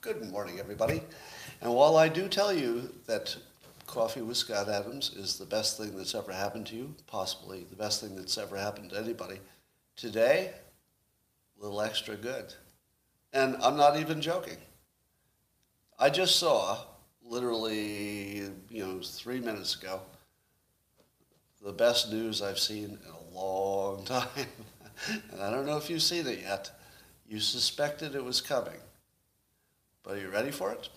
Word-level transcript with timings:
Good 0.00 0.28
morning, 0.28 0.58
everybody. 0.58 1.02
And 1.60 1.72
while 1.72 1.96
I 1.96 2.08
do 2.08 2.26
tell 2.26 2.52
you 2.52 2.92
that 3.06 3.36
coffee 3.86 4.22
with 4.22 4.36
Scott 4.36 4.68
Adams 4.68 5.14
is 5.14 5.38
the 5.38 5.46
best 5.46 5.78
thing 5.78 5.96
that's 5.96 6.16
ever 6.16 6.32
happened 6.32 6.66
to 6.66 6.74
you, 6.74 6.96
possibly 7.06 7.62
the 7.70 7.76
best 7.76 8.00
thing 8.00 8.16
that's 8.16 8.36
ever 8.36 8.56
happened 8.56 8.90
to 8.90 8.98
anybody, 8.98 9.38
today, 9.94 10.50
a 11.56 11.62
little 11.62 11.80
extra 11.80 12.16
good. 12.16 12.52
And 13.32 13.56
I'm 13.62 13.76
not 13.76 14.00
even 14.00 14.20
joking. 14.20 14.58
I 15.96 16.10
just 16.10 16.34
saw, 16.34 16.78
literally, 17.22 18.50
you 18.68 18.84
know, 18.84 19.00
three 19.00 19.38
minutes 19.38 19.76
ago, 19.76 20.00
the 21.64 21.72
best 21.72 22.10
news 22.10 22.42
I've 22.42 22.58
seen 22.58 22.98
in 23.04 23.12
a 23.12 23.38
long 23.38 24.04
time. 24.06 24.26
and 25.30 25.40
I 25.40 25.52
don't 25.52 25.66
know 25.66 25.76
if 25.76 25.88
you've 25.88 26.02
seen 26.02 26.26
it 26.26 26.40
yet. 26.40 26.72
You 27.30 27.38
suspected 27.38 28.16
it 28.16 28.24
was 28.24 28.40
coming. 28.40 28.80
But 30.02 30.16
are 30.16 30.20
you 30.20 30.30
ready 30.30 30.50
for 30.50 30.72
it? 30.72 30.88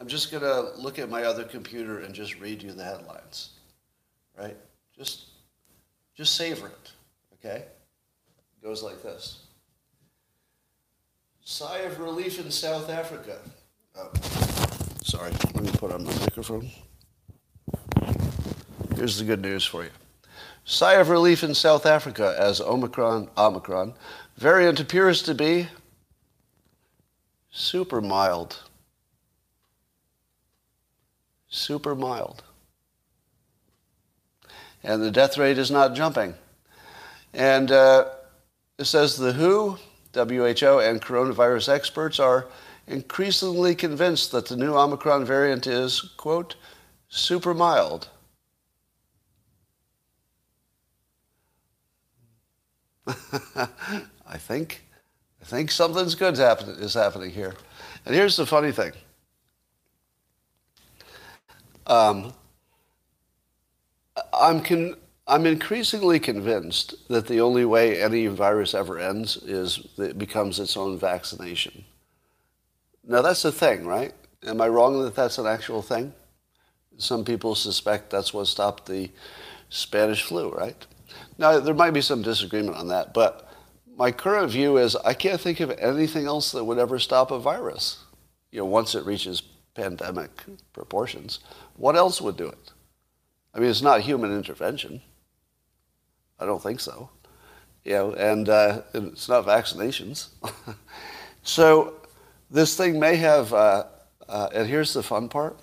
I'm 0.00 0.08
just 0.08 0.30
going 0.30 0.42
to 0.42 0.72
look 0.80 0.98
at 0.98 1.10
my 1.10 1.24
other 1.24 1.44
computer 1.44 1.98
and 1.98 2.14
just 2.14 2.40
read 2.40 2.62
you 2.62 2.72
the 2.72 2.82
headlines. 2.82 3.50
Right? 4.38 4.56
Just 4.96 5.26
just 6.16 6.34
savor 6.34 6.68
it, 6.68 6.92
okay? 7.34 7.58
It 7.58 8.64
goes 8.64 8.82
like 8.82 9.02
this. 9.02 9.44
Sigh 11.44 11.78
of 11.80 12.00
relief 12.00 12.44
in 12.44 12.50
South 12.50 12.90
Africa. 12.90 13.38
Oh, 13.96 14.10
sorry, 15.02 15.30
let 15.54 15.62
me 15.62 15.70
put 15.72 15.92
on 15.92 16.04
my 16.04 16.12
microphone. 16.18 16.68
Here's 18.96 19.18
the 19.18 19.24
good 19.24 19.42
news 19.42 19.64
for 19.64 19.84
you. 19.84 19.90
Sigh 20.64 20.94
of 20.94 21.08
relief 21.08 21.44
in 21.44 21.54
South 21.54 21.86
Africa 21.86 22.34
as 22.38 22.60
Omicron, 22.60 23.30
Omicron 23.38 23.94
variant 24.38 24.78
appears 24.78 25.20
to 25.24 25.34
be 25.34 25.66
super 27.50 28.00
mild. 28.00 28.62
Super 31.48 31.96
mild. 31.96 32.44
And 34.84 35.02
the 35.02 35.10
death 35.10 35.36
rate 35.38 35.58
is 35.58 35.72
not 35.72 35.96
jumping. 35.96 36.34
And 37.34 37.72
uh, 37.72 38.10
it 38.78 38.84
says 38.84 39.16
the 39.16 39.32
WHO, 39.32 39.76
WHO, 40.14 40.78
and 40.78 41.02
coronavirus 41.02 41.68
experts 41.68 42.20
are 42.20 42.46
increasingly 42.86 43.74
convinced 43.74 44.30
that 44.30 44.46
the 44.46 44.56
new 44.56 44.74
Omicron 44.74 45.24
variant 45.24 45.66
is, 45.66 46.00
quote, 46.16 46.54
super 47.08 47.54
mild. 47.54 48.06
I 54.28 54.36
think, 54.36 54.84
I 55.40 55.44
think 55.44 55.70
something's 55.70 56.14
good 56.14 56.36
happen, 56.36 56.68
is 56.70 56.94
happening 56.94 57.30
here. 57.30 57.54
And 58.04 58.14
here's 58.14 58.36
the 58.36 58.46
funny 58.46 58.72
thing. 58.72 58.92
Um, 61.86 62.34
I'm, 64.32 64.60
con- 64.62 64.96
I'm 65.26 65.46
increasingly 65.46 66.20
convinced 66.20 67.08
that 67.08 67.26
the 67.26 67.40
only 67.40 67.64
way 67.64 68.02
any 68.02 68.26
virus 68.26 68.74
ever 68.74 68.98
ends 68.98 69.36
is 69.38 69.86
that 69.96 70.10
it 70.10 70.18
becomes 70.18 70.60
its 70.60 70.76
own 70.76 70.98
vaccination. 70.98 71.84
Now, 73.06 73.22
that's 73.22 73.42
the 73.42 73.52
thing, 73.52 73.86
right? 73.86 74.12
Am 74.46 74.60
I 74.60 74.68
wrong 74.68 75.02
that 75.02 75.14
that's 75.14 75.38
an 75.38 75.46
actual 75.46 75.80
thing? 75.80 76.12
Some 76.98 77.24
people 77.24 77.54
suspect 77.54 78.10
that's 78.10 78.34
what 78.34 78.46
stopped 78.48 78.86
the 78.86 79.10
Spanish 79.70 80.22
flu, 80.22 80.50
right? 80.50 80.86
Now, 81.38 81.58
there 81.58 81.74
might 81.74 81.92
be 81.92 82.00
some 82.02 82.22
disagreement 82.22 82.76
on 82.76 82.88
that, 82.88 83.14
but 83.14 83.47
my 83.98 84.12
current 84.12 84.52
view 84.52 84.76
is 84.76 84.94
I 84.94 85.12
can't 85.12 85.40
think 85.40 85.58
of 85.58 85.72
anything 85.72 86.26
else 86.26 86.52
that 86.52 86.64
would 86.64 86.78
ever 86.78 87.00
stop 87.00 87.32
a 87.32 87.38
virus. 87.40 88.04
You 88.52 88.60
know, 88.60 88.66
once 88.66 88.94
it 88.94 89.04
reaches 89.04 89.42
pandemic 89.74 90.30
proportions, 90.72 91.40
what 91.76 91.96
else 91.96 92.20
would 92.20 92.36
do 92.36 92.46
it? 92.46 92.72
I 93.52 93.58
mean, 93.58 93.68
it's 93.68 93.82
not 93.82 94.02
human 94.02 94.32
intervention. 94.32 95.02
I 96.38 96.46
don't 96.46 96.62
think 96.62 96.78
so. 96.78 97.10
You 97.84 97.92
know, 97.92 98.12
and 98.12 98.48
uh, 98.48 98.82
it's 98.94 99.28
not 99.28 99.44
vaccinations. 99.44 100.28
so 101.42 101.94
this 102.52 102.76
thing 102.76 103.00
may 103.00 103.16
have, 103.16 103.52
uh, 103.52 103.84
uh, 104.28 104.48
and 104.54 104.68
here's 104.68 104.94
the 104.94 105.02
fun 105.02 105.28
part. 105.28 105.58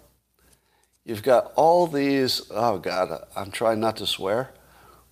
You've 1.05 1.23
got 1.23 1.53
all 1.55 1.87
these, 1.87 2.41
oh 2.51 2.79
God, 2.79 3.25
I'm 3.33 3.51
trying 3.51 3.79
not 3.79 3.95
to 3.97 4.07
swear. 4.07 4.51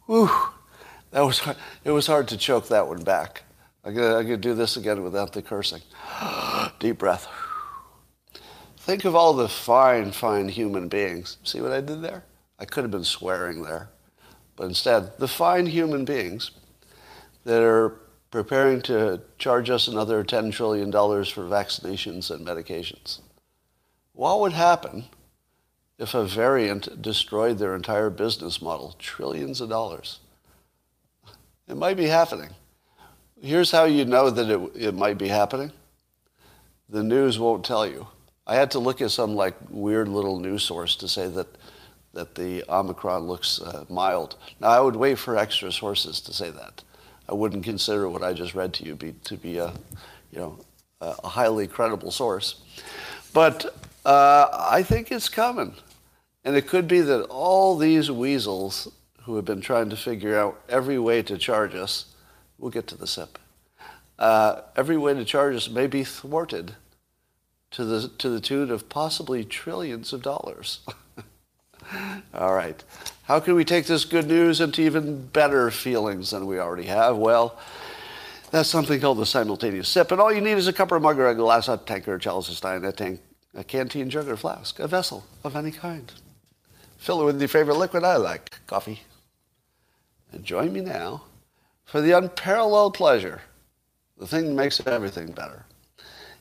Whew, 0.07 0.29
that 1.13 1.21
was 1.21 1.41
it 1.85 1.91
was 1.91 2.07
hard 2.07 2.27
to 2.29 2.37
choke 2.37 2.67
that 2.67 2.87
one 2.87 3.03
back. 3.03 3.43
I 3.85 3.91
could, 3.91 4.17
I 4.17 4.23
could 4.23 4.41
do 4.41 4.53
this 4.53 4.77
again 4.77 5.03
without 5.03 5.33
the 5.33 5.41
cursing. 5.41 5.81
Deep 6.79 6.97
breath. 6.97 7.27
Think 8.77 9.05
of 9.05 9.15
all 9.15 9.33
the 9.33 9.47
fine, 9.47 10.11
fine 10.11 10.49
human 10.49 10.87
beings. 10.87 11.37
See 11.43 11.61
what 11.61 11.71
I 11.71 11.81
did 11.81 12.01
there? 12.01 12.23
I 12.59 12.65
could 12.65 12.83
have 12.83 12.91
been 12.91 13.03
swearing 13.03 13.63
there. 13.63 13.89
But 14.55 14.65
instead, 14.65 15.17
the 15.19 15.27
fine 15.27 15.67
human 15.67 16.05
beings 16.05 16.51
that 17.43 17.61
are 17.61 17.99
preparing 18.31 18.81
to 18.81 19.21
charge 19.37 19.69
us 19.69 19.87
another 19.87 20.23
$10 20.23 20.51
trillion 20.51 20.91
for 20.91 21.43
vaccinations 21.43 22.31
and 22.31 22.45
medications. 22.45 23.19
What 24.13 24.39
would 24.39 24.53
happen 24.53 25.05
if 25.97 26.13
a 26.13 26.25
variant 26.25 27.01
destroyed 27.01 27.57
their 27.57 27.75
entire 27.75 28.09
business 28.09 28.61
model? 28.61 28.95
Trillions 28.97 29.61
of 29.61 29.69
dollars. 29.69 30.19
It 31.67 31.77
might 31.77 31.97
be 31.97 32.07
happening. 32.07 32.49
Here's 33.41 33.71
how 33.71 33.85
you 33.85 34.05
know 34.05 34.29
that 34.29 34.49
it, 34.49 34.71
it 34.75 34.93
might 34.93 35.17
be 35.17 35.27
happening. 35.27 35.71
The 36.89 37.03
news 37.03 37.39
won't 37.39 37.65
tell 37.65 37.85
you. 37.85 38.07
I 38.45 38.55
had 38.55 38.71
to 38.71 38.79
look 38.79 39.01
at 39.01 39.11
some 39.11 39.35
like 39.35 39.55
weird 39.69 40.07
little 40.07 40.39
news 40.39 40.63
source 40.63 40.95
to 40.97 41.07
say 41.07 41.27
that 41.29 41.47
that 42.13 42.35
the 42.35 42.63
Omicron 42.69 43.23
looks 43.27 43.59
uh, 43.59 43.85
mild. 43.89 44.35
Now 44.59 44.69
I 44.69 44.79
would 44.79 44.95
wait 44.95 45.17
for 45.17 45.37
extra 45.37 45.71
sources 45.71 46.21
to 46.21 46.33
say 46.33 46.51
that. 46.51 46.83
I 47.27 47.33
wouldn't 47.33 47.63
consider 47.63 48.07
what 48.07 48.23
I 48.23 48.33
just 48.33 48.53
read 48.53 48.73
to 48.75 48.85
you 48.85 48.95
be, 48.95 49.13
to 49.23 49.35
be 49.35 49.57
a, 49.57 49.73
you 50.31 50.39
know, 50.39 50.59
a 51.01 51.27
highly 51.27 51.67
credible 51.67 52.11
source. 52.11 52.61
But 53.33 53.65
uh, 54.05 54.47
I 54.51 54.83
think 54.83 55.11
it's 55.11 55.27
coming, 55.29 55.73
and 56.45 56.55
it 56.55 56.67
could 56.67 56.87
be 56.87 57.01
that 57.01 57.23
all 57.25 57.77
these 57.77 58.11
weasels 58.11 58.91
who 59.25 59.35
have 59.35 59.45
been 59.45 59.61
trying 59.61 59.89
to 59.89 59.95
figure 59.95 60.37
out 60.37 60.61
every 60.67 60.99
way 60.99 61.21
to 61.23 61.37
charge 61.37 61.75
us, 61.75 62.05
we'll 62.57 62.71
get 62.71 62.87
to 62.87 62.97
the 62.97 63.07
SIP, 63.07 63.39
uh, 64.19 64.61
every 64.75 64.97
way 64.97 65.13
to 65.13 65.25
charge 65.25 65.55
us 65.55 65.69
may 65.69 65.87
be 65.87 66.03
thwarted 66.03 66.75
to 67.71 67.83
the, 67.83 68.07
to 68.19 68.29
the 68.29 68.39
tune 68.39 68.69
of 68.69 68.87
possibly 68.89 69.43
trillions 69.43 70.13
of 70.13 70.21
dollars. 70.21 70.79
All 72.33 72.53
right. 72.53 72.81
How 73.23 73.39
can 73.39 73.55
we 73.55 73.65
take 73.65 73.85
this 73.85 74.05
good 74.05 74.27
news 74.27 74.61
into 74.61 74.81
even 74.81 75.27
better 75.27 75.71
feelings 75.71 76.31
than 76.31 76.45
we 76.45 76.59
already 76.59 76.87
have? 76.87 77.17
Well, 77.17 77.57
that's 78.51 78.69
something 78.69 78.99
called 78.99 79.17
the 79.17 79.25
simultaneous 79.25 79.89
sip. 79.89 80.11
And 80.11 80.21
all 80.21 80.31
you 80.31 80.41
need 80.41 80.57
is 80.57 80.67
a 80.67 80.73
cup 80.73 80.91
or 80.91 80.97
a 80.97 80.99
mug 80.99 81.17
or 81.17 81.27
a 81.27 81.35
glass, 81.35 81.67
a 81.67 81.77
tanker, 81.77 82.15
a 82.15 82.19
chalice, 82.19 82.49
a 82.49 82.53
stein, 82.53 82.85
a 82.85 82.91
tank, 82.91 83.19
a 83.55 83.63
canteen, 83.63 84.09
jug, 84.09 84.27
or 84.27 84.37
flask, 84.37 84.79
a 84.79 84.87
vessel 84.87 85.25
of 85.43 85.55
any 85.55 85.71
kind. 85.71 86.11
Fill 86.97 87.21
it 87.21 87.25
with 87.25 87.41
your 87.41 87.47
favorite 87.47 87.77
liquid. 87.77 88.03
I 88.03 88.17
like 88.17 88.59
coffee. 88.67 89.01
And 90.33 90.43
join 90.43 90.73
me 90.73 90.81
now 90.81 91.23
for 91.85 92.01
the 92.01 92.17
unparalleled 92.17 92.95
pleasure, 92.95 93.41
the 94.17 94.25
thing 94.25 94.47
that 94.47 94.55
makes 94.55 94.85
everything 94.87 95.31
better. 95.31 95.65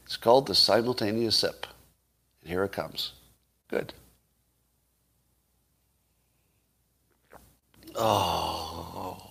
It's 0.06 0.16
called 0.16 0.47
the 0.47 0.54
simultaneous 0.54 1.36
sip. 1.36 1.66
And 2.41 2.50
here 2.50 2.64
it 2.64 2.72
comes. 2.72 3.12
Good. 3.69 3.92
Oh, 7.94 9.22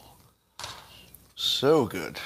so 1.36 1.86
good. 1.88 2.20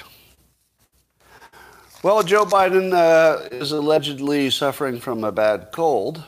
Well, 2.02 2.22
Joe 2.22 2.44
Biden 2.44 2.92
uh, 2.92 3.48
is 3.50 3.72
allegedly 3.72 4.50
suffering 4.50 5.00
from 5.00 5.24
a 5.24 5.32
bad 5.32 5.70
cold. 5.72 6.22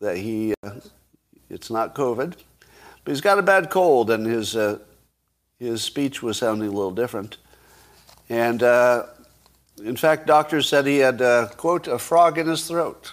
That 0.00 0.16
he, 0.16 0.54
uh, 0.62 0.80
it's 1.50 1.70
not 1.70 1.94
COVID, 1.94 2.34
but 3.04 3.10
he's 3.10 3.20
got 3.20 3.38
a 3.38 3.42
bad 3.42 3.68
cold, 3.70 4.10
and 4.10 4.26
his 4.26 4.56
uh, 4.56 4.78
his 5.62 5.82
speech 5.82 6.22
was 6.22 6.38
sounding 6.38 6.68
a 6.68 6.72
little 6.72 6.90
different. 6.90 7.36
And 8.28 8.62
uh, 8.62 9.06
in 9.82 9.96
fact, 9.96 10.26
doctors 10.26 10.68
said 10.68 10.86
he 10.86 10.98
had, 10.98 11.22
uh, 11.22 11.48
quote, 11.56 11.86
a 11.86 11.98
frog 11.98 12.38
in 12.38 12.46
his 12.46 12.66
throat. 12.66 13.12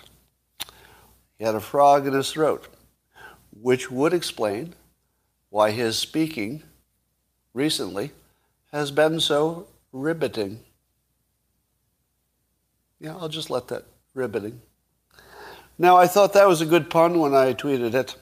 He 1.38 1.46
had 1.46 1.56
a 1.56 1.60
frog 1.60 2.08
in 2.08 2.14
his 2.14 2.32
throat, 2.32 2.68
which 3.52 3.92
would 3.92 4.14
explain 4.14 4.74
why 5.50 5.72
his 5.72 5.98
speaking 5.98 6.64
recently 7.54 8.12
has 8.72 8.92
been 8.92 9.20
so 9.20 9.68
riveting. 9.92 10.60
Yeah, 13.00 13.16
I'll 13.16 13.30
just 13.30 13.50
let 13.50 13.68
that 13.70 13.86
riveting. 14.14 14.62
Now, 15.78 15.96
I 15.96 16.08
thought 16.08 16.34
that 16.34 16.48
was 16.48 16.62
a 16.62 16.66
good 16.66 16.90
pun 16.90 17.20
when 17.20 17.34
I 17.34 17.54
tweeted 17.54 17.94
it, 17.94 18.16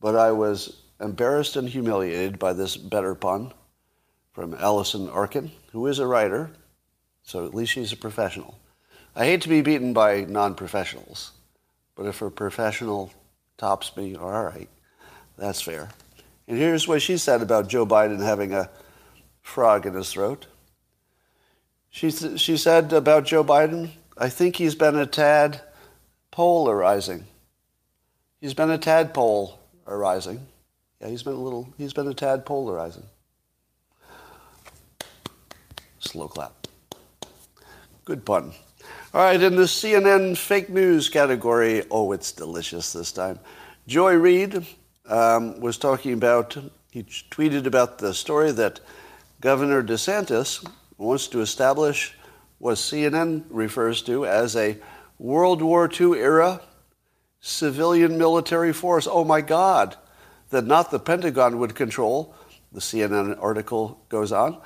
but 0.00 0.14
I 0.14 0.30
was 0.30 0.76
embarrassed 1.00 1.56
and 1.56 1.68
humiliated 1.68 2.38
by 2.38 2.52
this 2.52 2.76
better 2.76 3.14
pun 3.14 3.52
from 4.32 4.54
Allison 4.54 5.08
Arkin, 5.08 5.50
who 5.72 5.86
is 5.86 5.98
a 5.98 6.06
writer, 6.06 6.50
so 7.22 7.46
at 7.46 7.54
least 7.54 7.72
she's 7.72 7.92
a 7.92 7.96
professional. 7.96 8.58
I 9.14 9.24
hate 9.24 9.42
to 9.42 9.48
be 9.48 9.62
beaten 9.62 9.92
by 9.92 10.22
non-professionals, 10.22 11.32
but 11.94 12.06
if 12.06 12.22
a 12.22 12.30
professional 12.30 13.12
tops 13.56 13.96
me, 13.96 14.14
all 14.14 14.44
right, 14.44 14.68
that's 15.36 15.60
fair. 15.60 15.90
And 16.46 16.56
here's 16.56 16.88
what 16.88 17.02
she 17.02 17.18
said 17.18 17.42
about 17.42 17.68
Joe 17.68 17.84
Biden 17.84 18.22
having 18.22 18.54
a 18.54 18.70
frog 19.42 19.86
in 19.86 19.94
his 19.94 20.12
throat. 20.12 20.46
She, 21.90 22.10
she 22.10 22.56
said 22.56 22.92
about 22.92 23.24
Joe 23.24 23.42
Biden, 23.42 23.90
I 24.16 24.28
think 24.28 24.56
he's 24.56 24.74
been 24.74 24.96
a 24.96 25.06
tad 25.06 25.60
polarizing. 26.30 27.24
He's 28.40 28.54
been 28.54 28.70
a 28.70 28.78
tad 28.78 29.12
polarizing. 29.12 30.46
Yeah, 31.00 31.08
he's 31.08 31.22
been 31.22 31.34
a 31.34 31.40
little, 31.40 31.72
he's 31.78 31.92
been 31.92 32.08
a 32.08 32.14
tad 32.14 32.44
polarizing. 32.44 33.04
Slow 36.00 36.28
clap. 36.28 36.66
Good 38.04 38.24
pun. 38.24 38.52
All 39.14 39.22
right, 39.22 39.40
in 39.40 39.56
the 39.56 39.62
CNN 39.62 40.36
fake 40.36 40.70
news 40.70 41.08
category, 41.08 41.84
oh, 41.90 42.12
it's 42.12 42.32
delicious 42.32 42.92
this 42.92 43.12
time. 43.12 43.38
Joy 43.86 44.14
Reid 44.14 44.66
um, 45.08 45.60
was 45.60 45.78
talking 45.78 46.12
about, 46.12 46.56
he 46.90 47.02
tweeted 47.02 47.66
about 47.66 47.98
the 47.98 48.12
story 48.12 48.52
that 48.52 48.80
Governor 49.40 49.82
DeSantis 49.82 50.66
wants 50.96 51.28
to 51.28 51.40
establish 51.40 52.14
what 52.58 52.74
CNN 52.74 53.44
refers 53.50 54.02
to 54.02 54.26
as 54.26 54.56
a 54.56 54.76
World 55.18 55.62
War 55.62 55.88
II 55.88 56.18
era 56.18 56.60
civilian 57.40 58.18
military 58.18 58.72
force. 58.72 59.06
Oh 59.10 59.24
my 59.24 59.40
God, 59.40 59.96
that 60.50 60.66
not 60.66 60.90
the 60.90 60.98
Pentagon 60.98 61.58
would 61.58 61.74
control, 61.74 62.34
the 62.72 62.80
CNN 62.80 63.36
article 63.40 64.00
goes 64.08 64.32
on, 64.32 64.60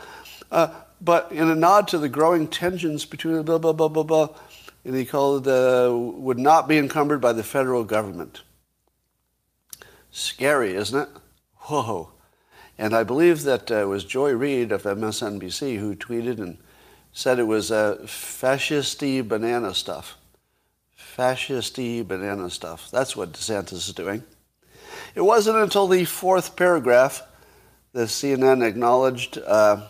uh, 0.51 0.69
but 1.01 1.31
in 1.33 1.49
a 1.49 1.55
nod 1.55 1.89
to 1.89 1.99
the 1.99 2.09
growing 2.09 2.47
tensions 2.47 3.05
between 3.05 3.43
blah, 3.43 3.59
blah, 3.59 3.73
blah, 3.73 3.89
blah, 3.89 4.03
blah, 4.03 4.29
and 4.85 4.97
he 4.97 5.05
called 5.05 5.47
uh, 5.47 5.91
would 5.93 6.39
not 6.39 6.69
be 6.69 6.79
encumbered 6.79 7.21
by 7.21 7.33
the 7.33 7.43
federal 7.43 7.85
government. 7.85 8.43
Scary, 10.11 10.75
isn't 10.75 11.01
it? 11.01 11.09
Whoa. 11.57 12.11
And 12.79 12.95
I 12.95 13.05
believe 13.05 13.43
that 13.43 13.71
uh, 13.71 13.77
it 13.77 13.89
was 13.89 14.05
Joy 14.05 14.33
Reid 14.33 14.73
of 14.73 14.83
MSNBC 14.83 15.79
who 15.79 15.95
tweeted 15.95 16.39
and 16.39 16.59
said 17.13 17.39
it 17.39 17.45
was 17.45 17.71
uh, 17.71 18.05
fascisty 18.07 19.21
banana 19.21 19.75
stuff. 19.75 20.17
Fascisty 20.95 22.03
banana 22.03 22.51
stuff. 22.51 22.91
That's 22.91 23.17
what 23.17 23.33
DeSantis 23.33 23.73
is 23.73 23.93
doing. 23.93 24.25
It 25.15 25.21
wasn't 25.21 25.59
until 25.59 25.87
the 25.87 26.05
fourth 26.05 26.57
paragraph 26.57 27.23
that 27.93 28.09
CNN 28.09 28.67
acknowledged 28.67 29.39
uh, 29.39 29.87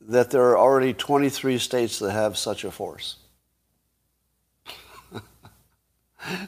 that 0.00 0.30
there 0.30 0.42
are 0.42 0.58
already 0.58 0.92
23 0.92 1.58
states 1.58 1.98
that 2.00 2.10
have 2.10 2.36
such 2.36 2.64
a 2.64 2.70
force. 2.70 3.16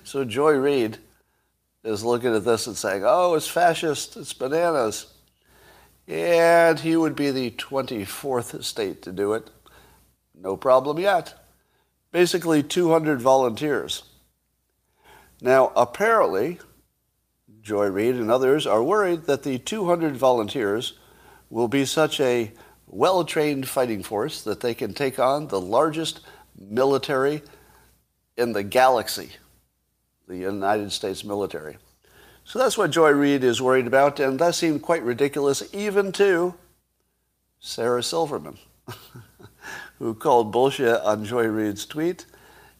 so 0.04 0.24
Joy 0.24 0.54
Reid 0.54 0.98
is 1.84 2.04
looking 2.04 2.34
at 2.34 2.44
this 2.44 2.66
and 2.66 2.76
saying, 2.76 3.02
oh, 3.04 3.34
it's 3.34 3.46
fascist, 3.48 4.16
it's 4.16 4.32
bananas. 4.32 5.06
And 6.08 6.80
he 6.80 6.96
would 6.96 7.14
be 7.14 7.30
the 7.30 7.52
24th 7.52 8.64
state 8.64 9.02
to 9.02 9.12
do 9.12 9.34
it. 9.34 9.48
No 10.34 10.56
problem 10.56 10.98
yet. 10.98 11.34
Basically, 12.10 12.62
200 12.62 13.20
volunteers. 13.20 14.02
Now, 15.40 15.72
apparently, 15.76 16.58
Joy 17.62 17.86
Reid 17.86 18.16
and 18.16 18.30
others 18.30 18.66
are 18.66 18.82
worried 18.82 19.24
that 19.24 19.44
the 19.44 19.58
200 19.58 20.16
volunteers 20.16 20.94
will 21.48 21.68
be 21.68 21.84
such 21.84 22.20
a 22.20 22.52
well 22.86 23.24
trained 23.24 23.68
fighting 23.68 24.02
force 24.02 24.42
that 24.42 24.60
they 24.60 24.74
can 24.74 24.94
take 24.94 25.18
on 25.18 25.48
the 25.48 25.60
largest 25.60 26.20
military 26.58 27.42
in 28.36 28.52
the 28.52 28.62
galaxy 28.62 29.30
the 30.28 30.36
United 30.36 30.90
States 30.92 31.24
military. 31.24 31.76
So 32.44 32.58
that's 32.58 32.78
what 32.78 32.90
Joy 32.90 33.10
Reid 33.10 33.44
is 33.44 33.62
worried 33.62 33.86
about, 33.86 34.18
and 34.18 34.38
that 34.38 34.54
seemed 34.54 34.82
quite 34.82 35.02
ridiculous 35.02 35.62
even 35.72 36.10
to 36.12 36.54
Sarah 37.60 38.02
Silverman, 38.02 38.58
who 39.98 40.14
called 40.14 40.50
bullshit 40.50 41.00
on 41.02 41.24
Joy 41.24 41.46
Reid's 41.46 41.86
tweet 41.86 42.26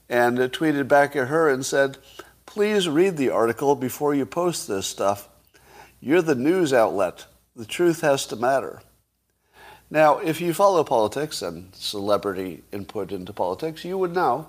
and 0.08 0.38
tweeted 0.38 0.88
back 0.88 1.14
at 1.14 1.29
her 1.29 1.49
and 1.49 1.64
said, 1.64 1.99
Please 2.53 2.87
read 2.87 3.17
the 3.17 3.31
article 3.31 3.75
before 3.75 4.15
you 4.15 4.27
post 4.27 4.69
this 4.69 4.87
stuff. 4.87 5.27
You're 6.01 6.21
the 6.21 6.35
news 6.35 6.75
outlet. 6.75 7.25
The 7.57 7.65
truth 7.65 8.03
has 8.03 8.27
to 8.27 8.37
matter. 8.37 8.83
Now, 9.91 10.19
if 10.19 10.39
you 10.39 10.53
follow 10.53 10.85
politics 10.85 11.41
and 11.41 11.75
celebrity 11.75 12.63
input 12.71 13.11
into 13.11 13.33
politics, 13.33 13.87
you 13.87 13.97
would 13.97 14.13
know 14.13 14.49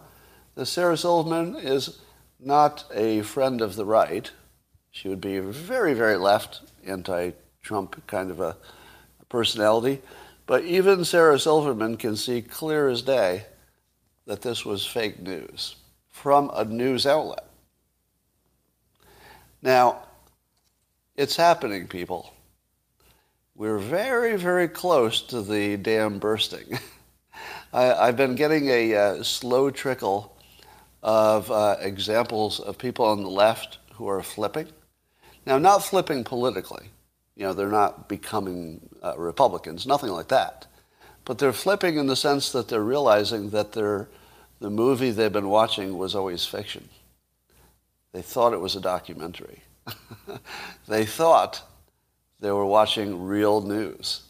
that 0.56 0.66
Sarah 0.66 0.98
Silverman 0.98 1.56
is 1.56 2.02
not 2.42 2.84
a 2.94 3.22
friend 3.22 3.62
of 3.62 3.78
the 3.78 3.86
right. 3.86 4.30
She 4.92 5.08
would 5.08 5.22
be 5.22 5.40
very, 5.40 5.94
very 5.94 6.18
left, 6.18 6.60
anti-Trump 6.86 8.06
kind 8.06 8.32
of 8.32 8.42
a 8.42 8.58
personality. 9.30 10.02
But 10.46 10.66
even 10.66 11.06
Sarah 11.06 11.40
Silverman 11.40 11.96
can 11.96 12.18
see 12.18 12.42
clear 12.42 12.90
as 12.90 13.02
day 13.02 13.46
that 14.26 14.42
this 14.42 14.66
was 14.66 14.86
fake 14.86 15.22
news 15.22 15.78
from 16.12 16.52
a 16.54 16.66
news 16.66 17.08
outlet. 17.08 17.48
Now, 19.64 20.04
it's 21.16 21.38
happening, 21.38 21.88
people. 21.88 22.34
We're 23.56 23.78
very, 23.80 24.36
very 24.36 24.68
close 24.68 25.22
to 25.28 25.42
the 25.42 25.78
dam 25.78 26.20
bursting. 26.20 26.78
I, 27.74 28.08
have 28.08 28.18
been 28.18 28.36
getting 28.36 28.68
a 28.68 28.94
uh, 28.94 29.24
slow 29.24 29.70
trickle 29.70 30.36
of 31.02 31.50
uh, 31.50 31.78
examples 31.80 32.60
of 32.60 32.78
people 32.78 33.06
on 33.06 33.24
the 33.24 33.30
left 33.30 33.78
who 33.94 34.06
are 34.10 34.22
flipping. 34.22 34.68
Now, 35.46 35.58
not 35.60 35.86
flipping 35.86 36.26
politically. 36.26 36.90
You 37.38 37.44
know, 37.44 37.54
they're 37.54 37.70
not 37.70 38.10
becoming 38.10 38.82
uh, 39.02 39.18
Republicans, 39.18 39.88
nothing 39.88 40.10
like 40.10 40.28
that. 40.28 40.68
But 41.24 41.38
they're 41.38 41.54
flipping 41.54 41.98
in 41.98 42.08
the 42.08 42.18
sense 42.18 42.52
that 42.52 42.68
they're 42.68 42.84
realizing 42.84 43.52
that 43.52 43.72
the 43.72 44.08
movie 44.60 45.12
they've 45.12 45.32
been 45.32 45.50
watching 45.50 45.98
was 45.98 46.16
always 46.16 46.44
fiction. 46.44 46.90
They 48.14 48.22
thought 48.22 48.54
it 48.54 48.62
was 48.62 48.76
a 48.76 48.82
documentary. 48.82 49.64
they 50.88 51.06
thought 51.06 51.62
they 52.40 52.52
were 52.52 52.66
watching 52.66 53.24
real 53.24 53.62
news, 53.62 54.22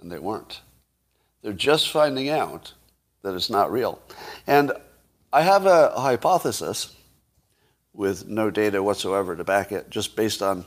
and 0.00 0.10
they 0.10 0.18
weren't. 0.18 0.60
They're 1.42 1.52
just 1.52 1.90
finding 1.90 2.28
out 2.28 2.72
that 3.22 3.34
it's 3.34 3.50
not 3.50 3.70
real. 3.70 4.00
And 4.46 4.72
I 5.32 5.42
have 5.42 5.66
a 5.66 5.90
hypothesis 5.90 6.94
with 7.92 8.26
no 8.26 8.50
data 8.50 8.82
whatsoever 8.82 9.36
to 9.36 9.44
back 9.44 9.72
it, 9.72 9.90
just 9.90 10.16
based 10.16 10.40
on 10.42 10.64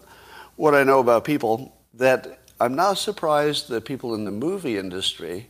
what 0.55 0.75
I 0.75 0.83
know 0.83 0.99
about 0.99 1.23
people, 1.23 1.77
that 1.93 2.39
I'm 2.59 2.75
not 2.75 2.97
surprised 2.97 3.69
that 3.69 3.85
people 3.85 4.13
in 4.13 4.25
the 4.25 4.31
movie 4.31 4.77
industry 4.77 5.47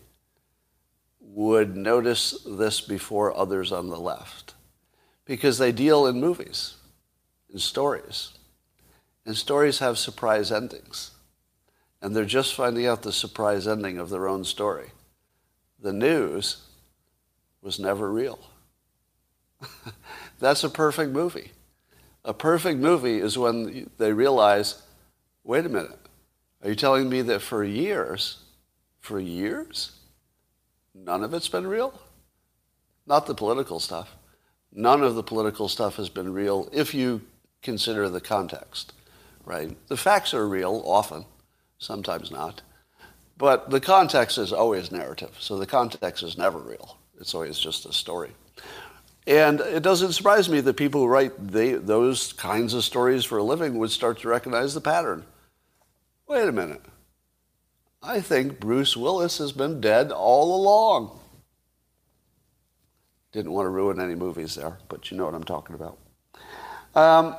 would 1.20 1.76
notice 1.76 2.38
this 2.46 2.82
before 2.82 3.36
others 3.36 3.72
on 3.72 3.90
the 3.90 4.00
left 4.00 4.54
because 5.26 5.58
they 5.58 5.72
deal 5.72 6.08
in 6.08 6.20
movies, 6.20 6.76
in 7.52 7.60
stories. 7.60 8.32
And 9.26 9.36
stories 9.36 9.80
have 9.80 9.98
surprise 9.98 10.52
endings. 10.52 11.12
And 12.02 12.16
they're 12.16 12.26
just 12.26 12.56
finding 12.56 12.88
out 12.88 13.04
the 13.04 13.12
surprise 13.12 13.68
ending 13.68 14.00
of 14.00 14.10
their 14.10 14.28
own 14.28 14.44
story. 14.44 14.92
The 15.80 15.94
news 15.94 16.64
was 17.62 17.80
never 17.80 18.12
real. 18.12 18.40
That's 20.40 20.64
a 20.64 20.70
perfect 20.70 21.12
movie. 21.12 21.52
A 22.26 22.34
perfect 22.34 22.80
movie 22.80 23.20
is 23.20 23.38
when 23.38 23.90
they 23.98 24.14
realize, 24.14 24.82
wait 25.44 25.66
a 25.66 25.70
minute, 25.70 26.00
are 26.64 26.70
you 26.70 26.76
telling 26.76 27.10
me 27.10 27.22
that 27.24 27.42
for 27.42 27.64
years, 27.64 28.38
for 29.00 29.20
years, 29.20 29.94
none 30.94 31.24
of 31.24 31.34
it's 31.34 31.50
been 31.50 31.66
real? 31.66 32.00
Not 33.08 33.26
the 33.26 33.34
political 33.34 33.80
stuff. 33.80 34.16
None 34.72 35.04
of 35.04 35.16
the 35.16 35.24
political 35.24 35.68
stuff 35.68 35.96
has 35.98 36.10
been 36.10 36.32
real 36.32 36.70
if 36.72 36.94
you 36.94 37.22
consider 37.62 38.10
the 38.10 38.22
context, 38.22 38.94
right? 39.46 39.76
The 39.88 39.98
facts 39.98 40.34
are 40.34 40.48
real 40.48 40.82
often, 40.86 41.26
sometimes 41.78 42.32
not. 42.32 42.62
But 43.38 43.70
the 43.70 43.82
context 43.82 44.38
is 44.38 44.54
always 44.54 44.92
narrative, 44.92 45.36
so 45.40 45.58
the 45.58 45.66
context 45.66 46.24
is 46.24 46.38
never 46.38 46.60
real. 46.60 46.98
It's 47.20 47.34
always 47.34 47.58
just 47.58 47.86
a 47.86 47.94
story. 47.94 48.32
And 49.28 49.60
it 49.62 49.84
doesn't 49.84 50.14
surprise 50.14 50.50
me 50.50 50.62
that 50.62 50.74
people 50.76 51.02
who 51.02 51.08
write 51.08 51.34
they, 51.52 51.74
those 51.74 52.34
kinds 52.34 52.74
of 52.74 52.84
stories 52.84 53.24
for 53.24 53.38
a 53.38 53.44
living 53.44 53.78
would 53.78 53.92
start 53.92 54.20
to 54.20 54.28
recognize 54.28 54.74
the 54.74 54.82
pattern. 54.82 55.26
Wait 56.28 56.48
a 56.48 56.52
minute. 56.52 56.82
I 58.02 58.20
think 58.20 58.60
Bruce 58.60 58.98
Willis 58.98 59.38
has 59.38 59.52
been 59.52 59.80
dead 59.80 60.12
all 60.12 60.56
along. 60.56 61.20
Didn't 63.32 63.52
want 63.52 63.66
to 63.68 63.70
ruin 63.70 64.00
any 64.00 64.16
movies 64.16 64.56
there, 64.56 64.78
but 64.90 65.12
you 65.12 65.18
know 65.18 65.26
what 65.26 65.36
I'm 65.36 65.44
talking 65.44 65.76
about. 65.76 65.98
Um, 66.96 67.36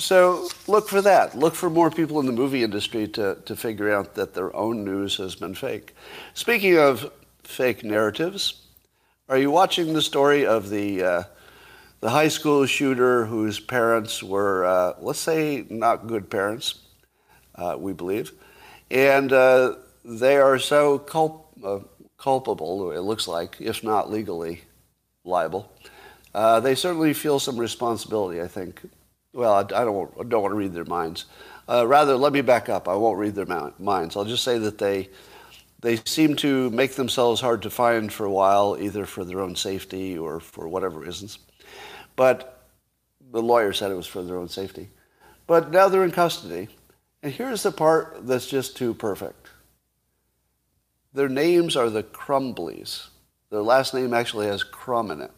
so 0.00 0.48
look 0.66 0.88
for 0.88 1.02
that. 1.02 1.38
Look 1.38 1.54
for 1.54 1.70
more 1.70 1.90
people 1.90 2.18
in 2.20 2.26
the 2.26 2.32
movie 2.32 2.64
industry 2.64 3.06
to, 3.08 3.36
to 3.44 3.56
figure 3.56 3.92
out 3.92 4.14
that 4.14 4.34
their 4.34 4.54
own 4.56 4.84
news 4.84 5.16
has 5.18 5.36
been 5.36 5.54
fake. 5.54 5.94
Speaking 6.34 6.78
of 6.78 7.12
fake 7.44 7.84
narratives, 7.84 8.54
Are 9.28 9.38
you 9.38 9.52
watching 9.52 9.92
the 9.92 10.02
story 10.02 10.44
of 10.44 10.70
the 10.70 11.04
uh, 11.04 11.22
the 12.00 12.10
high 12.10 12.28
school 12.28 12.66
shooter 12.66 13.26
whose 13.26 13.60
parents 13.60 14.24
were, 14.24 14.64
uh, 14.64 14.94
let's 15.00 15.20
say, 15.20 15.64
not 15.70 16.08
good 16.08 16.28
parents, 16.28 16.80
uh, 17.54 17.76
we 17.78 17.92
believe, 17.92 18.32
and 18.90 19.32
uh, 19.32 19.76
they 20.04 20.36
are 20.38 20.58
so 20.58 20.98
culp- 20.98 21.46
uh, 21.64 21.78
culpable, 22.18 22.90
it 22.90 23.02
looks 23.02 23.28
like, 23.28 23.56
if 23.60 23.84
not 23.84 24.10
legally 24.10 24.62
liable. 25.24 25.70
Uh, 26.34 26.58
they 26.58 26.74
certainly 26.74 27.12
feel 27.14 27.38
some 27.38 27.56
responsibility, 27.56 28.42
I 28.42 28.48
think. 28.48 28.82
Well, 29.32 29.54
I, 29.54 29.60
I 29.60 29.84
don't, 29.84 30.12
I 30.18 30.24
don't 30.24 30.42
want 30.42 30.52
to 30.52 30.56
read 30.56 30.72
their 30.72 30.84
minds. 30.84 31.26
Uh, 31.68 31.86
rather, 31.86 32.16
let 32.16 32.32
me 32.32 32.40
back 32.40 32.68
up. 32.68 32.88
I 32.88 32.94
won't 32.94 33.18
read 33.18 33.34
their 33.34 33.72
minds. 33.78 34.16
I'll 34.16 34.24
just 34.24 34.44
say 34.44 34.58
that 34.58 34.78
they 34.78 35.08
they 35.80 35.96
seem 36.04 36.36
to 36.36 36.68
make 36.70 36.92
themselves 36.92 37.40
hard 37.40 37.62
to 37.62 37.70
find 37.70 38.12
for 38.12 38.26
a 38.26 38.30
while, 38.30 38.76
either 38.78 39.06
for 39.06 39.24
their 39.24 39.40
own 39.40 39.56
safety 39.56 40.18
or 40.18 40.38
for 40.38 40.68
whatever 40.68 40.98
reasons. 41.00 41.38
But 42.16 42.66
the 43.30 43.40
lawyer 43.40 43.72
said 43.72 43.90
it 43.90 43.94
was 43.94 44.06
for 44.06 44.22
their 44.22 44.36
own 44.36 44.48
safety. 44.48 44.90
But 45.46 45.70
now 45.70 45.88
they're 45.88 46.04
in 46.04 46.10
custody. 46.10 46.68
And 47.22 47.32
here's 47.32 47.62
the 47.62 47.72
part 47.72 48.26
that's 48.26 48.46
just 48.46 48.76
too 48.76 48.92
perfect. 48.92 49.48
Their 51.14 51.28
names 51.28 51.76
are 51.76 51.88
the 51.88 52.02
Crumbleys. 52.02 53.08
Their 53.50 53.62
last 53.62 53.94
name 53.94 54.12
actually 54.12 54.46
has 54.46 54.62
crumb 54.62 55.10
in 55.10 55.22
it. 55.22 55.32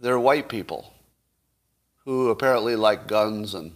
They're 0.00 0.20
white 0.20 0.48
people 0.48 0.92
who 2.08 2.30
apparently 2.30 2.74
like 2.74 3.06
guns 3.06 3.52
and 3.54 3.70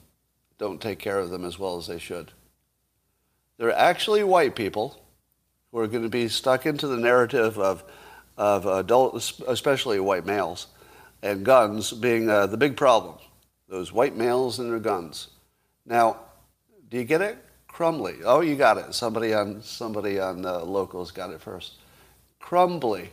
don't 0.57 0.81
take 0.81 0.99
care 0.99 1.19
of 1.19 1.29
them 1.29 1.45
as 1.45 1.59
well 1.59 1.77
as 1.77 1.87
they 1.87 1.99
should. 1.99 2.33
They're 3.59 3.71
actually 3.71 4.25
white 4.25 4.57
people 4.57 4.99
who 5.71 5.79
are 5.81 5.87
going 5.87 6.05
to 6.05 6.09
be 6.09 6.29
stuck 6.29 6.65
into 6.65 6.87
the 6.87 6.97
narrative 6.97 7.59
of, 7.59 7.85
of 8.39 8.65
adults, 8.65 9.39
especially 9.47 10.01
white 10.01 10.25
males, 10.25 10.69
and 11.23 11.45
guns 11.45 11.93
being 11.93 12.31
uh, 12.31 12.47
the 12.47 12.57
big 12.57 12.75
problem. 12.75 13.17
Those 13.69 13.93
white 13.93 14.17
males 14.17 14.59
and 14.59 14.73
their 14.73 14.79
guns. 14.79 15.29
Now, 15.85 16.17
do 16.89 16.97
you 16.97 17.05
get 17.05 17.21
it? 17.21 17.37
Crumbly. 17.69 18.15
Oh, 18.25 18.41
you 18.41 18.57
got 18.57 18.79
it. 18.79 18.95
Somebody 18.95 19.35
on 19.35 19.61
somebody 19.61 20.19
on 20.19 20.47
uh, 20.47 20.61
locals 20.61 21.11
got 21.11 21.29
it 21.29 21.43
first. 21.43 21.75
Crumbly. 22.41 23.11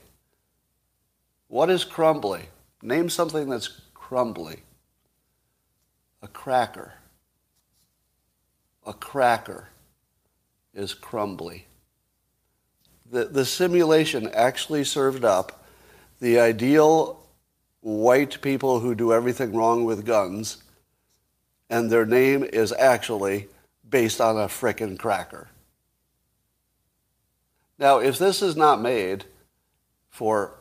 What 1.49 1.69
is 1.69 1.83
crumbly? 1.83 2.43
Name 2.81 3.09
something 3.09 3.49
that's 3.49 3.81
crumbly. 3.93 4.63
A 6.21 6.27
cracker. 6.27 6.93
A 8.85 8.93
cracker 8.93 9.69
is 10.73 10.93
crumbly. 10.93 11.67
The, 13.09 13.25
the 13.25 13.45
simulation 13.45 14.29
actually 14.33 14.83
served 14.83 15.23
up 15.23 15.65
the 16.19 16.39
ideal 16.39 17.19
white 17.81 18.41
people 18.41 18.81
who 18.81 18.93
do 18.93 19.13
everything 19.13 19.53
wrong 19.53 19.85
with 19.85 20.05
guns, 20.05 20.63
and 21.69 21.89
their 21.89 22.05
name 22.05 22.43
is 22.43 22.71
actually 22.73 23.47
based 23.89 24.19
on 24.19 24.37
a 24.37 24.47
frickin' 24.47 24.97
cracker. 24.97 25.47
Now, 27.77 27.99
if 27.99 28.17
this 28.17 28.41
is 28.41 28.57
not 28.57 28.81
made 28.81 29.25
for 30.09 30.55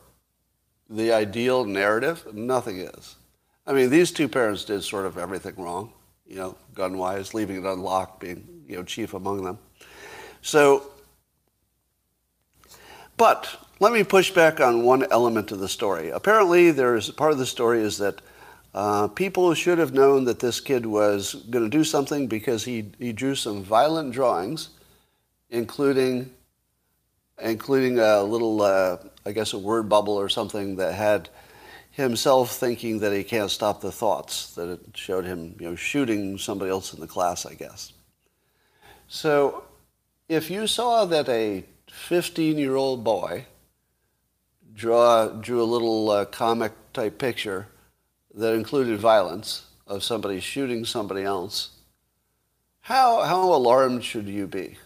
the 0.89 1.11
ideal 1.11 1.65
narrative, 1.65 2.33
nothing 2.33 2.79
is. 2.79 3.15
I 3.69 3.73
mean, 3.73 3.91
these 3.91 4.11
two 4.11 4.27
parents 4.27 4.65
did 4.65 4.83
sort 4.83 5.05
of 5.05 5.19
everything 5.19 5.53
wrong, 5.55 5.93
you 6.25 6.37
know, 6.37 6.55
gun-wise, 6.73 7.35
leaving 7.35 7.57
it 7.57 7.65
unlocked, 7.65 8.19
being, 8.19 8.63
you 8.67 8.75
know, 8.75 8.83
chief 8.83 9.13
among 9.13 9.43
them. 9.43 9.59
So, 10.41 10.89
but 13.15 13.47
let 13.79 13.93
me 13.93 14.03
push 14.03 14.31
back 14.31 14.59
on 14.59 14.81
one 14.81 15.05
element 15.11 15.51
of 15.51 15.59
the 15.59 15.69
story. 15.69 16.09
Apparently, 16.09 16.71
there's 16.71 17.11
part 17.11 17.31
of 17.31 17.37
the 17.37 17.45
story 17.45 17.81
is 17.81 17.99
that 17.99 18.21
uh, 18.73 19.07
people 19.07 19.53
should 19.53 19.77
have 19.77 19.93
known 19.93 20.23
that 20.25 20.39
this 20.39 20.59
kid 20.59 20.87
was 20.87 21.35
going 21.35 21.63
to 21.63 21.69
do 21.69 21.83
something 21.83 22.25
because 22.25 22.65
he, 22.65 22.91
he 22.97 23.13
drew 23.13 23.35
some 23.35 23.61
violent 23.61 24.13
drawings, 24.13 24.69
including 25.51 26.31
including 27.41 27.99
a 27.99 28.21
little, 28.23 28.61
uh, 28.63 28.97
I 29.25 29.31
guess, 29.31 29.53
a 29.53 29.57
word 29.59 29.87
bubble 29.87 30.15
or 30.15 30.27
something 30.27 30.75
that 30.77 30.93
had 30.93 31.29
himself 31.99 32.51
thinking 32.51 32.99
that 32.99 33.13
he 33.13 33.23
can't 33.23 33.51
stop 33.51 33.81
the 33.81 33.91
thoughts. 33.91 34.55
That 34.55 34.69
it 34.69 34.79
showed 34.95 35.25
him, 35.25 35.55
you 35.59 35.69
know, 35.69 35.75
shooting 35.75 36.37
somebody 36.37 36.71
else 36.71 36.93
in 36.93 36.99
the 36.99 37.07
class, 37.07 37.45
I 37.45 37.53
guess. 37.53 37.93
So 39.07 39.63
if 40.27 40.49
you 40.49 40.67
saw 40.67 41.05
that 41.05 41.27
a 41.29 41.65
15-year-old 41.89 43.03
boy 43.03 43.45
draw, 44.73 45.27
drew 45.27 45.61
a 45.61 45.63
little 45.63 46.09
uh, 46.09 46.25
comic 46.25 46.71
type 46.93 47.17
picture 47.17 47.67
that 48.33 48.53
included 48.53 48.99
violence 48.99 49.65
of 49.87 50.03
somebody 50.03 50.39
shooting 50.39 50.85
somebody 50.85 51.23
else, 51.23 51.71
how, 52.81 53.21
how 53.23 53.53
alarmed 53.53 54.03
should 54.03 54.27
you 54.27 54.47
be? 54.47 54.77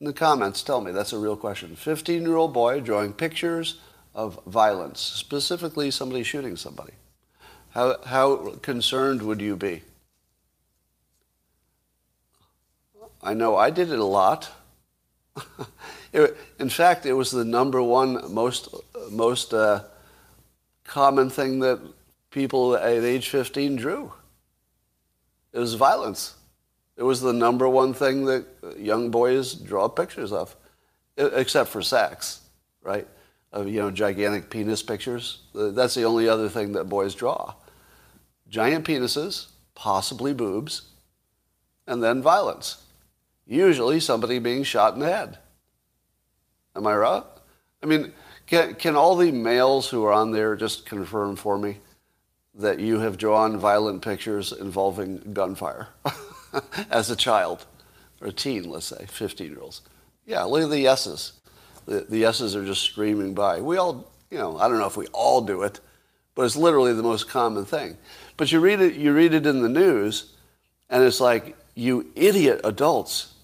In 0.00 0.06
the 0.06 0.12
comments, 0.12 0.62
tell 0.62 0.80
me. 0.80 0.92
That's 0.92 1.12
a 1.12 1.18
real 1.18 1.36
question. 1.36 1.76
15-year-old 1.76 2.54
boy 2.54 2.80
drawing 2.80 3.12
pictures 3.12 3.80
of 4.14 4.40
violence, 4.46 5.00
specifically 5.00 5.90
somebody 5.90 6.22
shooting 6.22 6.56
somebody. 6.56 6.92
How, 7.70 8.02
how 8.04 8.56
concerned 8.62 9.22
would 9.22 9.40
you 9.40 9.56
be? 9.56 9.82
I 13.22 13.34
know 13.34 13.56
I 13.56 13.70
did 13.70 13.90
it 13.92 13.98
a 13.98 14.04
lot. 14.04 14.50
in 16.58 16.68
fact, 16.68 17.06
it 17.06 17.12
was 17.12 17.30
the 17.30 17.44
number 17.44 17.82
one 17.82 18.32
most 18.32 18.74
most 19.10 19.54
uh, 19.54 19.84
common 20.84 21.30
thing 21.30 21.60
that 21.60 21.80
people 22.30 22.76
at 22.76 23.04
age 23.04 23.28
15 23.28 23.76
drew. 23.76 24.12
It 25.52 25.58
was 25.58 25.74
violence. 25.74 26.34
It 26.96 27.02
was 27.02 27.20
the 27.20 27.32
number 27.32 27.68
one 27.68 27.94
thing 27.94 28.26
that 28.26 28.44
young 28.78 29.10
boys 29.10 29.54
draw 29.54 29.88
pictures 29.88 30.32
of, 30.32 30.54
except 31.16 31.70
for 31.70 31.82
sex, 31.82 32.40
right? 32.82 33.06
Of 33.52 33.68
you 33.68 33.80
know 33.80 33.90
gigantic 33.90 34.48
penis 34.48 34.82
pictures. 34.82 35.40
Uh, 35.54 35.70
that's 35.70 35.94
the 35.94 36.04
only 36.04 36.28
other 36.28 36.48
thing 36.48 36.72
that 36.72 36.84
boys 36.84 37.14
draw. 37.14 37.54
Giant 38.48 38.84
penises, 38.84 39.46
possibly 39.74 40.32
boobs, 40.32 40.82
and 41.86 42.02
then 42.02 42.22
violence 42.22 42.84
usually 43.50 43.98
somebody 43.98 44.38
being 44.38 44.62
shot 44.62 44.94
in 44.94 45.00
the 45.00 45.06
head. 45.06 45.38
Am 46.76 46.86
I 46.86 46.94
right? 46.94 47.24
I 47.82 47.86
mean, 47.86 48.12
can, 48.46 48.76
can 48.76 48.94
all 48.94 49.16
the 49.16 49.32
males 49.32 49.90
who 49.90 50.04
are 50.04 50.12
on 50.12 50.30
there 50.30 50.54
just 50.54 50.86
confirm 50.86 51.34
for 51.34 51.58
me 51.58 51.78
that 52.54 52.78
you 52.78 53.00
have 53.00 53.18
drawn 53.18 53.58
violent 53.58 54.02
pictures 54.02 54.52
involving 54.52 55.32
gunfire 55.32 55.88
as 56.90 57.10
a 57.10 57.16
child 57.16 57.66
or 58.20 58.28
a 58.28 58.32
teen, 58.32 58.70
let's 58.70 58.86
say, 58.86 59.04
15 59.06 59.50
year 59.50 59.60
olds? 59.60 59.82
Yeah, 60.24 60.44
look 60.44 60.62
at 60.62 60.70
the 60.70 60.78
yeses. 60.78 61.39
The, 61.90 62.18
yeses 62.18 62.54
are 62.54 62.64
just 62.64 62.82
screaming 62.82 63.34
by. 63.34 63.60
We 63.60 63.76
all, 63.76 64.12
you 64.30 64.38
know, 64.38 64.58
I 64.58 64.68
don't 64.68 64.78
know 64.78 64.86
if 64.86 64.96
we 64.96 65.08
all 65.08 65.40
do 65.40 65.62
it, 65.62 65.80
but 66.36 66.44
it's 66.44 66.56
literally 66.56 66.94
the 66.94 67.02
most 67.02 67.28
common 67.28 67.64
thing. 67.64 67.96
But 68.36 68.52
you 68.52 68.60
read 68.60 68.80
it, 68.80 68.94
you 68.94 69.12
read 69.12 69.34
it 69.34 69.44
in 69.44 69.60
the 69.60 69.68
news, 69.68 70.32
and 70.88 71.02
it's 71.02 71.20
like, 71.20 71.56
you 71.74 72.12
idiot 72.14 72.60
adults 72.62 73.34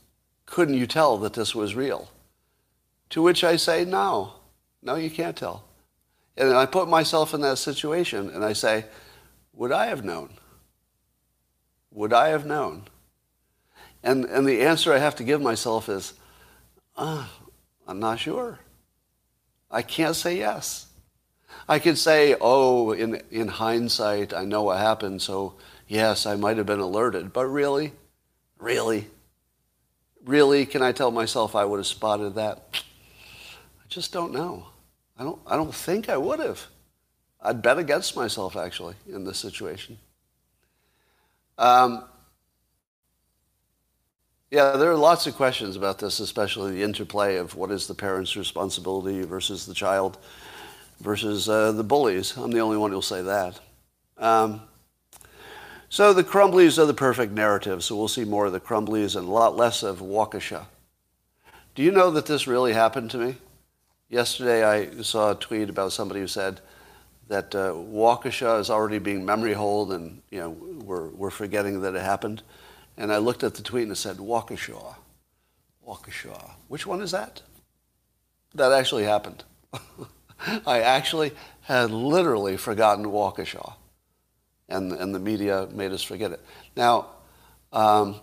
couldn't 0.46 0.74
you 0.74 0.86
tell 0.86 1.18
that 1.18 1.34
this 1.34 1.54
was 1.54 1.74
real? 1.74 2.08
To 3.10 3.20
which 3.20 3.42
I 3.42 3.56
say, 3.56 3.84
no, 3.84 4.34
no, 4.80 4.94
you 4.94 5.10
can't 5.10 5.36
tell. 5.36 5.64
And 6.36 6.54
I 6.54 6.66
put 6.66 6.88
myself 6.88 7.34
in 7.34 7.40
that 7.40 7.58
situation 7.58 8.30
and 8.30 8.44
I 8.44 8.52
say, 8.52 8.84
would 9.52 9.72
I 9.72 9.86
have 9.86 10.04
known? 10.04 10.30
Would 11.90 12.12
I 12.12 12.28
have 12.28 12.46
known? 12.46 12.84
And, 14.02 14.24
and 14.26 14.46
the 14.46 14.62
answer 14.62 14.92
I 14.92 14.98
have 14.98 15.16
to 15.16 15.24
give 15.24 15.40
myself 15.42 15.88
is, 15.88 16.14
uh, 16.96 17.26
I'm 17.86 18.00
not 18.00 18.18
sure. 18.18 18.58
I 19.70 19.82
can't 19.82 20.16
say 20.16 20.38
yes. 20.38 20.86
I 21.68 21.78
could 21.78 21.98
say, 21.98 22.36
oh, 22.40 22.92
in, 22.92 23.22
in 23.30 23.48
hindsight, 23.48 24.32
I 24.34 24.44
know 24.44 24.64
what 24.64 24.78
happened, 24.78 25.22
so 25.22 25.54
yes, 25.88 26.26
I 26.26 26.36
might 26.36 26.56
have 26.56 26.66
been 26.66 26.80
alerted. 26.80 27.32
But 27.32 27.46
really? 27.46 27.92
Really? 28.58 29.08
really, 30.26 30.66
can 30.66 30.82
I 30.82 30.92
tell 30.92 31.10
myself 31.10 31.56
I 31.56 31.64
would 31.64 31.78
have 31.78 31.86
spotted 31.86 32.34
that? 32.34 32.58
I 32.74 33.88
just 33.88 34.12
don't 34.12 34.32
know. 34.32 34.66
I 35.18 35.22
don't, 35.22 35.40
I 35.46 35.56
don't 35.56 35.74
think 35.74 36.08
I 36.08 36.16
would 36.16 36.40
have. 36.40 36.66
I'd 37.40 37.62
bet 37.62 37.78
against 37.78 38.16
myself, 38.16 38.56
actually, 38.56 38.96
in 39.08 39.24
this 39.24 39.38
situation. 39.38 39.98
Um, 41.56 42.04
yeah, 44.56 44.78
there 44.78 44.90
are 44.90 44.96
lots 44.96 45.26
of 45.26 45.34
questions 45.34 45.76
about 45.76 45.98
this, 45.98 46.18
especially 46.18 46.72
the 46.72 46.82
interplay 46.82 47.36
of 47.36 47.54
what 47.56 47.70
is 47.70 47.86
the 47.88 47.94
parent's 47.94 48.36
responsibility 48.36 49.20
versus 49.20 49.66
the 49.66 49.74
child 49.74 50.16
versus 50.98 51.46
uh, 51.46 51.72
the 51.72 51.84
bullies. 51.84 52.34
I'm 52.38 52.52
the 52.52 52.60
only 52.60 52.78
one 52.78 52.90
who'll 52.90 53.02
say 53.02 53.20
that. 53.20 53.60
Um, 54.16 54.62
so 55.90 56.14
the 56.14 56.24
Crumbleys 56.24 56.78
are 56.78 56.86
the 56.86 56.94
perfect 56.94 57.34
narrative, 57.34 57.84
so 57.84 57.96
we'll 57.96 58.08
see 58.08 58.24
more 58.24 58.46
of 58.46 58.52
the 58.54 58.60
Crumbleys 58.60 59.14
and 59.14 59.28
a 59.28 59.30
lot 59.30 59.58
less 59.58 59.82
of 59.82 59.98
Waukesha. 59.98 60.64
Do 61.74 61.82
you 61.82 61.92
know 61.92 62.10
that 62.12 62.24
this 62.24 62.46
really 62.46 62.72
happened 62.72 63.10
to 63.10 63.18
me? 63.18 63.36
Yesterday 64.08 64.64
I 64.64 65.02
saw 65.02 65.32
a 65.32 65.34
tweet 65.34 65.68
about 65.68 65.92
somebody 65.92 66.20
who 66.20 66.26
said 66.26 66.62
that 67.28 67.54
uh, 67.54 67.72
Waukesha 67.72 68.58
is 68.58 68.70
already 68.70 69.00
being 69.00 69.22
memory 69.22 69.52
holed 69.52 69.92
and 69.92 70.22
you 70.30 70.40
know 70.40 70.48
we're, 70.48 71.08
we're 71.08 71.28
forgetting 71.28 71.82
that 71.82 71.94
it 71.94 72.00
happened. 72.00 72.42
And 72.96 73.12
I 73.12 73.18
looked 73.18 73.44
at 73.44 73.54
the 73.54 73.62
tweet 73.62 73.84
and 73.84 73.92
it 73.92 73.96
said 73.96 74.16
Waukesha. 74.16 74.96
Waukesha. 75.86 76.52
Which 76.68 76.86
one 76.86 77.00
is 77.00 77.10
that? 77.10 77.42
That 78.54 78.72
actually 78.72 79.04
happened. 79.04 79.44
I 80.66 80.80
actually 80.80 81.32
had 81.62 81.90
literally 81.90 82.56
forgotten 82.56 83.06
Waukesha. 83.06 83.74
And, 84.68 84.92
and 84.92 85.14
the 85.14 85.20
media 85.20 85.68
made 85.72 85.92
us 85.92 86.02
forget 86.02 86.32
it. 86.32 86.40
Now, 86.76 87.06
um, 87.72 88.16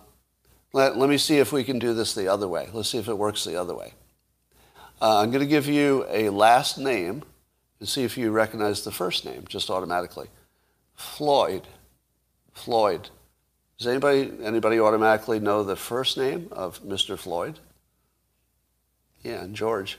let, 0.72 0.96
let 0.96 1.08
me 1.08 1.18
see 1.18 1.38
if 1.38 1.52
we 1.52 1.64
can 1.64 1.78
do 1.78 1.94
this 1.94 2.14
the 2.14 2.28
other 2.28 2.48
way. 2.48 2.68
Let's 2.72 2.90
see 2.90 2.98
if 2.98 3.08
it 3.08 3.16
works 3.16 3.44
the 3.44 3.58
other 3.58 3.74
way. 3.74 3.94
Uh, 5.00 5.20
I'm 5.20 5.30
going 5.30 5.40
to 5.40 5.48
give 5.48 5.66
you 5.66 6.04
a 6.08 6.30
last 6.30 6.78
name 6.78 7.22
and 7.78 7.88
see 7.88 8.04
if 8.04 8.18
you 8.18 8.30
recognize 8.30 8.84
the 8.84 8.90
first 8.90 9.24
name 9.24 9.44
just 9.48 9.70
automatically. 9.70 10.28
Floyd. 10.94 11.66
Floyd. 12.52 13.10
Does 13.78 13.86
anybody, 13.86 14.32
anybody 14.42 14.78
automatically 14.78 15.40
know 15.40 15.62
the 15.62 15.76
first 15.76 16.16
name 16.16 16.48
of 16.52 16.82
Mr. 16.82 17.18
Floyd? 17.18 17.58
Yeah, 19.22 19.42
and 19.42 19.54
George. 19.54 19.98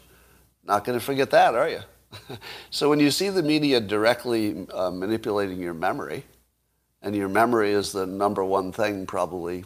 Not 0.63 0.86
going 0.86 0.98
to 0.98 1.03
forget 1.03 1.32
that, 1.32 1.55
are 1.55 1.70
you? 1.70 1.82
so 2.70 2.89
when 2.89 3.00
you 3.00 3.12
see 3.12 3.29
the 3.29 3.44
media 3.44 3.79
directly 3.79 4.65
uh, 4.74 4.91
manipulating 4.91 5.60
your 5.60 5.74
memory, 5.74 6.24
and 7.01 7.15
your 7.15 7.29
memory 7.29 7.72
is 7.72 7.91
the 7.91 8.05
number 8.05 8.44
one 8.44 8.72
thing 8.72 9.05
probably 9.05 9.63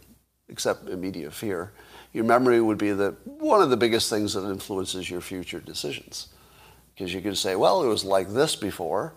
except 0.49 0.89
immediate 0.89 1.31
fear. 1.31 1.71
Your 2.11 2.23
memory 2.25 2.59
would 2.59 2.77
be 2.77 2.91
the, 2.91 3.15
one 3.23 3.61
of 3.61 3.69
the 3.69 3.77
biggest 3.77 4.09
things 4.09 4.33
that 4.33 4.49
influences 4.49 5.09
your 5.09 5.21
future 5.21 5.59
decisions. 5.59 6.29
Because 6.93 7.13
you 7.13 7.21
can 7.21 7.35
say, 7.35 7.55
well, 7.55 7.83
it 7.83 7.87
was 7.87 8.03
like 8.03 8.29
this 8.29 8.55
before, 8.55 9.13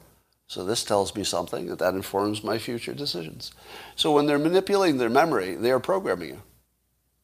so 0.53 0.67
this 0.67 0.85
tells 0.85 1.15
me 1.15 1.25
something 1.25 1.65
that, 1.69 1.79
that 1.79 1.95
informs 1.95 2.45
my 2.45 2.59
future 2.59 2.93
decisions. 2.93 3.53
So 3.97 4.13
when 4.13 4.27
they're 4.27 4.39
manipulating 4.39 4.99
their 4.99 5.09
memory, 5.09 5.55
they 5.55 5.71
are 5.71 5.81
programming 5.81 6.29
you. 6.29 6.43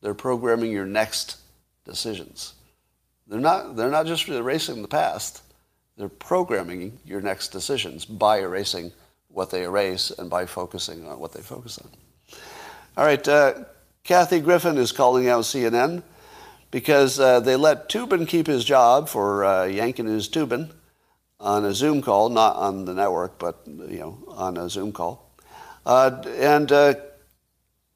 They're 0.00 0.14
programming 0.14 0.72
your 0.72 0.86
next 0.86 1.36
decisions. 1.84 2.54
They're 3.26 3.38
not, 3.38 3.76
they're 3.76 3.90
not 3.90 4.06
just 4.06 4.26
erasing 4.30 4.80
the 4.80 4.88
past, 4.88 5.42
they're 5.98 6.08
programming 6.08 7.00
your 7.04 7.20
next 7.20 7.48
decisions 7.48 8.06
by 8.06 8.38
erasing 8.38 8.92
what 9.28 9.50
they 9.50 9.64
erase 9.64 10.10
and 10.10 10.30
by 10.30 10.46
focusing 10.46 11.06
on 11.06 11.20
what 11.20 11.34
they 11.34 11.42
focus 11.42 11.78
on. 11.78 11.90
All 12.96 13.04
right, 13.04 13.28
uh, 13.28 13.64
Kathy 14.04 14.40
Griffin 14.40 14.78
is 14.78 14.90
calling 14.90 15.28
out 15.28 15.44
CNN 15.44 16.02
because 16.70 17.20
uh, 17.20 17.40
they 17.40 17.56
let 17.56 17.90
Toobin 17.90 18.26
keep 18.26 18.46
his 18.46 18.64
job 18.64 19.06
for 19.06 19.44
uh, 19.44 19.64
yanking 19.66 20.06
his 20.06 20.30
Toobin 20.30 20.70
on 21.40 21.64
a 21.64 21.74
Zoom 21.74 22.02
call, 22.02 22.28
not 22.28 22.56
on 22.56 22.84
the 22.84 22.94
network, 22.94 23.38
but 23.38 23.62
you 23.66 23.98
know, 23.98 24.18
on 24.28 24.56
a 24.56 24.68
Zoom 24.68 24.92
call. 24.92 25.34
Uh, 25.86 26.22
and 26.36 26.70
uh, 26.72 26.94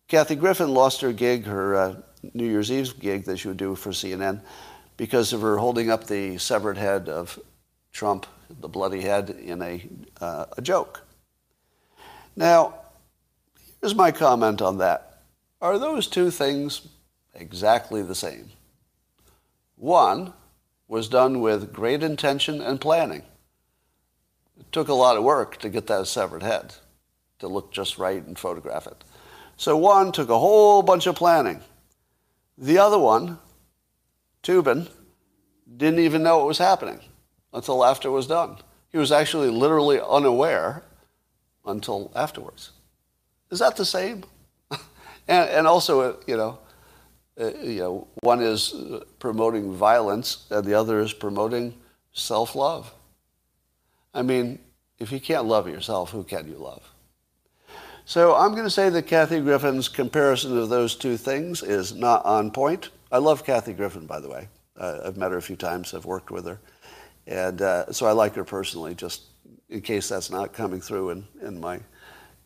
Kathy 0.09 0.37
Griffin 0.37 0.73
lost 0.73 1.01
her 1.01 1.13
gig, 1.13 1.45
her 1.45 1.75
uh, 1.75 1.97
New 2.35 2.47
Year's 2.47 2.71
Eve 2.71 2.99
gig 3.01 3.25
that 3.25 3.39
she 3.39 3.49
would 3.49 3.57
do 3.57 3.75
for 3.75 3.91
CNN, 3.91 4.41
because 4.97 5.33
of 5.33 5.41
her 5.41 5.59
holding 5.59 5.91
up 5.91 6.07
the 6.07 6.39
severed 6.39 6.79
head 6.79 7.09
of 7.09 7.39
Trump, 7.93 8.27
the 8.49 8.69
bloody 8.69 9.01
head, 9.01 9.31
in 9.31 9.61
a, 9.63 9.89
uh, 10.21 10.47
a 10.57 10.63
joke. 10.63 11.03
Now, 12.37 12.75
here's 13.81 13.95
my 13.95 14.13
comment 14.13 14.63
on 14.63 14.79
that. 14.79 15.23
Are 15.61 15.79
those 15.79 16.07
two 16.07 16.31
things 16.31 16.89
exactly 17.35 18.03
the 18.03 18.15
same? 18.15 18.51
One 19.77 20.33
was 20.89 21.09
done 21.09 21.41
with 21.41 21.73
great 21.73 22.03
intention 22.03 22.61
and 22.61 22.81
planning. 22.81 23.23
It 24.73 24.81
took 24.81 24.89
a 24.89 24.95
lot 24.95 25.19
of 25.19 25.23
work 25.23 25.59
to 25.59 25.69
get 25.69 25.87
that 25.89 26.07
severed 26.07 26.43
head 26.43 26.77
to 27.41 27.47
look 27.47 27.73
just 27.73 27.99
right 27.99 28.27
and 28.27 28.39
photograph 28.39 28.87
it. 28.87 29.05
So 29.59 29.77
one 29.77 30.13
took 30.13 30.31
a 30.31 30.39
whole 30.39 30.81
bunch 30.81 31.07
of 31.07 31.15
planning. 31.15 31.61
The 32.57 32.79
other 32.79 32.99
one, 32.99 33.39
Toobin, 34.43 34.89
didn't 35.77 35.99
even 35.99 36.23
know 36.23 36.39
what 36.39 36.47
was 36.47 36.57
happening 36.57 37.01
until 37.53 37.85
after 37.85 38.09
it 38.09 38.13
was 38.13 38.27
done. 38.27 38.57
He 38.89 38.97
was 38.97 39.13
actually 39.13 39.51
literally 39.51 40.01
unaware 40.01 40.85
until 41.67 42.11
afterwards. 42.17 42.71
Is 43.51 43.59
that 43.59 43.77
the 43.77 43.85
same? 43.85 44.25
And, 45.29 45.51
and 45.51 45.67
also, 45.67 46.01
uh, 46.01 46.17
you 46.27 46.39
know, 46.39 46.59
uh, 47.39 47.51
you 47.63 47.81
know, 47.81 48.09
one 48.23 48.41
is 48.41 48.75
promoting 49.19 49.75
violence 49.75 50.47
and 50.51 50.65
the 50.65 50.73
other 50.73 51.01
is 51.01 51.13
promoting 51.13 51.75
self-love. 52.13 52.91
I 54.15 54.23
mean, 54.23 54.59
if 55.03 55.13
you 55.13 55.21
can't 55.21 55.47
love 55.47 55.69
yourself, 55.69 56.11
who 56.11 56.23
can 56.23 56.47
you 56.47 56.57
love? 56.57 56.83
So 58.05 58.35
I'm 58.35 58.53
going 58.53 58.65
to 58.65 58.71
say 58.71 58.89
that 58.89 59.07
Kathy 59.07 59.41
Griffin's 59.41 59.89
comparison 59.89 60.59
of 60.59 60.69
those 60.69 60.97
two 60.97 61.17
things 61.17 61.63
is 61.63 61.95
not 61.95 62.25
on 62.25 62.51
point. 62.51 62.91
I 63.13 63.19
love 63.19 63.45
Kathy 63.45 63.73
Griffin, 63.73 64.07
by 64.07 64.21
the 64.21 64.29
way. 64.29 64.49
Uh, 64.77 65.01
I've 65.05 65.17
met 65.17 65.31
her 65.31 65.37
a 65.37 65.43
few 65.43 65.57
times. 65.57 65.95
I've 65.95 66.05
worked 66.05 66.31
with 66.31 66.47
her. 66.47 66.59
And 67.27 67.63
uh, 67.63 67.93
so 67.93 68.07
I 68.07 68.13
like 68.13 68.35
her 68.35 68.45
personally, 68.45 68.95
just 68.95 69.23
in 69.69 69.81
case 69.81 70.09
that's 70.09 70.31
not 70.31 70.53
coming 70.53 70.81
through 70.81 71.11
in, 71.11 71.25
in 71.41 71.61
my 71.61 71.81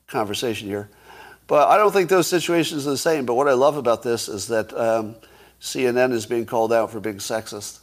conversation 0.07 0.69
here. 0.69 0.91
But 1.47 1.69
I 1.69 1.77
don't 1.77 1.93
think 1.93 2.11
those 2.11 2.27
situations 2.27 2.87
are 2.87 2.91
the 2.91 2.99
same. 2.99 3.25
But 3.25 3.35
what 3.35 3.49
I 3.49 3.53
love 3.53 3.77
about 3.77 4.03
this 4.03 4.29
is 4.29 4.49
that 4.49 4.77
um, 4.77 5.17
CNN 5.61 6.13
is 6.13 6.27
being 6.27 6.45
called 6.45 6.73
out 6.73 6.91
for 6.91 7.01
being 7.01 7.19
sexist. 7.19 7.79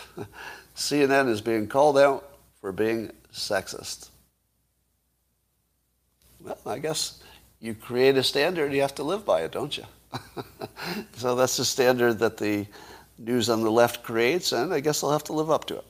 CNN 0.74 1.28
is 1.28 1.40
being 1.40 1.68
called 1.68 1.98
out 1.98 2.33
for 2.64 2.72
being 2.72 3.10
sexist. 3.30 4.08
Well, 6.40 6.56
I 6.64 6.78
guess 6.78 7.22
you 7.60 7.74
create 7.74 8.16
a 8.16 8.22
standard, 8.22 8.72
you 8.72 8.80
have 8.80 8.94
to 8.94 9.02
live 9.02 9.26
by 9.26 9.42
it, 9.42 9.52
don't 9.52 9.76
you? 9.76 9.84
so 11.12 11.34
that's 11.34 11.58
the 11.58 11.64
standard 11.66 12.20
that 12.20 12.38
the 12.38 12.66
news 13.18 13.50
on 13.50 13.62
the 13.62 13.70
left 13.70 14.02
creates, 14.02 14.52
and 14.52 14.72
I 14.72 14.80
guess 14.80 15.04
I'll 15.04 15.12
have 15.12 15.24
to 15.24 15.34
live 15.34 15.50
up 15.50 15.66
to 15.66 15.76
it. 15.76 15.84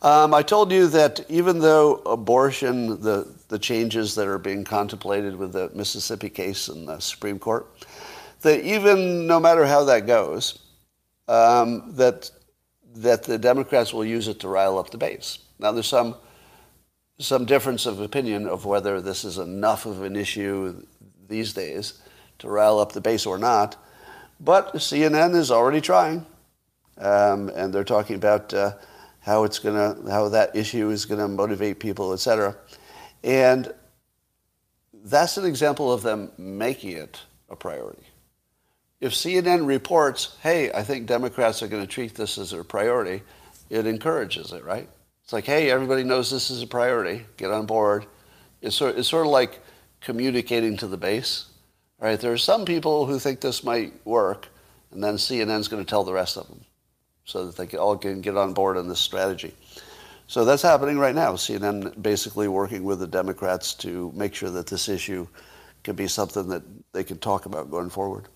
Um, 0.00 0.32
I 0.32 0.40
told 0.40 0.72
you 0.72 0.86
that 0.86 1.26
even 1.28 1.58
though 1.58 1.96
abortion, 2.06 2.98
the, 3.02 3.30
the 3.48 3.58
changes 3.58 4.14
that 4.14 4.26
are 4.26 4.38
being 4.38 4.64
contemplated 4.64 5.36
with 5.36 5.52
the 5.52 5.70
Mississippi 5.74 6.30
case 6.30 6.68
in 6.68 6.86
the 6.86 7.00
Supreme 7.00 7.38
Court, 7.38 7.66
that 8.40 8.64
even 8.64 9.26
no 9.26 9.38
matter 9.38 9.66
how 9.66 9.84
that 9.84 10.06
goes, 10.06 10.58
um, 11.28 11.92
that, 11.96 12.30
that 12.94 13.24
the 13.24 13.36
Democrats 13.36 13.92
will 13.92 14.06
use 14.06 14.26
it 14.26 14.40
to 14.40 14.48
rile 14.48 14.78
up 14.78 14.88
the 14.88 14.96
base. 14.96 15.40
Now, 15.60 15.72
there's 15.72 15.86
some, 15.86 16.16
some 17.18 17.44
difference 17.44 17.86
of 17.86 18.00
opinion 18.00 18.46
of 18.46 18.64
whether 18.64 19.00
this 19.00 19.24
is 19.24 19.38
enough 19.38 19.86
of 19.86 20.02
an 20.02 20.16
issue 20.16 20.84
these 21.28 21.52
days 21.52 22.00
to 22.38 22.48
rile 22.48 22.78
up 22.78 22.92
the 22.92 23.00
base 23.00 23.26
or 23.26 23.38
not, 23.38 23.76
but 24.40 24.74
CNN 24.74 25.34
is 25.34 25.50
already 25.50 25.80
trying, 25.80 26.26
um, 26.98 27.50
and 27.50 27.72
they're 27.72 27.84
talking 27.84 28.16
about. 28.16 28.52
Uh, 28.52 28.72
how 29.20 29.44
it's 29.44 29.58
going 29.58 29.74
to, 29.74 30.10
how 30.10 30.28
that 30.30 30.56
issue 30.56 30.90
is 30.90 31.04
going 31.04 31.20
to 31.20 31.28
motivate 31.28 31.78
people, 31.78 32.12
et 32.12 32.16
cetera. 32.18 32.56
And 33.22 33.72
that's 35.04 35.36
an 35.36 35.44
example 35.44 35.92
of 35.92 36.02
them 36.02 36.32
making 36.38 36.92
it 36.92 37.20
a 37.48 37.56
priority. 37.56 38.02
If 39.00 39.12
CNN 39.12 39.66
reports, 39.66 40.36
hey, 40.42 40.72
I 40.72 40.82
think 40.82 41.06
Democrats 41.06 41.62
are 41.62 41.68
going 41.68 41.82
to 41.82 41.88
treat 41.88 42.14
this 42.14 42.38
as 42.38 42.52
a 42.52 42.64
priority, 42.64 43.22
it 43.68 43.86
encourages 43.86 44.52
it, 44.52 44.64
right? 44.64 44.88
It's 45.30 45.32
like, 45.32 45.44
hey, 45.44 45.70
everybody 45.70 46.02
knows 46.02 46.28
this 46.28 46.50
is 46.50 46.60
a 46.60 46.66
priority. 46.66 47.24
Get 47.36 47.52
on 47.52 47.64
board. 47.64 48.04
It's 48.62 48.74
sort, 48.74 48.98
it's 48.98 49.06
sort 49.06 49.26
of 49.26 49.30
like 49.30 49.60
communicating 50.00 50.76
to 50.78 50.88
the 50.88 50.96
base, 50.96 51.44
right? 52.00 52.18
There 52.18 52.32
are 52.32 52.36
some 52.36 52.64
people 52.64 53.06
who 53.06 53.20
think 53.20 53.40
this 53.40 53.62
might 53.62 54.04
work, 54.04 54.48
and 54.90 55.00
then 55.00 55.14
CNN's 55.14 55.68
going 55.68 55.84
to 55.84 55.88
tell 55.88 56.02
the 56.02 56.12
rest 56.12 56.36
of 56.36 56.48
them 56.48 56.64
so 57.26 57.46
that 57.46 57.56
they 57.56 57.68
can 57.68 57.78
all 57.78 57.96
can 57.96 58.22
get 58.22 58.36
on 58.36 58.54
board 58.54 58.76
on 58.76 58.88
this 58.88 58.98
strategy. 58.98 59.54
So 60.26 60.44
that's 60.44 60.62
happening 60.62 60.98
right 60.98 61.14
now. 61.14 61.34
CNN 61.34 62.02
basically 62.02 62.48
working 62.48 62.82
with 62.82 62.98
the 62.98 63.06
Democrats 63.06 63.74
to 63.74 64.10
make 64.16 64.34
sure 64.34 64.50
that 64.50 64.66
this 64.66 64.88
issue 64.88 65.28
can 65.84 65.94
be 65.94 66.08
something 66.08 66.48
that 66.48 66.64
they 66.92 67.04
can 67.04 67.18
talk 67.18 67.46
about 67.46 67.70
going 67.70 67.90
forward. 67.90 68.26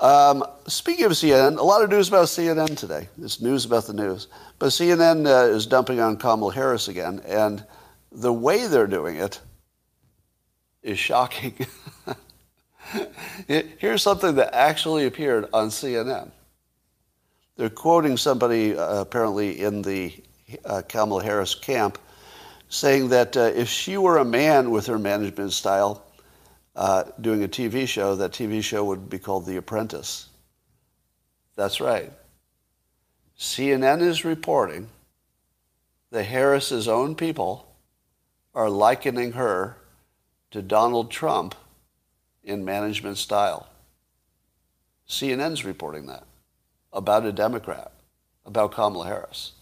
Um, 0.00 0.44
speaking 0.66 1.04
of 1.04 1.12
CNN, 1.12 1.58
a 1.58 1.62
lot 1.62 1.82
of 1.82 1.90
news 1.90 2.08
about 2.08 2.26
CNN 2.26 2.76
today. 2.76 3.08
It's 3.22 3.40
news 3.40 3.64
about 3.64 3.86
the 3.86 3.92
news. 3.92 4.26
But 4.58 4.68
CNN 4.68 5.26
uh, 5.26 5.48
is 5.48 5.66
dumping 5.66 6.00
on 6.00 6.16
Kamala 6.16 6.52
Harris 6.52 6.88
again, 6.88 7.20
and 7.26 7.64
the 8.10 8.32
way 8.32 8.66
they're 8.66 8.86
doing 8.86 9.16
it 9.16 9.40
is 10.82 10.98
shocking. 10.98 11.54
Here's 13.48 14.02
something 14.02 14.34
that 14.34 14.54
actually 14.54 15.06
appeared 15.06 15.48
on 15.52 15.68
CNN. 15.68 16.30
They're 17.56 17.70
quoting 17.70 18.16
somebody 18.16 18.76
uh, 18.76 19.00
apparently 19.00 19.60
in 19.60 19.82
the 19.82 20.12
uh, 20.64 20.82
Kamala 20.88 21.22
Harris 21.22 21.54
camp 21.54 21.98
saying 22.68 23.08
that 23.10 23.36
uh, 23.36 23.52
if 23.54 23.68
she 23.68 23.96
were 23.96 24.18
a 24.18 24.24
man 24.24 24.70
with 24.70 24.86
her 24.86 24.98
management 24.98 25.52
style 25.52 26.04
uh, 26.76 27.04
doing 27.20 27.44
a 27.44 27.48
TV 27.48 27.86
show, 27.86 28.16
that 28.16 28.32
TV 28.32 28.62
show 28.62 28.84
would 28.84 29.08
be 29.08 29.18
called 29.18 29.46
The 29.46 29.56
Apprentice. 29.56 30.28
That's 31.56 31.80
right. 31.80 32.12
CNN 33.38 34.00
is 34.00 34.24
reporting 34.24 34.88
that 36.10 36.24
Harris's 36.24 36.88
own 36.88 37.14
people 37.14 37.74
are 38.54 38.70
likening 38.70 39.32
her 39.32 39.76
to 40.50 40.62
Donald 40.62 41.10
Trump 41.10 41.54
in 42.42 42.64
management 42.64 43.18
style. 43.18 43.68
CNN's 45.08 45.64
reporting 45.64 46.06
that 46.06 46.24
about 46.92 47.26
a 47.26 47.32
Democrat, 47.32 47.92
about 48.46 48.72
Kamala 48.72 49.06
Harris. 49.06 49.52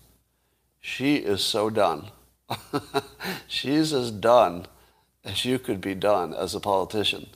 She 0.81 1.16
is 1.16 1.42
so 1.42 1.70
done. 1.70 2.11
She's 3.46 3.92
as 3.92 4.11
done 4.11 4.66
as 5.24 5.44
you 5.44 5.58
could 5.58 5.80
be 5.80 5.94
done 5.94 6.35
as 6.35 6.54
a 6.54 6.61
politician. 6.61 7.26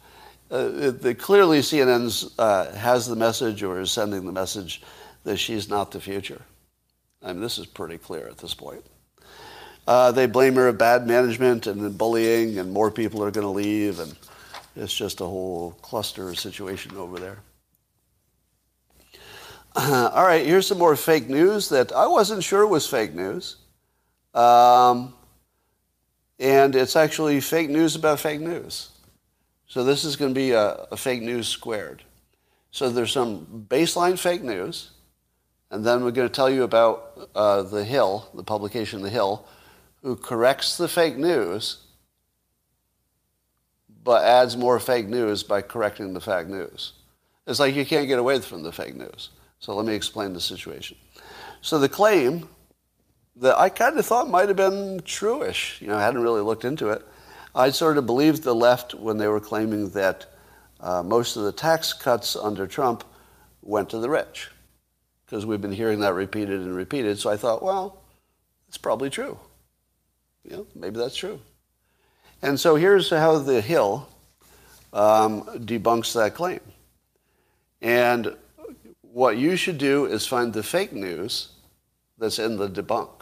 Uh, 0.51 0.91
the, 0.91 1.15
clearly, 1.15 1.61
CNN 1.61 2.33
uh, 2.39 2.73
has 2.73 3.07
the 3.07 3.17
message 3.17 3.63
or 3.63 3.81
is 3.81 3.91
sending 3.91 4.27
the 4.27 4.33
message 4.33 4.83
that 5.25 5.37
she's 5.37 5.69
not 5.69 5.91
the 5.91 6.01
future. 6.01 6.43
I 7.23 7.33
mean, 7.33 7.41
this 7.41 7.59
is 7.59 7.67
pretty 7.67 7.99
clear 7.99 8.29
at 8.29 8.39
this 8.39 8.55
point. 8.55 8.85
Uh, 9.87 10.13
they 10.13 10.27
blame 10.27 10.55
her 10.55 10.69
of 10.69 10.79
bad 10.79 11.07
management 11.07 11.67
and 11.67 11.97
bullying, 11.97 12.59
and 12.59 12.73
more 12.73 12.91
people 12.91 13.23
are 13.23 13.31
going 13.31 13.47
to 13.47 13.51
leave, 13.51 14.01
and 14.01 14.17
it's 14.75 14.95
just 14.95 15.21
a 15.21 15.25
whole 15.25 15.73
cluster 15.83 16.29
of 16.29 16.39
situation 16.39 16.97
over 16.97 17.19
there. 17.19 17.39
all 19.77 20.25
right, 20.25 20.47
here's 20.47 20.67
some 20.67 20.79
more 20.79 20.97
fake 20.97 21.29
news 21.29 21.69
that 21.69 21.93
I 21.93 22.07
wasn't 22.07 22.43
sure 22.43 22.67
was 22.67 22.87
fake 22.89 23.15
news. 23.15 23.57
Um, 24.35 25.15
and 26.39 26.75
it's 26.77 26.97
actually 26.97 27.41
fake 27.41 27.71
news 27.71 27.97
about 27.97 28.21
fake 28.21 28.41
news. 28.41 28.91
So 29.69 29.85
this 29.85 30.05
is 30.05 30.17
going 30.17 30.33
to 30.33 30.39
be 30.39 30.53
a, 30.53 30.87
a 30.91 30.97
fake 30.97 31.23
news 31.23 31.49
squared. 31.49 32.03
So 32.71 32.91
there's 32.91 33.13
some 33.13 33.67
baseline 33.69 34.19
fake 34.19 34.43
news, 34.43 34.91
and 35.71 35.85
then 35.85 36.05
we're 36.05 36.11
going 36.11 36.29
to 36.29 36.35
tell 36.35 36.51
you 36.51 36.63
about 36.63 37.29
uh, 37.35 37.63
The 37.63 37.85
Hill, 37.85 38.29
the 38.35 38.45
publication 38.45 39.03
The 39.03 39.11
Hill, 39.11 39.47
who 40.03 40.15
corrects 40.15 40.77
the 40.77 40.89
fake 40.89 41.17
news, 41.17 41.79
but 44.05 44.25
adds 44.25 44.57
more 44.57 44.79
fake 44.79 45.09
news 45.09 45.43
by 45.43 45.63
correcting 45.63 46.15
the 46.15 46.21
fake 46.21 46.47
news. 46.47 46.93
It's 47.47 47.59
like 47.59 47.75
you 47.75 47.85
can't 47.85 48.07
get 48.07 48.19
away 48.19 48.41
from 48.41 48.63
the 48.63 48.73
fake 48.73 48.95
news. 48.95 49.31
So 49.59 49.75
let 49.75 49.87
me 49.87 49.95
explain 49.95 50.33
the 50.33 50.41
situation. 50.41 50.97
So 51.61 51.79
the 51.79 51.89
claim 51.89 52.49
that 53.37 53.59
I 53.59 53.69
kind 53.69 53.99
of 53.99 54.07
thought 54.07 54.31
might 54.31 54.49
have 54.49 54.57
been 54.57 55.01
truish, 55.01 55.81
you 55.81 55.89
know, 55.89 55.97
I 55.97 56.03
hadn't 56.03 56.23
really 56.23 56.41
looked 56.41 56.65
into 56.65 56.89
it. 56.89 57.07
I 57.55 57.71
sort 57.71 57.99
of 57.99 58.07
believed 58.07 58.43
the 58.43 58.55
left 58.55 58.95
when 58.95 59.19
they 59.19 59.29
were 59.29 59.41
claiming 59.41 59.91
that 59.91 60.27
uh, 60.81 61.03
most 61.03 61.37
of 61.37 61.45
the 61.45 61.53
tax 61.53 61.93
cuts 61.93 62.37
under 62.37 62.67
Trump 62.67 63.05
went 63.63 63.91
to 63.91 63.99
the 63.99 64.11
rich 64.11 64.51
because 65.25 65.45
we've 65.45 65.61
been 65.61 65.73
hearing 65.73 66.01
that 66.01 66.15
repeated 66.15 66.61
and 66.61 66.75
repeated. 66.75 67.19
So 67.19 67.31
I 67.31 67.37
thought, 67.37 67.63
well, 67.63 68.03
it's 68.69 68.79
probably 68.79 69.11
true. 69.11 69.39
You 70.45 70.57
know, 70.57 70.67
maybe 70.75 70.99
that's 70.99 71.17
true. 71.17 71.41
And 72.43 72.61
so 72.61 72.77
here's 72.77 73.11
how 73.11 73.39
the 73.39 73.61
Hill 73.61 74.09
um, 74.93 75.43
debunks 75.65 76.15
that 76.15 76.35
claim. 76.35 76.61
And 77.83 78.35
what 79.01 79.37
you 79.37 79.57
should 79.57 79.79
do 79.79 80.07
is 80.07 80.27
find 80.27 80.53
the 80.53 80.63
fake 80.63 80.93
news 80.93 81.49
that's 82.19 82.39
in 82.39 82.57
the 82.57 82.69
debunk. 82.69 83.16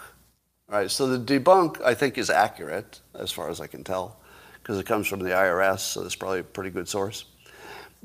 Right, 0.74 0.90
so 0.90 1.06
the 1.06 1.38
debunk, 1.38 1.80
I 1.82 1.94
think, 1.94 2.18
is 2.18 2.30
accurate 2.30 3.00
as 3.14 3.30
far 3.30 3.48
as 3.48 3.60
I 3.60 3.68
can 3.68 3.84
tell, 3.84 4.16
because 4.54 4.76
it 4.76 4.86
comes 4.86 5.06
from 5.06 5.20
the 5.20 5.30
IRS, 5.30 5.78
so 5.78 6.02
it's 6.02 6.16
probably 6.16 6.40
a 6.40 6.42
pretty 6.42 6.70
good 6.70 6.88
source. 6.88 7.26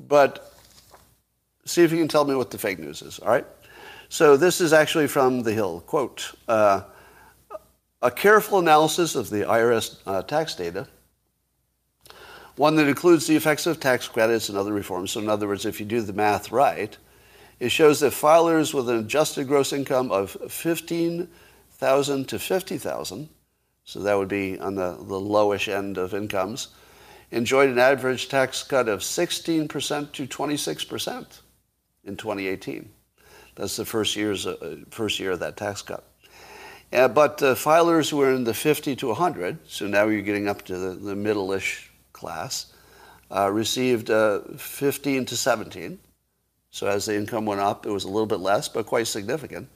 But 0.08 0.54
see 1.66 1.82
if 1.82 1.92
you 1.92 1.98
can 1.98 2.08
tell 2.08 2.26
me 2.26 2.36
what 2.36 2.52
the 2.52 2.60
fake 2.60 2.78
news 2.78 3.02
is, 3.02 3.18
all 3.18 3.30
right? 3.30 3.48
So 4.10 4.38
this 4.38 4.62
is 4.62 4.72
actually 4.72 5.08
from 5.08 5.42
The 5.42 5.52
Hill. 5.52 5.80
Quote, 5.88 6.36
uh, 6.48 6.84
a 8.04 8.12
careful 8.12 8.60
analysis 8.60 9.16
of 9.16 9.32
the 9.32 9.46
IRS 9.46 9.98
uh, 10.06 10.22
tax 10.22 10.54
data, 10.54 10.88
one 12.56 12.76
that 12.76 12.88
includes 12.88 13.26
the 13.26 13.36
effects 13.36 13.66
of 13.66 13.80
tax 13.80 14.08
credits 14.08 14.48
and 14.48 14.56
other 14.60 14.74
reforms. 14.74 15.10
So 15.10 15.22
in 15.22 15.28
other 15.28 15.48
words, 15.48 15.66
if 15.66 15.80
you 15.80 15.88
do 15.88 16.02
the 16.02 16.14
math 16.14 16.52
right, 16.52 16.96
it 17.60 17.70
shows 17.70 18.02
that 18.02 18.14
filers 18.14 18.76
with 18.76 18.90
an 18.90 19.00
adjusted 19.00 19.48
gross 19.48 19.74
income 19.74 20.12
of 20.12 20.38
15,000 21.80 22.28
to 22.28 22.38
50,000, 22.38 23.30
so 23.86 24.00
that 24.02 24.18
would 24.18 24.28
be 24.28 24.60
on 24.60 24.76
the, 24.76 24.98
the 24.98 25.16
lowish 25.16 25.74
end 25.74 25.98
of 25.98 26.14
incomes, 26.14 26.68
enjoyed 27.32 27.70
an 27.70 27.80
average 27.80 28.28
tax 28.28 28.64
cut 28.64 28.90
of 28.90 29.00
16% 29.00 30.12
to 30.12 30.28
26% 30.28 31.40
in 32.04 32.18
2018. 32.18 32.90
That's 33.56 33.78
the 33.78 33.86
first, 33.86 34.18
year's, 34.18 34.46
uh, 34.46 34.76
first 34.90 35.22
year 35.22 35.32
of 35.32 35.40
that 35.40 35.56
tax 35.56 35.82
cut. 35.82 36.04
Uh, 36.92 37.08
but 37.08 37.42
uh, 37.42 37.56
filers 37.56 38.10
who 38.10 38.22
are 38.22 38.34
in 38.34 38.44
the 38.44 38.54
50 38.54 38.98
to 38.98 39.08
100, 39.08 39.60
so 39.66 39.88
now 39.88 40.06
you're 40.08 40.22
getting 40.22 40.50
up 40.50 40.64
to 40.64 40.78
the, 40.78 40.96
the 40.96 41.16
middle-ish 41.16 41.90
class, 42.12 42.74
uh, 43.32 43.50
received 43.50 44.10
uh, 44.10 44.42
15 44.58 45.24
to 45.28 45.38
17. 45.38 45.98
So 46.72 46.88
as 46.88 47.06
the 47.06 47.16
income 47.16 47.46
went 47.46 47.62
up, 47.62 47.86
it 47.86 47.90
was 47.90 48.04
a 48.04 48.10
little 48.10 48.28
bit 48.28 48.42
less, 48.42 48.68
but 48.68 48.86
quite 48.86 49.08
significant. 49.08 49.70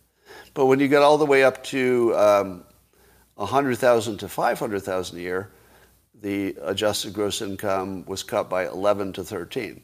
But 0.54 0.66
when 0.68 0.80
you 0.80 0.88
get 0.88 1.02
all 1.02 1.18
the 1.18 1.26
way 1.26 1.44
up 1.44 1.64
to 1.66 2.16
um, 2.16 2.64
100,000 3.36 4.18
to 4.18 4.28
500,000 4.28 5.18
a 5.18 5.22
year, 5.22 5.50
the 6.22 6.56
adjusted 6.62 7.14
gross 7.14 7.42
income 7.42 8.06
was 8.06 8.24
cut 8.24 8.50
by 8.50 8.68
11 8.68 9.14
to 9.14 9.24
13. 9.24 9.82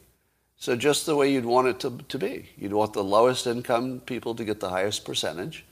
So 0.56 0.76
just 0.76 1.06
the 1.06 1.16
way 1.16 1.32
you'd 1.32 1.44
want 1.44 1.68
it 1.68 1.80
to, 1.80 1.98
to 2.08 2.18
be. 2.18 2.50
You'd 2.56 2.72
want 2.72 2.92
the 2.92 3.04
lowest 3.04 3.46
income 3.46 4.00
people 4.00 4.34
to 4.34 4.44
get 4.44 4.60
the 4.60 4.68
highest 4.68 5.04
percentage 5.04 5.64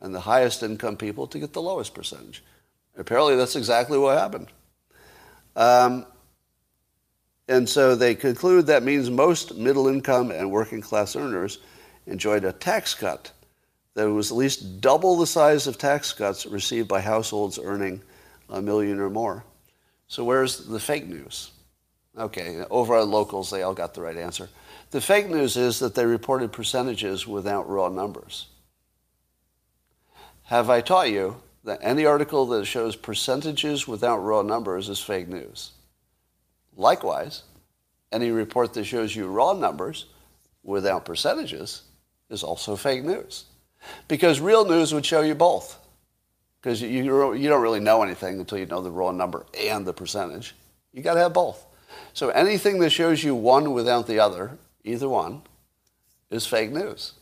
and 0.00 0.14
the 0.14 0.20
highest 0.20 0.62
income 0.62 0.96
people 0.96 1.26
to 1.26 1.38
get 1.38 1.52
the 1.52 1.62
lowest 1.62 1.94
percentage. 1.94 2.44
Apparently 2.96 3.36
that's 3.36 3.56
exactly 3.56 3.98
what 3.98 4.16
happened. 4.16 4.48
Um, 5.56 6.06
and 7.48 7.68
so 7.68 7.94
they 7.94 8.14
conclude 8.14 8.66
that 8.66 8.82
means 8.82 9.10
most 9.10 9.56
middle 9.56 9.88
income 9.88 10.30
and 10.30 10.50
working 10.50 10.80
class 10.80 11.16
earners 11.16 11.58
enjoyed 12.06 12.44
a 12.44 12.52
tax 12.52 12.94
cut 12.94 13.32
that 13.98 14.08
was 14.08 14.30
at 14.30 14.36
least 14.36 14.80
double 14.80 15.16
the 15.16 15.26
size 15.26 15.66
of 15.66 15.76
tax 15.76 16.12
cuts 16.12 16.46
received 16.46 16.86
by 16.86 17.00
households 17.00 17.58
earning 17.58 18.00
a 18.48 18.62
million 18.62 19.00
or 19.00 19.10
more. 19.10 19.42
So 20.06 20.22
where's 20.22 20.68
the 20.68 20.78
fake 20.78 21.08
news? 21.08 21.50
Okay, 22.16 22.62
over 22.70 22.94
on 22.94 23.10
locals, 23.10 23.50
they 23.50 23.62
all 23.62 23.74
got 23.74 23.94
the 23.94 24.02
right 24.02 24.16
answer. 24.16 24.50
The 24.92 25.00
fake 25.00 25.28
news 25.28 25.56
is 25.56 25.80
that 25.80 25.96
they 25.96 26.06
reported 26.06 26.52
percentages 26.52 27.26
without 27.26 27.68
raw 27.68 27.88
numbers. 27.88 28.46
Have 30.44 30.70
I 30.70 30.80
taught 30.80 31.10
you 31.10 31.34
that 31.64 31.80
any 31.82 32.06
article 32.06 32.46
that 32.46 32.66
shows 32.66 32.94
percentages 32.94 33.88
without 33.88 34.18
raw 34.18 34.42
numbers 34.42 34.88
is 34.88 35.00
fake 35.00 35.26
news? 35.26 35.72
Likewise, 36.76 37.42
any 38.12 38.30
report 38.30 38.74
that 38.74 38.84
shows 38.84 39.16
you 39.16 39.26
raw 39.26 39.54
numbers 39.54 40.04
without 40.62 41.04
percentages 41.04 41.82
is 42.30 42.44
also 42.44 42.76
fake 42.76 43.02
news. 43.02 43.46
Because 44.06 44.40
real 44.40 44.64
news 44.64 44.92
would 44.92 45.06
show 45.06 45.22
you 45.22 45.34
both. 45.34 45.78
Because 46.60 46.82
you, 46.82 46.88
you 47.34 47.48
don't 47.48 47.62
really 47.62 47.80
know 47.80 48.02
anything 48.02 48.40
until 48.40 48.58
you 48.58 48.66
know 48.66 48.82
the 48.82 48.90
raw 48.90 49.12
number 49.12 49.46
and 49.58 49.86
the 49.86 49.92
percentage. 49.92 50.54
You 50.92 51.02
got 51.02 51.14
to 51.14 51.20
have 51.20 51.32
both. 51.32 51.64
So 52.12 52.30
anything 52.30 52.80
that 52.80 52.90
shows 52.90 53.22
you 53.22 53.34
one 53.34 53.72
without 53.72 54.06
the 54.06 54.18
other, 54.18 54.58
either 54.84 55.08
one, 55.08 55.42
is 56.30 56.46
fake 56.46 56.70
news. 56.70 57.12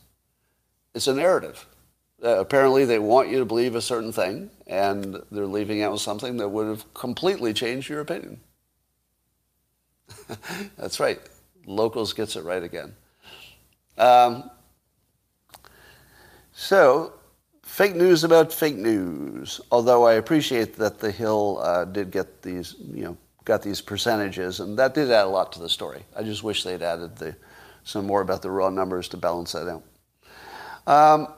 It's 0.95 1.07
a 1.07 1.15
narrative. 1.15 1.67
Uh, 2.23 2.39
apparently, 2.39 2.87
they 2.87 2.99
want 2.99 3.29
you 3.29 3.39
to 3.39 3.45
believe 3.45 3.75
a 3.75 3.83
certain 3.83 4.11
thing, 4.13 4.51
and 4.67 5.23
they're 5.31 5.47
leaving 5.47 5.83
out 5.83 6.01
something 6.01 6.39
that 6.39 6.49
would 6.49 6.67
have 6.67 6.95
completely 6.95 7.53
changed 7.53 7.91
your 7.91 8.01
opinion. 8.01 8.41
That's 10.79 10.99
right. 10.99 11.21
Locals 11.67 12.15
gets 12.15 12.37
it 12.37 12.45
right 12.45 12.63
again. 12.63 12.95
Um, 13.99 14.51
so, 16.59 17.13
fake 17.63 17.95
news 17.95 18.25
about 18.25 18.51
fake 18.51 18.77
news. 18.77 19.61
Although 19.71 20.07
I 20.07 20.15
appreciate 20.15 20.75
that 20.77 20.99
the 20.99 21.11
Hill 21.11 21.59
uh, 21.63 21.85
did 21.85 22.11
get 22.11 22.41
these, 22.41 22.77
you 22.81 23.05
know, 23.05 23.17
got 23.45 23.61
these 23.61 23.83
percentages, 23.83 24.61
and 24.61 24.79
that 24.79 24.95
did 24.95 25.11
add 25.11 25.27
a 25.27 25.29
lot 25.29 25.53
to 25.53 25.61
the 25.61 25.69
story. 25.69 26.03
I 26.17 26.23
just 26.23 26.43
wish 26.43 26.65
they'd 26.65 26.81
added 26.81 27.15
the, 27.17 27.37
some 27.85 28.07
more 28.07 28.23
about 28.23 28.41
the 28.41 28.51
raw 28.51 28.71
numbers 28.71 29.07
to 29.09 29.19
balance 29.19 29.53
that 29.53 29.69
out. 29.69 29.83
Um, 30.87 31.29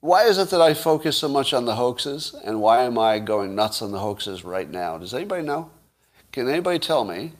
why 0.00 0.24
is 0.24 0.38
it 0.38 0.50
that 0.50 0.60
I 0.60 0.74
focus 0.74 1.16
so 1.16 1.28
much 1.28 1.54
on 1.54 1.64
the 1.64 1.76
hoaxes, 1.76 2.34
and 2.44 2.60
why 2.60 2.82
am 2.82 2.98
I 2.98 3.20
going 3.20 3.54
nuts 3.54 3.80
on 3.80 3.92
the 3.92 4.00
hoaxes 4.00 4.44
right 4.44 4.68
now? 4.68 4.98
Does 4.98 5.14
anybody 5.14 5.44
know? 5.44 5.70
Can 6.32 6.48
anybody 6.48 6.80
tell 6.80 7.04
me 7.04 7.34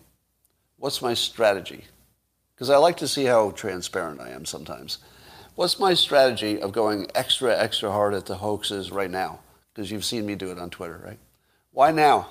what's 0.76 1.02
my 1.02 1.14
strategy? 1.14 1.84
Because 2.54 2.70
I 2.70 2.76
like 2.76 2.98
to 2.98 3.08
see 3.08 3.24
how 3.24 3.50
transparent 3.50 4.20
I 4.20 4.30
am 4.30 4.44
sometimes. 4.44 4.98
What's 5.54 5.78
my 5.78 5.92
strategy 5.92 6.60
of 6.60 6.72
going 6.72 7.08
extra, 7.14 7.56
extra 7.56 7.90
hard 7.90 8.14
at 8.14 8.26
the 8.26 8.36
hoaxes 8.36 8.90
right 8.90 9.10
now? 9.10 9.40
Because 9.74 9.90
you've 9.90 10.04
seen 10.04 10.24
me 10.24 10.34
do 10.34 10.50
it 10.50 10.58
on 10.58 10.70
Twitter, 10.70 11.00
right? 11.04 11.18
Why 11.72 11.90
now? 11.90 12.28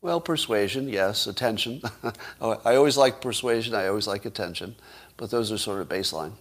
Well, 0.00 0.20
persuasion, 0.20 0.88
yes. 0.88 1.26
Attention. 1.26 1.82
Oh, 2.40 2.60
I 2.64 2.76
always 2.76 2.96
like 2.96 3.20
persuasion. 3.20 3.74
I 3.74 3.86
always 3.86 4.06
like 4.06 4.24
attention. 4.24 4.76
But 5.16 5.30
those 5.30 5.50
are 5.50 5.58
sort 5.58 5.80
of 5.80 5.88
baseline. 5.88 6.32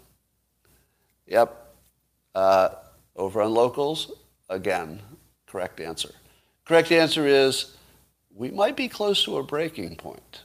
Yep. 1.27 1.75
Uh, 2.35 2.69
over 3.15 3.41
on 3.41 3.53
locals, 3.53 4.11
again, 4.49 5.01
correct 5.45 5.79
answer. 5.79 6.11
Correct 6.65 6.91
answer 6.91 7.25
is 7.25 7.75
we 8.35 8.51
might 8.51 8.75
be 8.75 8.87
close 8.87 9.23
to 9.23 9.37
a 9.37 9.43
breaking 9.43 9.95
point. 9.95 10.41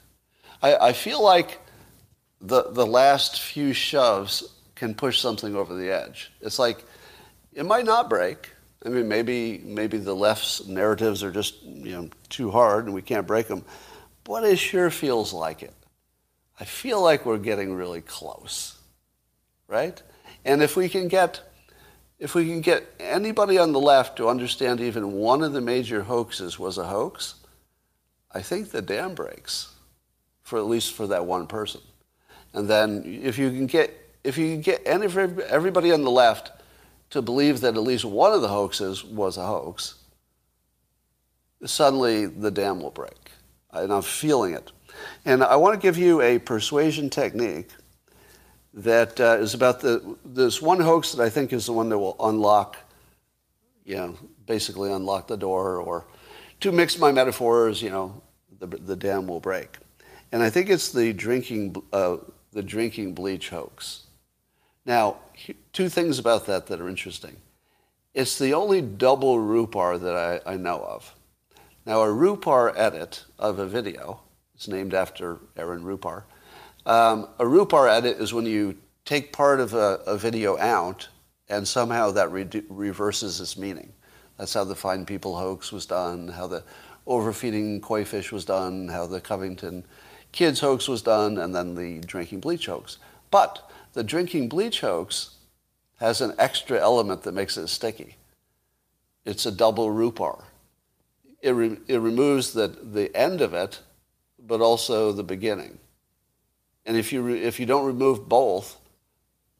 I, 0.62 0.76
I 0.76 0.92
feel 0.92 1.22
like 1.22 1.60
the, 2.40 2.70
the 2.70 2.86
last 2.86 3.40
few 3.40 3.72
shoves 3.72 4.54
can 4.78 4.94
push 4.94 5.20
something 5.20 5.54
over 5.54 5.74
the 5.74 5.90
edge. 5.90 6.32
It's 6.40 6.58
like 6.58 6.84
it 7.52 7.66
might 7.66 7.84
not 7.84 8.08
break. 8.08 8.50
I 8.84 8.90
mean, 8.90 9.08
maybe 9.08 9.60
maybe 9.64 9.98
the 9.98 10.14
left's 10.14 10.66
narratives 10.66 11.22
are 11.22 11.32
just 11.32 11.62
you 11.62 11.92
know 11.92 12.10
too 12.28 12.50
hard 12.50 12.86
and 12.86 12.94
we 12.94 13.02
can't 13.02 13.26
break 13.26 13.48
them, 13.48 13.64
but 14.24 14.44
it 14.44 14.56
sure 14.56 14.90
feels 14.90 15.32
like 15.32 15.62
it. 15.62 15.74
I 16.60 16.64
feel 16.64 17.02
like 17.02 17.26
we're 17.26 17.38
getting 17.38 17.74
really 17.74 18.00
close, 18.00 18.78
right? 19.66 20.00
And 20.44 20.62
if 20.62 20.76
we 20.76 20.88
can 20.88 21.08
get 21.08 21.40
if 22.18 22.34
we 22.34 22.46
can 22.46 22.60
get 22.60 22.84
anybody 22.98 23.58
on 23.58 23.72
the 23.72 23.80
left 23.80 24.16
to 24.16 24.28
understand 24.28 24.80
even 24.80 25.12
one 25.12 25.42
of 25.42 25.52
the 25.52 25.60
major 25.60 26.02
hoaxes 26.02 26.58
was 26.58 26.78
a 26.78 26.84
hoax, 26.84 27.34
I 28.32 28.42
think 28.42 28.70
the 28.70 28.82
dam 28.82 29.14
breaks, 29.14 29.72
for 30.42 30.58
at 30.58 30.66
least 30.66 30.94
for 30.94 31.06
that 31.08 31.26
one 31.26 31.46
person. 31.46 31.80
And 32.52 32.68
then 32.68 33.20
if 33.22 33.38
you 33.38 33.50
can 33.50 33.66
get 33.66 34.07
if 34.24 34.36
you 34.36 34.56
get 34.56 34.82
everybody 34.84 35.92
on 35.92 36.02
the 36.02 36.10
left 36.10 36.52
to 37.10 37.22
believe 37.22 37.60
that 37.60 37.74
at 37.76 37.82
least 37.82 38.04
one 38.04 38.32
of 38.32 38.42
the 38.42 38.48
hoaxes 38.48 39.04
was 39.04 39.36
a 39.36 39.46
hoax, 39.46 39.94
suddenly 41.64 42.26
the 42.26 42.50
dam 42.50 42.80
will 42.80 42.90
break. 42.90 43.30
And 43.72 43.92
I'm 43.92 44.02
feeling 44.02 44.54
it. 44.54 44.72
And 45.24 45.42
I 45.42 45.56
want 45.56 45.74
to 45.74 45.80
give 45.80 45.96
you 45.96 46.20
a 46.20 46.38
persuasion 46.38 47.10
technique 47.10 47.70
that 48.74 49.18
uh, 49.20 49.38
is 49.38 49.54
about 49.54 49.80
the, 49.80 50.16
this 50.24 50.60
one 50.60 50.80
hoax 50.80 51.12
that 51.12 51.22
I 51.22 51.30
think 51.30 51.52
is 51.52 51.66
the 51.66 51.72
one 51.72 51.88
that 51.88 51.98
will 51.98 52.16
unlock, 52.20 52.76
you 53.84 53.96
know, 53.96 54.16
basically 54.46 54.92
unlock 54.92 55.26
the 55.26 55.36
door, 55.36 55.76
or 55.76 56.06
to 56.60 56.72
mix 56.72 56.98
my 56.98 57.12
metaphors, 57.12 57.82
you 57.82 57.90
know, 57.90 58.22
the, 58.58 58.66
the 58.66 58.96
dam 58.96 59.26
will 59.26 59.40
break. 59.40 59.78
And 60.32 60.42
I 60.42 60.50
think 60.50 60.68
it's 60.68 60.92
the 60.92 61.12
drinking, 61.12 61.82
uh, 61.92 62.18
the 62.52 62.62
drinking 62.62 63.14
bleach 63.14 63.48
hoax. 63.48 64.04
Now, 64.88 65.18
two 65.74 65.90
things 65.90 66.18
about 66.18 66.46
that 66.46 66.66
that 66.68 66.80
are 66.80 66.88
interesting. 66.88 67.36
It's 68.14 68.38
the 68.38 68.54
only 68.54 68.80
double 68.80 69.36
Rupar 69.36 70.00
that 70.00 70.42
I, 70.46 70.54
I 70.54 70.56
know 70.56 70.78
of. 70.80 71.14
Now, 71.84 72.00
a 72.00 72.06
Rupar 72.06 72.72
edit 72.74 73.26
of 73.38 73.58
a 73.58 73.66
video, 73.66 74.22
it's 74.54 74.66
named 74.66 74.94
after 74.94 75.40
Aaron 75.58 75.82
Rupar. 75.82 76.22
Um, 76.86 77.28
a 77.38 77.44
Rupar 77.44 77.86
edit 77.86 78.16
is 78.16 78.32
when 78.32 78.46
you 78.46 78.78
take 79.04 79.30
part 79.30 79.60
of 79.60 79.74
a, 79.74 80.00
a 80.06 80.16
video 80.16 80.56
out 80.56 81.06
and 81.50 81.68
somehow 81.68 82.10
that 82.12 82.32
re- 82.32 82.48
reverses 82.70 83.42
its 83.42 83.58
meaning. 83.58 83.92
That's 84.38 84.54
how 84.54 84.64
the 84.64 84.74
Fine 84.74 85.04
People 85.04 85.36
hoax 85.36 85.70
was 85.70 85.84
done, 85.84 86.28
how 86.28 86.46
the 86.46 86.64
overfeeding 87.06 87.82
koi 87.82 88.06
fish 88.06 88.32
was 88.32 88.46
done, 88.46 88.88
how 88.88 89.06
the 89.06 89.20
Covington 89.20 89.84
kids 90.32 90.60
hoax 90.60 90.88
was 90.88 91.02
done, 91.02 91.36
and 91.36 91.54
then 91.54 91.74
the 91.74 92.00
drinking 92.00 92.40
bleach 92.40 92.66
hoax. 92.66 92.96
But 93.30 93.67
the 93.92 94.04
drinking 94.04 94.48
bleach 94.48 94.80
hoax 94.80 95.36
has 95.98 96.20
an 96.20 96.34
extra 96.38 96.78
element 96.78 97.22
that 97.22 97.32
makes 97.32 97.56
it 97.56 97.68
sticky. 97.68 98.16
It's 99.24 99.46
a 99.46 99.52
double 99.52 99.88
Rupar. 99.88 100.44
It, 101.42 101.50
re- 101.50 101.78
it 101.86 101.98
removes 101.98 102.52
the, 102.52 102.68
the 102.68 103.14
end 103.16 103.40
of 103.40 103.54
it, 103.54 103.80
but 104.38 104.60
also 104.60 105.12
the 105.12 105.22
beginning. 105.24 105.78
And 106.86 106.96
if 106.96 107.12
you, 107.12 107.22
re- 107.22 107.42
if 107.42 107.60
you 107.60 107.66
don't 107.66 107.86
remove 107.86 108.28
both, 108.28 108.78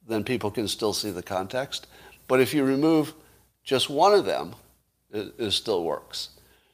then 0.07 0.25
people 0.25 0.51
can 0.51 0.69
still 0.69 0.93
see 0.93 1.11
the 1.11 1.23
context. 1.23 1.87
But 2.27 2.41
if 2.41 2.55
you 2.55 2.65
remove 2.65 3.15
just 3.63 3.91
one 3.91 4.15
of 4.15 4.25
them, 4.25 4.55
it, 5.11 5.35
it 5.39 5.51
still 5.51 5.85
works. 5.85 6.31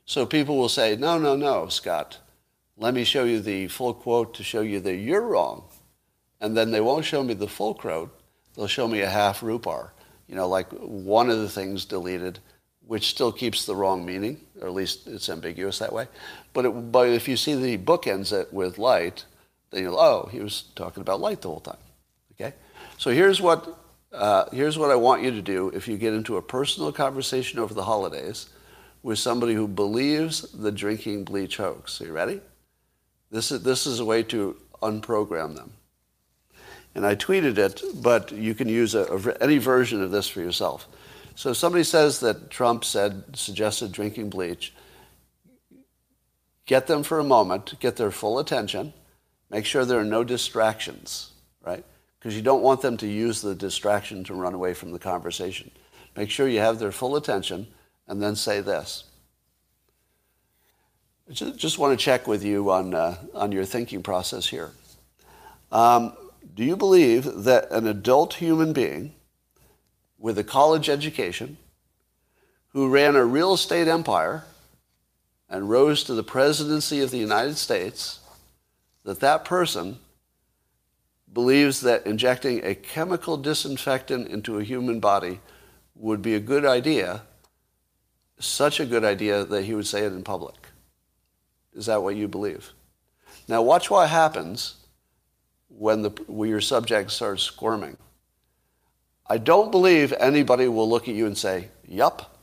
So 0.06 0.26
people 0.26 0.56
will 0.56 0.68
say, 0.68 0.96
no, 0.96 1.18
no, 1.18 1.34
no, 1.34 1.68
Scott, 1.68 2.18
let 2.76 2.94
me 2.94 3.04
show 3.04 3.24
you 3.24 3.40
the 3.40 3.68
full 3.68 3.94
quote 3.94 4.34
to 4.34 4.44
show 4.44 4.60
you 4.60 4.80
that 4.80 4.96
you're 4.96 5.22
wrong 5.22 5.64
and 6.40 6.56
then 6.56 6.70
they 6.70 6.80
won't 6.80 7.04
show 7.04 7.22
me 7.22 7.34
the 7.34 7.48
full 7.48 7.74
quote. 7.74 8.18
They'll 8.54 8.66
show 8.66 8.86
me 8.86 9.00
a 9.00 9.08
half 9.08 9.40
rupar, 9.40 9.90
you 10.28 10.34
know, 10.34 10.48
like 10.48 10.70
one 10.70 11.30
of 11.30 11.38
the 11.38 11.48
things 11.48 11.84
deleted, 11.84 12.38
which 12.86 13.08
still 13.08 13.32
keeps 13.32 13.66
the 13.66 13.74
wrong 13.74 14.04
meaning, 14.04 14.40
or 14.60 14.68
at 14.68 14.74
least 14.74 15.06
it's 15.06 15.28
ambiguous 15.28 15.78
that 15.78 15.92
way. 15.92 16.06
But, 16.52 16.66
it, 16.66 16.92
but 16.92 17.08
if 17.08 17.28
you 17.28 17.36
see 17.36 17.54
the 17.54 17.76
book 17.76 18.06
ends 18.06 18.32
it 18.32 18.52
with 18.52 18.78
light, 18.78 19.24
then 19.70 19.82
you'll, 19.82 19.98
oh, 19.98 20.28
he 20.30 20.40
was 20.40 20.64
talking 20.76 21.00
about 21.00 21.20
light 21.20 21.42
the 21.42 21.48
whole 21.48 21.60
time. 21.60 21.78
Okay? 22.32 22.54
So 22.98 23.10
here's 23.10 23.40
what, 23.40 23.78
uh, 24.12 24.44
here's 24.52 24.78
what 24.78 24.90
I 24.90 24.96
want 24.96 25.22
you 25.22 25.32
to 25.32 25.42
do 25.42 25.70
if 25.74 25.88
you 25.88 25.96
get 25.96 26.14
into 26.14 26.36
a 26.36 26.42
personal 26.42 26.92
conversation 26.92 27.58
over 27.58 27.74
the 27.74 27.84
holidays 27.84 28.48
with 29.02 29.18
somebody 29.18 29.54
who 29.54 29.66
believes 29.66 30.42
the 30.52 30.70
drinking 30.70 31.24
bleach 31.24 31.56
hoax. 31.56 32.00
Are 32.00 32.06
you 32.06 32.12
ready? 32.12 32.40
This 33.30 33.50
is, 33.50 33.62
this 33.62 33.86
is 33.86 33.98
a 33.98 34.04
way 34.04 34.22
to 34.24 34.56
unprogram 34.80 35.56
them 35.56 35.72
and 36.94 37.04
I 37.04 37.16
tweeted 37.16 37.58
it, 37.58 37.82
but 38.02 38.32
you 38.32 38.54
can 38.54 38.68
use 38.68 38.94
a, 38.94 39.02
a, 39.04 39.42
any 39.42 39.58
version 39.58 40.02
of 40.02 40.10
this 40.10 40.28
for 40.28 40.40
yourself. 40.40 40.88
So 41.34 41.50
if 41.50 41.56
somebody 41.56 41.84
says 41.84 42.20
that 42.20 42.50
Trump 42.50 42.84
said, 42.84 43.36
suggested 43.36 43.90
drinking 43.90 44.30
bleach, 44.30 44.72
get 46.66 46.86
them 46.86 47.02
for 47.02 47.18
a 47.18 47.24
moment, 47.24 47.74
get 47.80 47.96
their 47.96 48.12
full 48.12 48.38
attention, 48.38 48.92
make 49.50 49.66
sure 49.66 49.84
there 49.84 49.98
are 49.98 50.04
no 50.04 50.22
distractions, 50.22 51.32
right? 51.64 51.84
Because 52.18 52.36
you 52.36 52.42
don't 52.42 52.62
want 52.62 52.80
them 52.80 52.96
to 52.98 53.06
use 53.06 53.42
the 53.42 53.54
distraction 53.54 54.22
to 54.24 54.34
run 54.34 54.54
away 54.54 54.74
from 54.74 54.92
the 54.92 54.98
conversation. 54.98 55.70
Make 56.16 56.30
sure 56.30 56.48
you 56.48 56.60
have 56.60 56.78
their 56.78 56.92
full 56.92 57.16
attention 57.16 57.66
and 58.06 58.22
then 58.22 58.36
say 58.36 58.60
this. 58.60 59.04
Just, 61.30 61.56
just 61.56 61.78
want 61.78 61.98
to 61.98 62.02
check 62.02 62.28
with 62.28 62.44
you 62.44 62.70
on, 62.70 62.94
uh, 62.94 63.16
on 63.34 63.50
your 63.50 63.64
thinking 63.64 64.02
process 64.02 64.46
here. 64.46 64.70
Um, 65.72 66.12
do 66.54 66.62
you 66.64 66.76
believe 66.76 67.24
that 67.44 67.70
an 67.70 67.86
adult 67.86 68.34
human 68.34 68.72
being 68.72 69.14
with 70.18 70.38
a 70.38 70.44
college 70.44 70.88
education 70.88 71.56
who 72.68 72.88
ran 72.88 73.16
a 73.16 73.24
real 73.24 73.54
estate 73.54 73.88
empire 73.88 74.44
and 75.48 75.68
rose 75.68 76.04
to 76.04 76.14
the 76.14 76.22
presidency 76.22 77.00
of 77.00 77.10
the 77.10 77.18
United 77.18 77.56
States, 77.56 78.20
that 79.04 79.20
that 79.20 79.44
person 79.44 79.98
believes 81.32 81.80
that 81.80 82.06
injecting 82.06 82.64
a 82.64 82.74
chemical 82.74 83.36
disinfectant 83.36 84.28
into 84.28 84.58
a 84.58 84.64
human 84.64 85.00
body 85.00 85.40
would 85.96 86.22
be 86.22 86.34
a 86.34 86.40
good 86.40 86.64
idea, 86.64 87.22
such 88.38 88.78
a 88.78 88.86
good 88.86 89.04
idea 89.04 89.44
that 89.44 89.64
he 89.64 89.74
would 89.74 89.86
say 89.86 90.04
it 90.04 90.12
in 90.12 90.22
public. 90.22 90.68
Is 91.74 91.86
that 91.86 92.02
what 92.02 92.16
you 92.16 92.28
believe? 92.28 92.72
Now 93.48 93.62
watch 93.62 93.90
what 93.90 94.08
happens 94.08 94.76
when, 95.76 96.02
the, 96.02 96.10
when 96.26 96.48
your 96.48 96.60
subject 96.60 97.10
starts 97.10 97.42
squirming. 97.42 97.96
I 99.26 99.38
don't 99.38 99.70
believe 99.70 100.12
anybody 100.12 100.68
will 100.68 100.88
look 100.88 101.08
at 101.08 101.14
you 101.14 101.26
and 101.26 101.36
say, 101.36 101.68
Yup, 101.86 102.38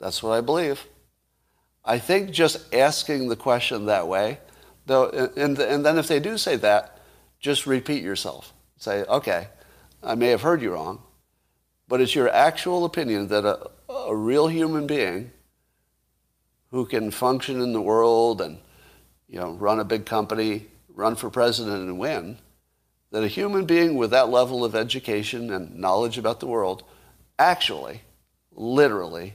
that's 0.00 0.22
what 0.22 0.32
I 0.32 0.40
believe. 0.40 0.86
I 1.84 1.98
think 1.98 2.30
just 2.30 2.72
asking 2.74 3.28
the 3.28 3.36
question 3.36 3.86
that 3.86 4.08
way, 4.08 4.38
though, 4.86 5.08
and, 5.08 5.58
and 5.58 5.84
then 5.84 5.98
if 5.98 6.06
they 6.06 6.20
do 6.20 6.36
say 6.36 6.56
that, 6.56 7.00
just 7.40 7.66
repeat 7.66 8.02
yourself. 8.02 8.52
Say, 8.76 9.04
okay, 9.04 9.48
I 10.02 10.14
may 10.14 10.28
have 10.28 10.42
heard 10.42 10.60
you 10.60 10.72
wrong, 10.72 11.02
but 11.88 12.00
it's 12.00 12.14
your 12.14 12.28
actual 12.28 12.84
opinion 12.84 13.28
that 13.28 13.44
a, 13.44 13.70
a 13.92 14.14
real 14.14 14.48
human 14.48 14.86
being 14.86 15.32
who 16.70 16.84
can 16.84 17.10
function 17.10 17.60
in 17.60 17.72
the 17.72 17.80
world 17.80 18.40
and 18.40 18.58
you 19.28 19.38
know, 19.38 19.52
run 19.52 19.80
a 19.80 19.84
big 19.84 20.06
company, 20.06 20.66
run 20.88 21.14
for 21.14 21.30
president 21.30 21.82
and 21.82 21.98
win, 21.98 22.38
that 23.10 23.24
a 23.24 23.28
human 23.28 23.64
being 23.64 23.96
with 23.96 24.10
that 24.10 24.28
level 24.28 24.64
of 24.64 24.74
education 24.74 25.50
and 25.50 25.78
knowledge 25.78 26.18
about 26.18 26.40
the 26.40 26.46
world 26.46 26.84
actually, 27.38 28.02
literally, 28.52 29.34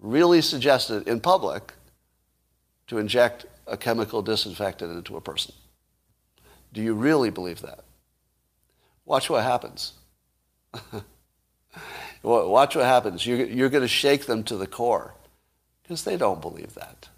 really 0.00 0.40
suggested 0.40 1.06
in 1.06 1.20
public 1.20 1.72
to 2.86 2.98
inject 2.98 3.46
a 3.66 3.76
chemical 3.76 4.22
disinfectant 4.22 4.96
into 4.96 5.16
a 5.16 5.20
person. 5.20 5.54
Do 6.72 6.82
you 6.82 6.94
really 6.94 7.30
believe 7.30 7.62
that? 7.62 7.80
Watch 9.04 9.28
what 9.28 9.42
happens. 9.42 9.92
Watch 12.22 12.76
what 12.76 12.84
happens. 12.84 13.26
You're, 13.26 13.44
you're 13.46 13.68
going 13.68 13.82
to 13.82 13.88
shake 13.88 14.26
them 14.26 14.42
to 14.44 14.56
the 14.56 14.66
core 14.66 15.14
because 15.82 16.04
they 16.04 16.16
don't 16.16 16.40
believe 16.40 16.74
that. 16.74 17.08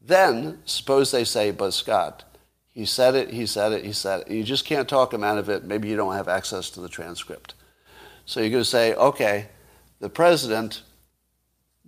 Then, 0.00 0.58
suppose 0.66 1.10
they 1.10 1.24
say, 1.24 1.50
but 1.50 1.72
Scott, 1.72 2.24
he 2.74 2.84
said 2.84 3.14
it, 3.14 3.30
he 3.30 3.46
said 3.46 3.72
it, 3.72 3.84
he 3.84 3.92
said 3.92 4.22
it. 4.22 4.30
You 4.30 4.42
just 4.42 4.64
can't 4.64 4.88
talk 4.88 5.14
him 5.14 5.22
out 5.22 5.38
of 5.38 5.48
it. 5.48 5.64
Maybe 5.64 5.88
you 5.88 5.96
don't 5.96 6.14
have 6.14 6.28
access 6.28 6.70
to 6.70 6.80
the 6.80 6.88
transcript. 6.88 7.54
So 8.26 8.40
you're 8.40 8.50
going 8.50 8.62
to 8.62 8.68
say, 8.68 8.94
okay, 8.94 9.46
the 10.00 10.08
president, 10.08 10.82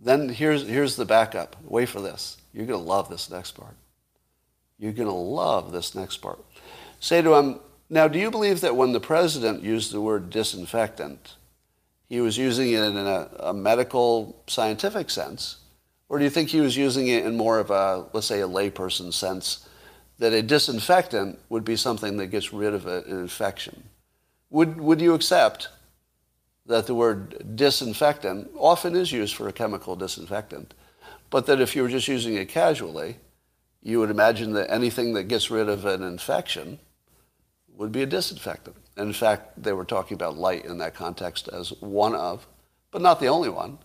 then 0.01 0.29
here's, 0.29 0.67
here's 0.67 0.97
the 0.97 1.05
backup. 1.05 1.57
Wait 1.65 1.89
for 1.89 2.01
this. 2.01 2.37
You're 2.53 2.67
going 2.67 2.81
to 2.81 2.89
love 2.89 3.11
this 3.11 3.29
next 3.31 3.53
part. 3.53 3.75
You're 4.79 4.93
going 4.93 5.09
to 5.09 5.15
love 5.15 5.73
this 5.73 5.95
next 5.95 6.19
part. 6.19 6.39
Say 7.01 7.21
to 7.21 7.35
him, 7.35 7.61
now, 7.89 8.09
do 8.09 8.19
you 8.19 8.31
believe 8.31 8.61
that 8.63 8.77
when 8.77 8.93
the 8.93 9.01
president 9.01 9.63
used 9.63 9.93
the 9.93 10.01
word 10.01 10.31
disinfectant, 10.31 11.35
he 12.09 12.21
was 12.21 12.37
using 12.37 12.73
it 12.73 12.83
in 12.83 12.97
a, 12.97 13.31
a 13.41 13.55
medical, 13.55 14.43
scientific 14.47 15.11
sense? 15.11 15.59
Or 16.09 16.19
do 16.19 16.25
you 16.25 16.31
think 16.31 16.51
he 16.51 16.61
was 16.61 16.77
using 16.77 17.09
it 17.09 17.25
in 17.25 17.37
more 17.37 17.59
of 17.59 17.71
a, 17.71 18.07
let's 18.13 18.27
say, 18.27 18.41
a 18.41 18.49
layperson 18.49 19.13
sense, 19.13 19.66
that 20.19 20.33
a 20.33 20.43
disinfectant 20.43 21.39
would 21.49 21.65
be 21.65 21.77
something 21.77 22.17
that 22.17 22.29
gets 22.29 22.53
rid 22.53 22.75
of 22.75 22.87
an 22.87 23.05
infection? 23.09 23.85
Would, 24.51 24.81
would 24.81 25.01
you 25.01 25.15
accept 25.15 25.69
that 26.67 26.87
the 26.87 26.95
word 26.95 27.57
disinfectant 27.57 28.51
often 28.57 28.97
is 28.97 29.13
used 29.13 29.35
for 29.35 29.49
a 29.49 29.53
chemical 29.53 29.97
disinfectant, 29.97 30.75
but 31.31 31.47
that 31.47 31.61
if 31.61 31.77
you 31.77 31.83
were 31.83 31.89
just 31.89 32.09
using 32.09 32.35
it 32.35 32.49
casually, 32.49 33.17
you 33.83 34.01
would 34.01 34.11
imagine 34.11 34.53
that 34.55 34.71
anything 34.71 35.15
that 35.15 35.25
gets 35.25 35.51
rid 35.51 35.69
of 35.69 35.85
an 35.85 36.03
infection 36.03 36.79
would 37.77 37.93
be 37.93 38.03
a 38.03 38.07
disinfectant. 38.07 38.77
In 38.97 39.13
fact, 39.13 39.63
they 39.63 39.73
were 39.73 39.85
talking 39.85 40.15
about 40.15 40.37
light 40.37 40.65
in 40.65 40.79
that 40.79 40.95
context 40.95 41.49
as 41.49 41.71
one 41.81 42.15
of, 42.15 42.47
but 42.91 43.03
not 43.03 43.21
the 43.21 43.29
only 43.29 43.49
one, 43.49 43.79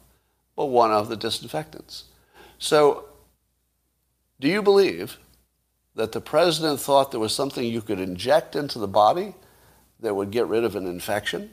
but 0.56 0.66
one 0.68 0.92
of 0.92 1.10
the 1.10 1.18
disinfectants. 1.18 2.06
So, 2.58 3.06
do 4.40 4.48
you 4.48 4.62
believe 4.62 5.18
that 5.96 6.12
the 6.12 6.22
president 6.22 6.80
thought 6.80 7.12
there 7.12 7.20
was 7.20 7.34
something 7.34 7.64
you 7.64 7.82
could 7.82 8.00
inject 8.00 8.56
into 8.56 8.80
the 8.80 8.88
body 8.88 9.36
that 10.00 10.16
would 10.16 10.32
get 10.32 10.48
rid 10.48 10.64
of 10.64 10.76
an 10.76 10.88
infection? 10.88 11.48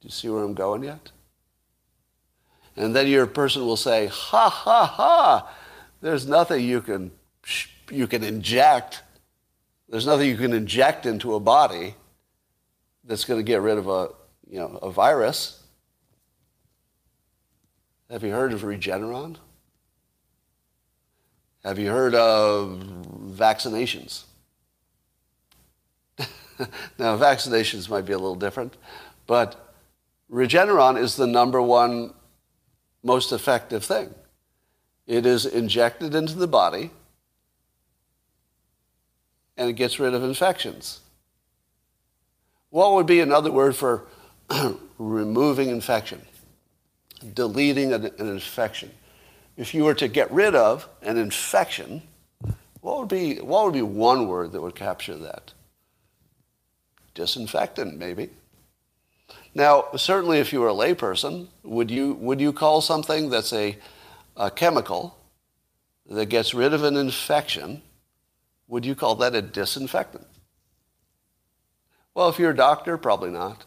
Do 0.00 0.06
you 0.06 0.10
see 0.10 0.28
where 0.28 0.42
I'm 0.42 0.54
going 0.54 0.84
yet? 0.84 1.10
And 2.76 2.94
then 2.94 3.08
your 3.08 3.26
person 3.26 3.66
will 3.66 3.76
say, 3.76 4.06
ha 4.06 4.48
ha 4.48 4.86
ha, 4.86 5.50
there's 6.00 6.26
nothing 6.26 6.64
you 6.64 6.80
can, 6.80 7.10
you 7.90 8.06
can 8.06 8.22
inject 8.22 9.02
there's 9.88 10.06
nothing 10.06 10.28
you 10.28 10.36
can 10.36 10.52
inject 10.52 11.06
into 11.06 11.34
a 11.34 11.40
body 11.40 11.94
that's 13.04 13.24
going 13.24 13.40
to 13.40 13.44
get 13.44 13.62
rid 13.62 13.78
of 13.78 13.88
a, 13.88 14.10
you 14.46 14.58
know, 14.58 14.78
a 14.82 14.90
virus. 14.90 15.62
Have 18.10 18.22
you 18.22 18.30
heard 18.30 18.52
of 18.52 18.62
Regeneron? 18.62 19.36
Have 21.68 21.78
you 21.78 21.90
heard 21.90 22.14
of 22.14 22.82
vaccinations? 23.36 24.22
now, 26.98 27.18
vaccinations 27.18 27.90
might 27.90 28.06
be 28.06 28.14
a 28.14 28.18
little 28.18 28.36
different, 28.36 28.74
but 29.26 29.74
Regeneron 30.32 30.98
is 30.98 31.16
the 31.16 31.26
number 31.26 31.60
one 31.60 32.14
most 33.02 33.32
effective 33.32 33.84
thing. 33.84 34.14
It 35.06 35.26
is 35.26 35.44
injected 35.44 36.14
into 36.14 36.36
the 36.36 36.48
body 36.48 36.90
and 39.58 39.68
it 39.68 39.74
gets 39.74 40.00
rid 40.00 40.14
of 40.14 40.24
infections. 40.24 41.00
What 42.70 42.94
would 42.94 43.04
be 43.04 43.20
another 43.20 43.52
word 43.52 43.76
for 43.76 44.06
removing 44.98 45.68
infection? 45.68 46.22
Deleting 47.34 47.92
an, 47.92 48.06
an, 48.06 48.26
infection. 48.26 48.90
If 49.58 49.74
you 49.74 49.84
were 49.84 49.94
to 49.94 50.08
get 50.08 50.30
rid 50.30 50.54
of 50.54 50.88
an 51.02 51.18
infection, 51.18 52.02
what 52.80 52.98
would 53.00 53.08
be 53.08 53.40
what 53.40 53.64
would 53.64 53.74
be 53.74 53.82
one 53.82 54.26
word 54.26 54.52
that 54.52 54.62
would 54.62 54.74
capture 54.74 55.16
that? 55.16 55.52
Disinfectant, 57.14 57.98
maybe. 57.98 58.30
Now, 59.54 59.86
certainly, 59.96 60.38
if 60.38 60.52
you 60.52 60.60
were 60.60 60.68
a 60.68 60.72
layperson, 60.72 61.48
would 61.64 61.90
you 61.90 62.14
would 62.14 62.40
you 62.40 62.52
call 62.52 62.80
something 62.80 63.28
that's 63.28 63.52
a, 63.52 63.76
a 64.36 64.50
chemical 64.50 65.18
that 66.08 66.26
gets 66.26 66.54
rid 66.54 66.72
of 66.72 66.84
an 66.84 66.96
infection 66.96 67.82
would 68.68 68.84
you 68.84 68.94
call 68.94 69.14
that 69.16 69.34
a 69.34 69.42
disinfectant? 69.42 70.26
Well, 72.14 72.28
if 72.28 72.38
you're 72.38 72.50
a 72.50 72.56
doctor, 72.56 72.98
probably 72.98 73.30
not. 73.30 73.64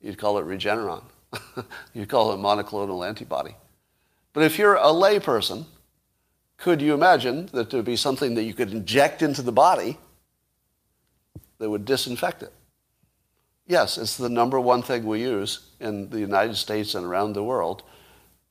You'd 0.00 0.18
call 0.18 0.38
it 0.38 0.46
Regeneron. 0.46 1.04
You'd 1.92 2.08
call 2.08 2.32
it 2.32 2.38
monoclonal 2.38 3.06
antibody. 3.06 3.54
But 4.34 4.42
if 4.42 4.58
you're 4.58 4.74
a 4.74 4.88
layperson, 4.88 5.64
could 6.58 6.82
you 6.82 6.92
imagine 6.92 7.46
that 7.52 7.70
there 7.70 7.78
would 7.78 7.86
be 7.86 7.96
something 7.96 8.34
that 8.34 8.42
you 8.42 8.52
could 8.52 8.72
inject 8.72 9.22
into 9.22 9.40
the 9.40 9.52
body 9.52 9.96
that 11.58 11.70
would 11.70 11.86
disinfect 11.86 12.42
it? 12.42 12.52
Yes, 13.66 13.96
it's 13.96 14.16
the 14.18 14.28
number 14.28 14.60
one 14.60 14.82
thing 14.82 15.06
we 15.06 15.22
use 15.22 15.70
in 15.80 16.10
the 16.10 16.20
United 16.20 16.56
States 16.56 16.94
and 16.94 17.06
around 17.06 17.32
the 17.32 17.42
world 17.44 17.82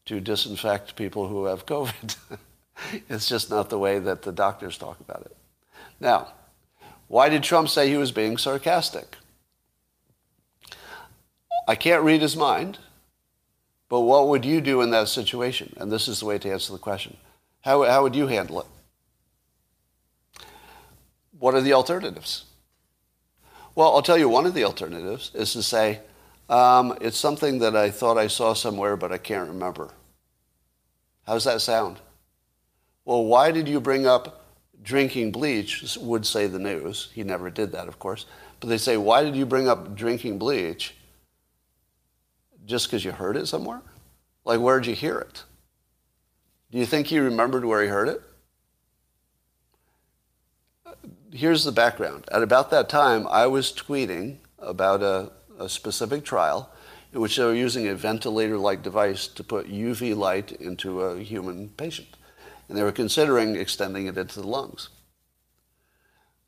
to 0.06 0.20
disinfect 0.20 0.96
people 0.96 1.28
who 1.28 1.46
have 1.46 1.66
COVID. 1.66 2.16
it's 3.10 3.28
just 3.28 3.50
not 3.50 3.70
the 3.70 3.78
way 3.78 4.00
that 4.00 4.24
the 4.24 4.32
doctors 4.32 4.78
talk 4.78 5.00
about 5.00 5.22
it. 5.22 5.36
Now, 6.00 6.34
why 7.08 7.30
did 7.30 7.44
Trump 7.44 7.70
say 7.70 7.90
he 7.90 7.98
was 7.98 8.12
being 8.12 8.38
sarcastic? 8.38 9.18
I 11.68 11.76
can't 11.76 12.04
read 12.04 12.22
his 12.22 12.36
mind, 12.36 12.80
but 13.94 14.00
what 14.00 14.30
would 14.30 14.44
you 14.44 14.60
do 14.60 14.82
in 14.82 14.90
that 14.90 15.08
situation? 15.08 15.72
And 15.78 15.92
this 15.92 16.08
is 16.08 16.20
the 16.20 16.26
way 16.26 16.40
to 16.40 16.52
answer 16.52 16.74
the 16.74 16.80
question. 16.80 17.16
How, 17.62 17.84
how 17.84 18.02
would 18.02 18.16
you 18.16 18.26
handle 18.26 18.62
it? 18.62 20.46
What 21.38 21.54
are 21.54 21.62
the 21.62 21.74
alternatives? 21.74 22.46
Well, 23.76 23.94
I'll 23.94 24.02
tell 24.02 24.18
you 24.18 24.28
one 24.28 24.48
of 24.48 24.56
the 24.56 24.64
alternatives 24.64 25.30
is 25.36 25.54
to 25.54 25.62
say, 25.62 26.00
um, 26.50 26.98
it's 27.02 27.20
something 27.20 27.60
that 27.60 27.76
I 27.76 27.92
thought 27.92 28.18
I 28.18 28.26
saw 28.26 28.56
somewhere, 28.56 28.98
but 28.98 29.12
I 29.12 29.20
can't 29.20 29.50
remember. 29.50 29.92
How's 31.28 31.44
that 31.44 31.62
sound? 31.62 31.98
Well, 33.06 33.26
why 33.26 33.52
did 33.52 33.68
you 33.68 33.80
bring 33.80 34.08
up 34.08 34.44
drinking 34.82 35.34
bleach, 35.34 35.98
would 36.02 36.26
say 36.26 36.48
the 36.48 36.58
news. 36.58 37.10
He 37.14 37.22
never 37.22 37.52
did 37.52 37.74
that, 37.74 37.88
of 37.88 38.00
course. 38.00 38.26
But 38.60 38.70
they 38.70 38.80
say, 38.80 38.98
why 38.98 39.24
did 39.24 39.36
you 39.36 39.46
bring 39.46 39.68
up 39.68 39.94
drinking 39.94 40.40
bleach? 40.40 40.96
Just 42.66 42.88
because 42.88 43.04
you 43.04 43.12
heard 43.12 43.38
it 43.38 43.48
somewhere? 43.48 43.82
Like, 44.46 44.60
where'd 44.60 44.86
you 44.86 44.96
hear 44.96 45.20
it? 45.20 45.44
Do 46.72 46.78
you 46.78 46.86
think 46.86 47.08
he 47.08 47.20
remembered 47.20 47.66
where 47.66 47.82
he 47.82 47.88
heard 47.88 48.10
it? 48.10 48.22
Here's 51.32 51.64
the 51.64 51.72
background. 51.72 52.26
At 52.32 52.44
about 52.44 52.70
that 52.72 52.90
time, 52.90 53.28
I 53.28 53.48
was 53.48 53.72
tweeting 53.72 54.38
about 54.60 55.02
a, 55.02 55.32
a 55.60 55.68
specific 55.68 56.24
trial 56.24 56.70
in 57.12 57.22
which 57.22 57.38
they 57.38 57.44
were 57.44 57.54
using 57.54 57.88
a 57.88 57.96
ventilator-like 57.96 58.82
device 58.82 59.28
to 59.28 59.44
put 59.44 59.72
UV 59.72 60.16
light 60.16 60.52
into 60.54 61.02
a 61.02 61.20
human 61.20 61.70
patient 61.70 62.18
and 62.68 62.78
they 62.78 62.84
were 62.84 62.92
considering 62.92 63.56
extending 63.56 64.08
it 64.08 64.18
into 64.18 64.42
the 64.42 64.48
lungs. 64.48 64.90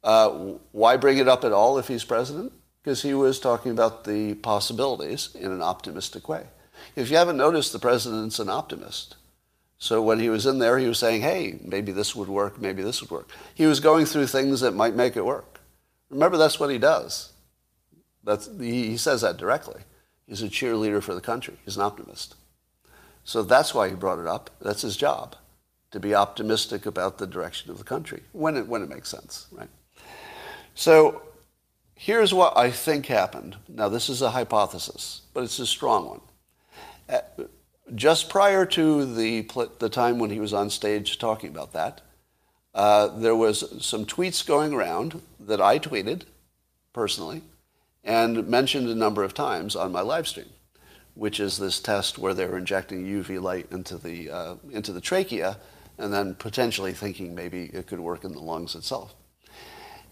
Uh, 0.03 0.29
why 0.71 0.97
bring 0.97 1.17
it 1.17 1.27
up 1.27 1.43
at 1.43 1.51
all 1.51 1.77
if 1.77 1.87
he's 1.87 2.03
president? 2.03 2.53
Because 2.85 3.01
he 3.01 3.15
was 3.15 3.39
talking 3.39 3.71
about 3.71 4.03
the 4.03 4.35
possibilities 4.35 5.33
in 5.33 5.51
an 5.51 5.63
optimistic 5.63 6.29
way. 6.29 6.43
If 6.95 7.09
you 7.09 7.17
haven't 7.17 7.35
noticed, 7.35 7.73
the 7.73 7.79
president's 7.79 8.37
an 8.37 8.47
optimist. 8.47 9.15
So 9.79 10.03
when 10.03 10.19
he 10.19 10.29
was 10.29 10.45
in 10.45 10.59
there, 10.59 10.77
he 10.77 10.85
was 10.85 10.99
saying, 10.99 11.21
hey, 11.21 11.57
maybe 11.63 11.91
this 11.91 12.15
would 12.15 12.29
work, 12.29 12.61
maybe 12.61 12.83
this 12.83 13.01
would 13.01 13.09
work. 13.09 13.27
He 13.55 13.65
was 13.65 13.79
going 13.79 14.05
through 14.05 14.27
things 14.27 14.61
that 14.61 14.75
might 14.75 14.93
make 14.93 15.17
it 15.17 15.25
work. 15.25 15.59
Remember, 16.11 16.37
that's 16.37 16.59
what 16.59 16.69
he 16.69 16.77
does. 16.77 17.33
That's, 18.23 18.47
he, 18.59 18.97
says 18.97 19.21
that 19.21 19.37
directly. 19.37 19.81
He's 20.27 20.43
a 20.43 20.47
cheerleader 20.47 21.01
for 21.01 21.15
the 21.15 21.21
country. 21.21 21.55
He's 21.65 21.77
an 21.77 21.81
optimist. 21.81 22.35
So 23.23 23.41
that's 23.41 23.73
why 23.73 23.89
he 23.89 23.95
brought 23.95 24.19
it 24.19 24.27
up. 24.27 24.51
That's 24.61 24.83
his 24.83 24.95
job 24.95 25.35
to 25.89 25.99
be 25.99 26.13
optimistic 26.13 26.85
about 26.85 27.17
the 27.17 27.25
direction 27.25 27.71
of 27.71 27.79
the 27.79 27.83
country 27.83 28.21
when 28.31 28.55
it, 28.55 28.67
when 28.67 28.83
it 28.83 28.89
makes 28.89 29.09
sense, 29.09 29.47
right? 29.51 29.69
So 30.75 31.23
here's 31.95 32.33
what 32.33 32.57
I 32.57 32.69
think 32.69 33.07
happened. 33.07 33.55
Now, 33.67 33.89
this 33.89 34.09
is 34.09 34.21
a 34.21 34.31
hypothesis, 34.31 35.21
but 35.33 35.43
it's 35.43 35.59
a 35.59 35.65
strong 35.65 36.07
one. 36.07 36.21
Uh, 37.09 37.43
just 37.93 38.29
prior 38.29 38.65
to 38.65 39.05
the, 39.15 39.41
the 39.79 39.89
time 39.89 40.19
when 40.19 40.29
he 40.29 40.39
was 40.39 40.53
on 40.53 40.69
stage 40.69 41.17
talking 41.17 41.49
about 41.49 41.73
that, 41.73 42.01
uh, 42.73 43.07
there 43.07 43.35
was 43.35 43.85
some 43.85 44.05
tweets 44.05 44.45
going 44.45 44.73
around 44.73 45.21
that 45.39 45.61
I 45.61 45.79
tweeted 45.79 46.23
personally 46.93 47.41
and 48.03 48.47
mentioned 48.47 48.89
a 48.89 48.95
number 48.95 49.23
of 49.23 49.33
times 49.33 49.75
on 49.75 49.91
my 49.91 50.01
live 50.01 50.27
stream, 50.27 50.49
which 51.13 51.39
is 51.39 51.57
this 51.57 51.79
test 51.79 52.17
where 52.17 52.33
they're 52.33 52.57
injecting 52.57 53.05
UV 53.05 53.41
light 53.41 53.67
into 53.71 53.97
the, 53.97 54.29
uh, 54.29 54.55
into 54.71 54.91
the 54.91 55.01
trachea 55.01 55.57
and 55.97 56.13
then 56.13 56.35
potentially 56.35 56.91
thinking 56.91 57.33
maybe 57.33 57.65
it 57.73 57.87
could 57.87 57.99
work 57.99 58.25
in 58.25 58.33
the 58.33 58.39
lungs 58.39 58.75
itself. 58.75 59.15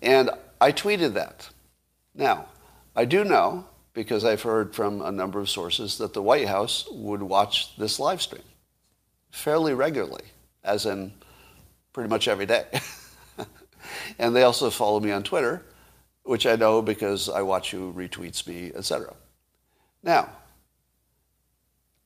And 0.02 0.30
I 0.62 0.72
tweeted 0.72 1.14
that. 1.14 1.50
Now, 2.16 2.46
I 2.96 3.06
do 3.06 3.24
know, 3.24 3.66
because 3.94 4.24
I've 4.24 4.42
heard 4.42 4.76
from 4.76 5.02
a 5.02 5.12
number 5.12 5.40
of 5.40 5.50
sources, 5.50 5.98
that 5.98 6.14
the 6.14 6.22
White 6.22 6.48
House 6.48 6.88
would 6.92 7.24
watch 7.24 7.76
this 7.78 8.00
live 8.00 8.22
stream 8.22 8.44
fairly 9.32 9.74
regularly, 9.74 10.26
as 10.64 10.86
in 10.86 11.12
pretty 11.92 12.10
much 12.10 12.28
every 12.28 12.46
day. 12.46 12.66
and 14.20 14.36
they 14.36 14.44
also 14.44 14.70
follow 14.70 15.00
me 15.00 15.12
on 15.12 15.24
Twitter, 15.24 15.66
which 16.24 16.46
I 16.46 16.56
know 16.56 16.82
because 16.82 17.30
I 17.30 17.42
watch 17.42 17.72
who 17.72 17.92
retweets 17.94 18.48
me, 18.48 18.72
etc. 18.76 19.14
Now, 20.04 20.30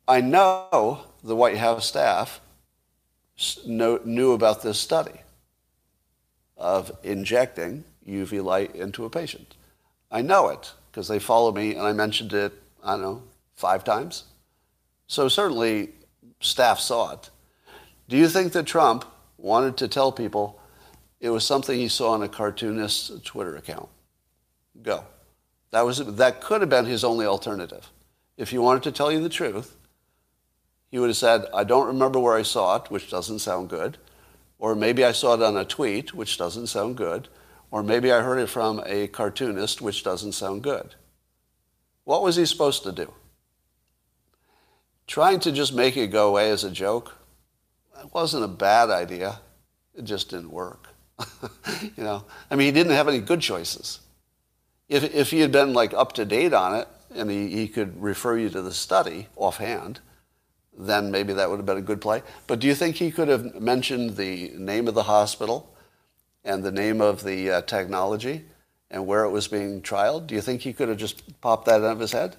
I 0.08 0.22
know 0.22 1.02
the 1.24 1.36
White 1.36 1.58
House 1.58 1.86
staff 1.86 2.40
knew 3.66 4.32
about 4.32 4.62
this 4.62 4.80
study 4.80 5.20
of 6.56 6.92
injecting 7.04 7.84
UV 8.08 8.44
light 8.44 8.74
into 8.74 9.04
a 9.04 9.10
patient. 9.10 9.57
I 10.10 10.22
know 10.22 10.50
it 10.50 10.72
because 10.92 11.08
they 11.08 11.20
follow 11.20 11.52
me 11.52 11.76
and 11.76 11.82
I 11.82 11.94
mentioned 11.94 12.34
it 12.34 12.54
I 12.88 12.92
don't 12.92 13.02
know, 13.02 13.24
five 13.56 13.84
times. 13.84 14.24
So 15.08 15.28
certainly 15.28 15.90
staff 16.40 16.80
saw 16.80 17.12
it. 17.14 17.30
Do 18.08 18.16
you 18.16 18.30
think 18.30 18.54
that 18.54 18.66
Trump 18.66 19.06
wanted 19.38 19.78
to 19.78 19.88
tell 19.88 20.12
people 20.12 20.60
it 21.20 21.30
was 21.30 21.46
something 21.46 21.78
he 21.78 21.90
saw 21.90 22.12
on 22.12 22.24
a 22.24 22.30
cartoonist's 22.30 23.22
Twitter 23.24 23.58
account? 23.58 23.90
Go. 24.82 25.04
That, 25.72 25.82
was, 25.82 25.98
that 26.16 26.40
could 26.40 26.62
have 26.62 26.70
been 26.70 26.86
his 26.86 27.04
only 27.04 27.26
alternative. 27.26 27.90
If 28.38 28.52
he 28.52 28.58
wanted 28.58 28.84
to 28.84 28.92
tell 28.92 29.12
you 29.12 29.22
the 29.22 29.30
truth, 29.30 29.76
he 30.90 31.00
would 31.00 31.10
have 31.10 31.18
said, 31.18 31.46
I 31.54 31.66
don't 31.66 31.88
remember 31.88 32.20
where 32.20 32.36
I 32.36 32.44
saw 32.44 32.78
it, 32.78 32.90
which 32.90 33.10
doesn't 33.10 33.40
sound 33.40 33.70
good. 33.70 33.98
Or 34.60 34.76
maybe 34.76 35.04
I 35.04 35.12
saw 35.12 35.34
it 35.34 35.42
on 35.42 35.58
a 35.58 35.66
tweet, 35.66 36.14
which 36.14 36.38
doesn't 36.38 36.68
sound 36.68 36.96
good. 36.96 37.28
Or 37.72 37.84
maybe 37.84 38.12
I 38.12 38.22
heard 38.22 38.40
it 38.40 38.48
from 38.48 38.82
a 38.86 39.08
cartoonist, 39.08 39.82
which 39.82 40.04
doesn't 40.04 40.34
sound 40.34 40.64
good. 40.64 40.96
What 42.06 42.24
was 42.24 42.38
he 42.38 42.46
supposed 42.46 42.84
to 42.84 42.92
do? 42.92 43.14
Trying 45.08 45.40
to 45.42 45.52
just 45.52 45.74
make 45.74 45.98
it 45.98 46.08
go 46.08 46.30
away 46.30 46.52
as 46.52 46.64
a 46.64 46.72
joke, 46.72 47.16
that 47.96 48.14
wasn't 48.14 48.44
a 48.44 48.50
bad 48.50 48.90
idea. 48.90 49.40
It 49.96 50.06
just 50.06 50.30
didn't 50.30 50.52
work. 50.52 50.90
you 51.98 52.04
know, 52.04 52.26
I 52.52 52.56
mean, 52.56 52.66
he 52.68 52.72
didn't 52.72 52.94
have 52.94 53.08
any 53.08 53.20
good 53.20 53.42
choices. 53.42 54.00
If, 54.88 55.04
if 55.14 55.32
he 55.32 55.40
had 55.40 55.52
been 55.52 55.74
like 55.74 55.94
up 55.94 56.14
to 56.14 56.26
date 56.26 56.54
on 56.54 56.76
it 56.76 56.88
and 57.14 57.30
he, 57.30 57.50
he 57.50 57.68
could 57.68 58.02
refer 58.02 58.38
you 58.38 58.50
to 58.50 58.62
the 58.62 58.74
study 58.74 59.28
offhand, 59.36 60.00
then 60.78 61.12
maybe 61.12 61.34
that 61.34 61.50
would 61.50 61.58
have 61.58 61.66
been 61.66 61.78
a 61.78 61.82
good 61.82 62.00
play. 62.00 62.22
But 62.46 62.60
do 62.60 62.68
you 62.68 62.76
think 62.76 62.96
he 62.98 63.12
could 63.12 63.28
have 63.28 63.56
mentioned 63.56 64.16
the 64.16 64.52
name 64.56 64.88
of 64.88 64.94
the 64.94 65.04
hospital 65.04 65.76
and 66.48 66.64
the 66.64 66.72
name 66.72 67.02
of 67.02 67.24
the 67.24 67.52
uh, 67.52 67.62
technology 67.62 68.46
and 68.90 69.06
where 69.06 69.26
it 69.26 69.30
was 69.30 69.48
being 69.48 69.82
trialed? 69.82 70.28
Do 70.28 70.36
you 70.36 70.42
think 70.42 70.62
he 70.62 70.74
could 70.74 70.90
have 70.90 70.98
just 70.98 71.40
popped 71.42 71.66
that 71.66 71.82
out 71.82 71.92
of 71.92 72.00
his 72.00 72.14
head? 72.14 72.38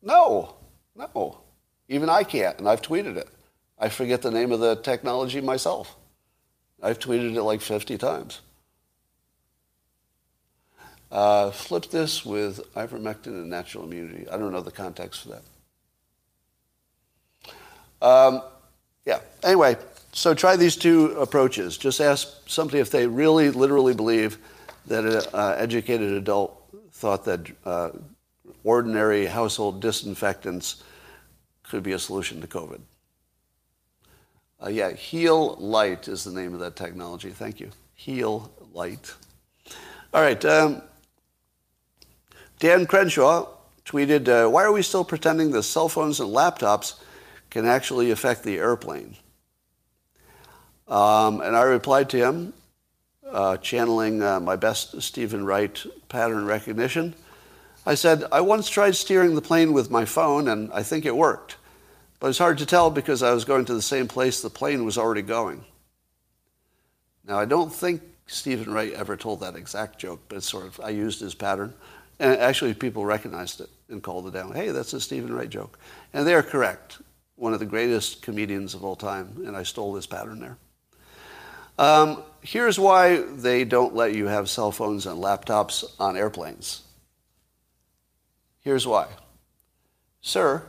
No, 0.00 0.54
no. 0.96 1.40
Even 1.88 2.08
I 2.08 2.22
can't, 2.22 2.58
and 2.58 2.68
I've 2.68 2.80
tweeted 2.82 3.16
it. 3.16 3.28
I 3.78 3.88
forget 3.88 4.22
the 4.22 4.30
name 4.30 4.52
of 4.52 4.60
the 4.60 4.76
technology 4.76 5.40
myself. 5.40 5.96
I've 6.82 6.98
tweeted 6.98 7.34
it 7.34 7.42
like 7.42 7.60
50 7.60 7.98
times. 7.98 8.40
Uh, 11.10 11.50
flip 11.50 11.90
this 11.90 12.24
with 12.24 12.60
ivermectin 12.74 13.26
and 13.26 13.48
natural 13.50 13.84
immunity. 13.84 14.28
I 14.28 14.36
don't 14.36 14.52
know 14.52 14.60
the 14.60 14.70
context 14.70 15.22
for 15.22 15.28
that. 15.30 15.42
Um, 18.06 18.42
yeah. 19.04 19.20
Anyway, 19.42 19.76
so 20.18 20.34
try 20.34 20.56
these 20.56 20.76
two 20.76 21.12
approaches. 21.12 21.78
Just 21.78 22.00
ask 22.00 22.28
somebody 22.46 22.78
if 22.78 22.90
they 22.90 23.06
really, 23.06 23.50
literally 23.50 23.94
believe 23.94 24.38
that 24.86 25.04
an 25.04 25.22
uh, 25.32 25.54
educated 25.56 26.12
adult 26.12 26.60
thought 26.92 27.24
that 27.24 27.40
uh, 27.64 27.90
ordinary 28.64 29.26
household 29.26 29.80
disinfectants 29.80 30.82
could 31.62 31.82
be 31.82 31.92
a 31.92 31.98
solution 31.98 32.40
to 32.40 32.46
COVID. 32.46 32.80
Uh, 34.60 34.68
yeah, 34.68 34.90
Healight 34.90 36.08
is 36.08 36.24
the 36.24 36.32
name 36.32 36.52
of 36.52 36.60
that 36.60 36.74
technology. 36.74 37.30
Thank 37.30 37.60
you. 37.60 37.70
Heal 37.94 38.50
Light. 38.72 39.14
All 40.12 40.20
right. 40.20 40.44
Um, 40.44 40.82
Dan 42.58 42.86
Crenshaw 42.86 43.46
tweeted, 43.84 44.28
uh, 44.28 44.50
Why 44.50 44.64
are 44.64 44.72
we 44.72 44.82
still 44.82 45.04
pretending 45.04 45.52
that 45.52 45.62
cell 45.62 45.88
phones 45.88 46.18
and 46.18 46.30
laptops 46.30 46.94
can 47.50 47.66
actually 47.66 48.10
affect 48.10 48.42
the 48.42 48.58
airplane. 48.58 49.16
Um, 50.88 51.40
and 51.40 51.54
I 51.54 51.62
replied 51.62 52.10
to 52.10 52.16
him, 52.16 52.52
uh, 53.30 53.58
channeling 53.58 54.22
uh, 54.22 54.40
my 54.40 54.56
best 54.56 55.00
Steven 55.02 55.44
Wright 55.44 55.84
pattern 56.08 56.46
recognition. 56.46 57.14
I 57.84 57.94
said, 57.94 58.24
I 58.32 58.40
once 58.40 58.68
tried 58.68 58.96
steering 58.96 59.34
the 59.34 59.42
plane 59.42 59.72
with 59.72 59.90
my 59.90 60.04
phone, 60.04 60.48
and 60.48 60.72
I 60.72 60.82
think 60.82 61.04
it 61.04 61.16
worked. 61.16 61.56
But 62.20 62.28
it's 62.28 62.38
hard 62.38 62.58
to 62.58 62.66
tell 62.66 62.90
because 62.90 63.22
I 63.22 63.32
was 63.32 63.44
going 63.44 63.64
to 63.66 63.74
the 63.74 63.82
same 63.82 64.08
place 64.08 64.40
the 64.40 64.50
plane 64.50 64.84
was 64.84 64.98
already 64.98 65.22
going. 65.22 65.64
Now, 67.24 67.38
I 67.38 67.44
don't 67.44 67.72
think 67.72 68.02
Steven 68.26 68.72
Wright 68.72 68.92
ever 68.92 69.16
told 69.16 69.40
that 69.40 69.56
exact 69.56 69.98
joke, 69.98 70.20
but 70.28 70.42
sort 70.42 70.66
of, 70.66 70.80
I 70.80 70.90
used 70.90 71.20
his 71.20 71.34
pattern. 71.34 71.74
And 72.18 72.38
actually, 72.40 72.74
people 72.74 73.04
recognized 73.04 73.60
it 73.60 73.70
and 73.88 74.02
called 74.02 74.26
it 74.26 74.32
down. 74.32 74.52
Hey, 74.52 74.70
that's 74.70 74.92
a 74.92 75.00
Steven 75.00 75.32
Wright 75.32 75.48
joke. 75.48 75.78
And 76.12 76.26
they 76.26 76.34
are 76.34 76.42
correct 76.42 76.98
one 77.36 77.52
of 77.52 77.60
the 77.60 77.66
greatest 77.66 78.22
comedians 78.22 78.74
of 78.74 78.84
all 78.84 78.96
time, 78.96 79.44
and 79.46 79.56
I 79.56 79.62
stole 79.62 79.92
this 79.92 80.06
pattern 80.06 80.40
there. 80.40 80.56
Um, 81.78 82.22
here's 82.40 82.78
why 82.78 83.18
they 83.18 83.64
don't 83.64 83.94
let 83.94 84.14
you 84.14 84.26
have 84.26 84.50
cell 84.50 84.72
phones 84.72 85.06
and 85.06 85.22
laptops 85.22 85.84
on 86.00 86.16
airplanes. 86.16 86.82
Here's 88.60 88.86
why. 88.86 89.06
Sir, 90.20 90.64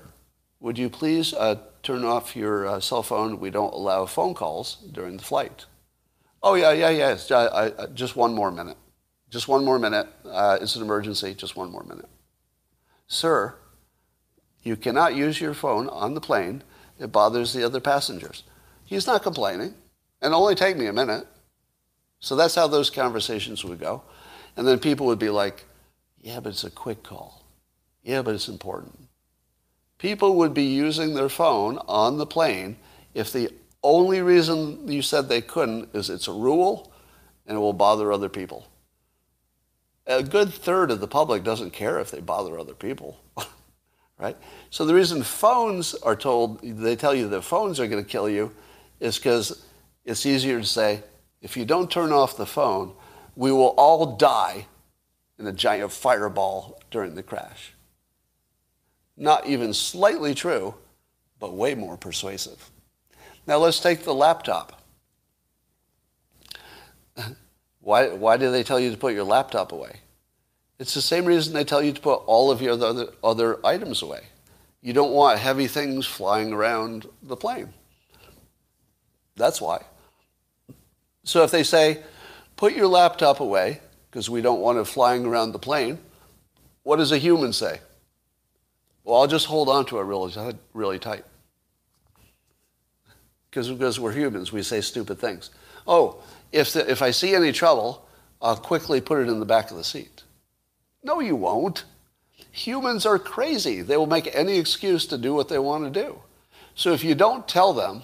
would 0.60 0.78
you 0.78 0.90
please 0.90 1.34
uh, 1.34 1.56
turn 1.82 2.06
off 2.06 2.36
your 2.36 2.68
uh, 2.68 2.80
cell 2.80 3.04
phone? 3.04 3.40
We 3.40 3.50
don't 3.50 3.74
allow 3.74 4.06
phone 4.06 4.36
calls 4.36 4.76
during 4.92 5.18
the 5.18 5.24
flight. 5.24 5.66
Oh, 6.42 6.54
yeah, 6.54 6.72
yeah, 6.72 6.90
yeah. 6.90 7.18
I, 7.32 7.66
I, 7.66 7.86
just 7.88 8.16
one 8.16 8.34
more 8.34 8.52
minute. 8.52 8.78
Just 9.30 9.48
one 9.48 9.66
more 9.66 9.80
minute. 9.80 10.08
Uh, 10.26 10.58
it's 10.62 10.76
an 10.76 10.82
emergency. 10.82 11.34
Just 11.34 11.56
one 11.56 11.72
more 11.72 11.84
minute. 11.84 12.08
Sir, 13.08 13.56
you 14.64 14.76
cannot 14.76 15.16
use 15.16 15.42
your 15.42 15.54
phone 15.54 15.90
on 15.90 16.14
the 16.14 16.22
plane. 16.22 16.64
It 17.00 17.12
bothers 17.12 17.54
the 17.54 17.66
other 17.66 17.80
passengers. 17.80 18.44
He's 18.86 19.08
not 19.08 19.24
complaining. 19.24 19.74
And 20.22 20.34
only 20.34 20.56
take 20.56 20.78
me 20.78 20.88
a 20.88 20.94
minute. 20.94 21.26
So 22.20 22.36
that's 22.36 22.56
how 22.56 22.68
those 22.68 22.90
conversations 22.90 23.64
would 23.64 23.80
go. 23.80 24.04
And 24.58 24.68
then 24.68 24.80
people 24.80 25.06
would 25.06 25.20
be 25.20 25.30
like, 25.30 25.66
yeah, 26.22 26.40
but 26.40 26.50
it's 26.50 26.64
a 26.64 26.72
quick 26.72 27.04
call. 27.04 27.44
Yeah, 28.04 28.22
but 28.22 28.36
it's 28.36 28.50
important. 28.50 29.08
People 29.98 30.36
would 30.36 30.54
be 30.54 30.66
using 30.66 31.14
their 31.14 31.30
phone 31.30 31.78
on 31.88 32.18
the 32.18 32.26
plane 32.26 32.78
if 33.14 33.32
the 33.32 33.50
only 33.84 34.22
reason 34.22 34.88
you 34.92 35.02
said 35.02 35.28
they 35.28 35.42
couldn't 35.42 35.90
is 35.94 36.10
it's 36.10 36.28
a 36.28 36.34
rule 36.34 36.92
and 37.46 37.58
it 37.58 37.60
will 37.60 37.74
bother 37.74 38.12
other 38.12 38.30
people. 38.30 38.68
A 40.08 40.24
good 40.24 40.54
third 40.54 40.92
of 40.92 41.00
the 41.00 41.08
public 41.08 41.44
doesn't 41.44 41.72
care 41.72 42.00
if 42.00 42.12
they 42.12 42.20
bother 42.20 42.58
other 42.58 42.74
people. 42.74 43.20
right? 44.18 44.38
So 44.70 44.86
the 44.86 44.94
reason 44.94 45.24
phones 45.24 45.94
are 45.96 46.16
told, 46.16 46.62
they 46.62 46.96
tell 46.96 47.16
you 47.16 47.30
that 47.30 47.42
phones 47.44 47.80
are 47.80 47.88
going 47.88 48.04
to 48.04 48.10
kill 48.10 48.30
you 48.30 48.52
is 49.00 49.18
because 49.18 49.66
it's 50.10 50.26
easier 50.26 50.60
to 50.60 50.66
say, 50.66 51.04
if 51.40 51.56
you 51.56 51.66
don't 51.66 51.92
turn 51.92 52.12
off 52.12 52.36
the 52.36 52.48
phone, 52.48 52.94
we 53.36 53.52
will 53.52 53.76
all 53.78 54.18
die 54.18 54.66
in 55.38 55.46
a 55.46 55.54
giant 55.54 55.92
fireball 55.92 56.82
during 56.90 57.14
the 57.14 57.22
crash. 57.22 57.74
Not 59.16 59.46
even 59.46 59.72
slightly 59.72 60.34
true, 60.34 60.74
but 61.40 61.54
way 61.54 61.76
more 61.76 61.96
persuasive. 61.96 62.72
Now 63.46 63.58
let's 63.58 63.80
take 63.80 64.04
the 64.04 64.14
laptop. 64.14 64.82
Why, 67.82 68.10
why 68.10 68.38
do 68.38 68.52
they 68.52 68.62
tell 68.62 68.80
you 68.80 68.92
to 68.92 68.98
put 68.98 69.14
your 69.14 69.24
laptop 69.24 69.72
away? 69.72 70.02
It's 70.80 70.94
the 70.94 71.02
same 71.02 71.26
reason 71.26 71.54
they 71.54 71.64
tell 71.64 71.82
you 71.82 71.94
to 71.94 72.02
put 72.02 72.18
all 72.26 72.52
of 72.52 72.62
your 72.62 72.74
other, 72.74 73.08
other 73.24 73.66
items 73.66 74.02
away. 74.02 74.24
You 74.82 74.94
don't 74.94 75.14
want 75.14 75.40
heavy 75.40 75.66
things 75.66 76.06
flying 76.06 76.52
around 76.52 77.08
the 77.24 77.38
plane. 77.38 77.74
That's 79.38 79.62
why. 79.62 79.86
So 81.30 81.44
if 81.44 81.52
they 81.52 81.62
say, 81.62 82.02
put 82.56 82.74
your 82.74 82.88
laptop 82.88 83.40
away, 83.40 83.82
because 84.10 84.32
we 84.32 84.42
don't 84.42 84.62
want 84.62 84.80
it 84.80 84.86
flying 84.86 85.28
around 85.28 85.52
the 85.52 85.60
plane, 85.60 86.00
what 86.82 86.96
does 86.96 87.12
a 87.12 87.20
human 87.20 87.54
say? 87.54 87.82
Well, 89.04 89.22
I'll 89.22 89.28
just 89.28 89.46
hold 89.46 89.70
on 89.70 89.86
to 89.86 90.00
it 90.00 90.06
really, 90.06 90.34
really 90.74 90.98
tight. 90.98 91.24
Because, 93.48 93.70
because 93.70 94.00
we're 94.00 94.12
humans, 94.12 94.52
we 94.52 94.64
say 94.64 94.82
stupid 94.82 95.20
things. 95.20 95.52
Oh, 95.86 96.24
if, 96.52 96.74
the, 96.74 96.90
if 96.90 97.04
I 97.04 97.12
see 97.12 97.36
any 97.36 97.52
trouble, 97.52 98.08
I'll 98.42 98.58
quickly 98.58 99.00
put 99.00 99.20
it 99.20 99.30
in 99.30 99.40
the 99.40 99.46
back 99.46 99.70
of 99.70 99.78
the 99.78 99.84
seat. 99.84 100.24
No, 101.04 101.20
you 101.20 101.36
won't. 101.36 101.84
Humans 102.54 103.06
are 103.06 103.20
crazy. 103.20 103.84
They 103.84 103.98
will 103.98 104.08
make 104.08 104.36
any 104.36 104.58
excuse 104.58 105.06
to 105.06 105.18
do 105.20 105.36
what 105.36 105.48
they 105.48 105.60
want 105.60 105.94
to 105.94 106.04
do. 106.04 106.22
So 106.74 106.92
if 106.92 107.04
you 107.04 107.14
don't 107.14 107.48
tell 107.48 107.74
them, 107.74 108.02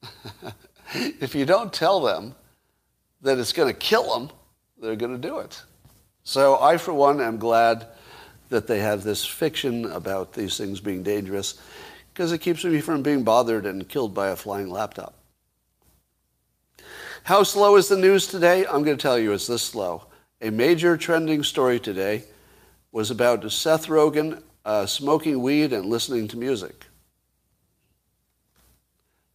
if 1.20 1.34
you 1.34 1.46
don't 1.46 1.72
tell 1.72 2.00
them 2.00 2.34
that 3.22 3.38
it's 3.38 3.52
going 3.52 3.68
to 3.72 3.78
kill 3.78 4.18
them, 4.18 4.30
they're 4.80 4.96
going 4.96 5.20
to 5.20 5.28
do 5.28 5.38
it. 5.38 5.62
So 6.22 6.60
I, 6.60 6.76
for 6.76 6.92
one, 6.92 7.20
am 7.20 7.38
glad 7.38 7.86
that 8.48 8.66
they 8.66 8.80
have 8.80 9.02
this 9.02 9.24
fiction 9.24 9.86
about 9.86 10.32
these 10.32 10.56
things 10.56 10.80
being 10.80 11.02
dangerous 11.02 11.60
because 12.12 12.32
it 12.32 12.38
keeps 12.38 12.64
me 12.64 12.80
from 12.80 13.02
being 13.02 13.22
bothered 13.22 13.66
and 13.66 13.88
killed 13.88 14.14
by 14.14 14.28
a 14.28 14.36
flying 14.36 14.68
laptop. 14.68 15.14
How 17.24 17.42
slow 17.42 17.76
is 17.76 17.88
the 17.88 17.96
news 17.96 18.26
today? 18.26 18.66
I'm 18.66 18.82
going 18.82 18.96
to 18.96 19.02
tell 19.02 19.18
you 19.18 19.32
it's 19.32 19.46
this 19.46 19.62
slow. 19.62 20.06
A 20.40 20.50
major 20.50 20.96
trending 20.96 21.42
story 21.42 21.78
today 21.78 22.24
was 22.92 23.10
about 23.10 23.50
Seth 23.52 23.86
Rogen 23.86 24.42
uh, 24.64 24.86
smoking 24.86 25.42
weed 25.42 25.72
and 25.72 25.86
listening 25.86 26.28
to 26.28 26.36
music. 26.36 26.86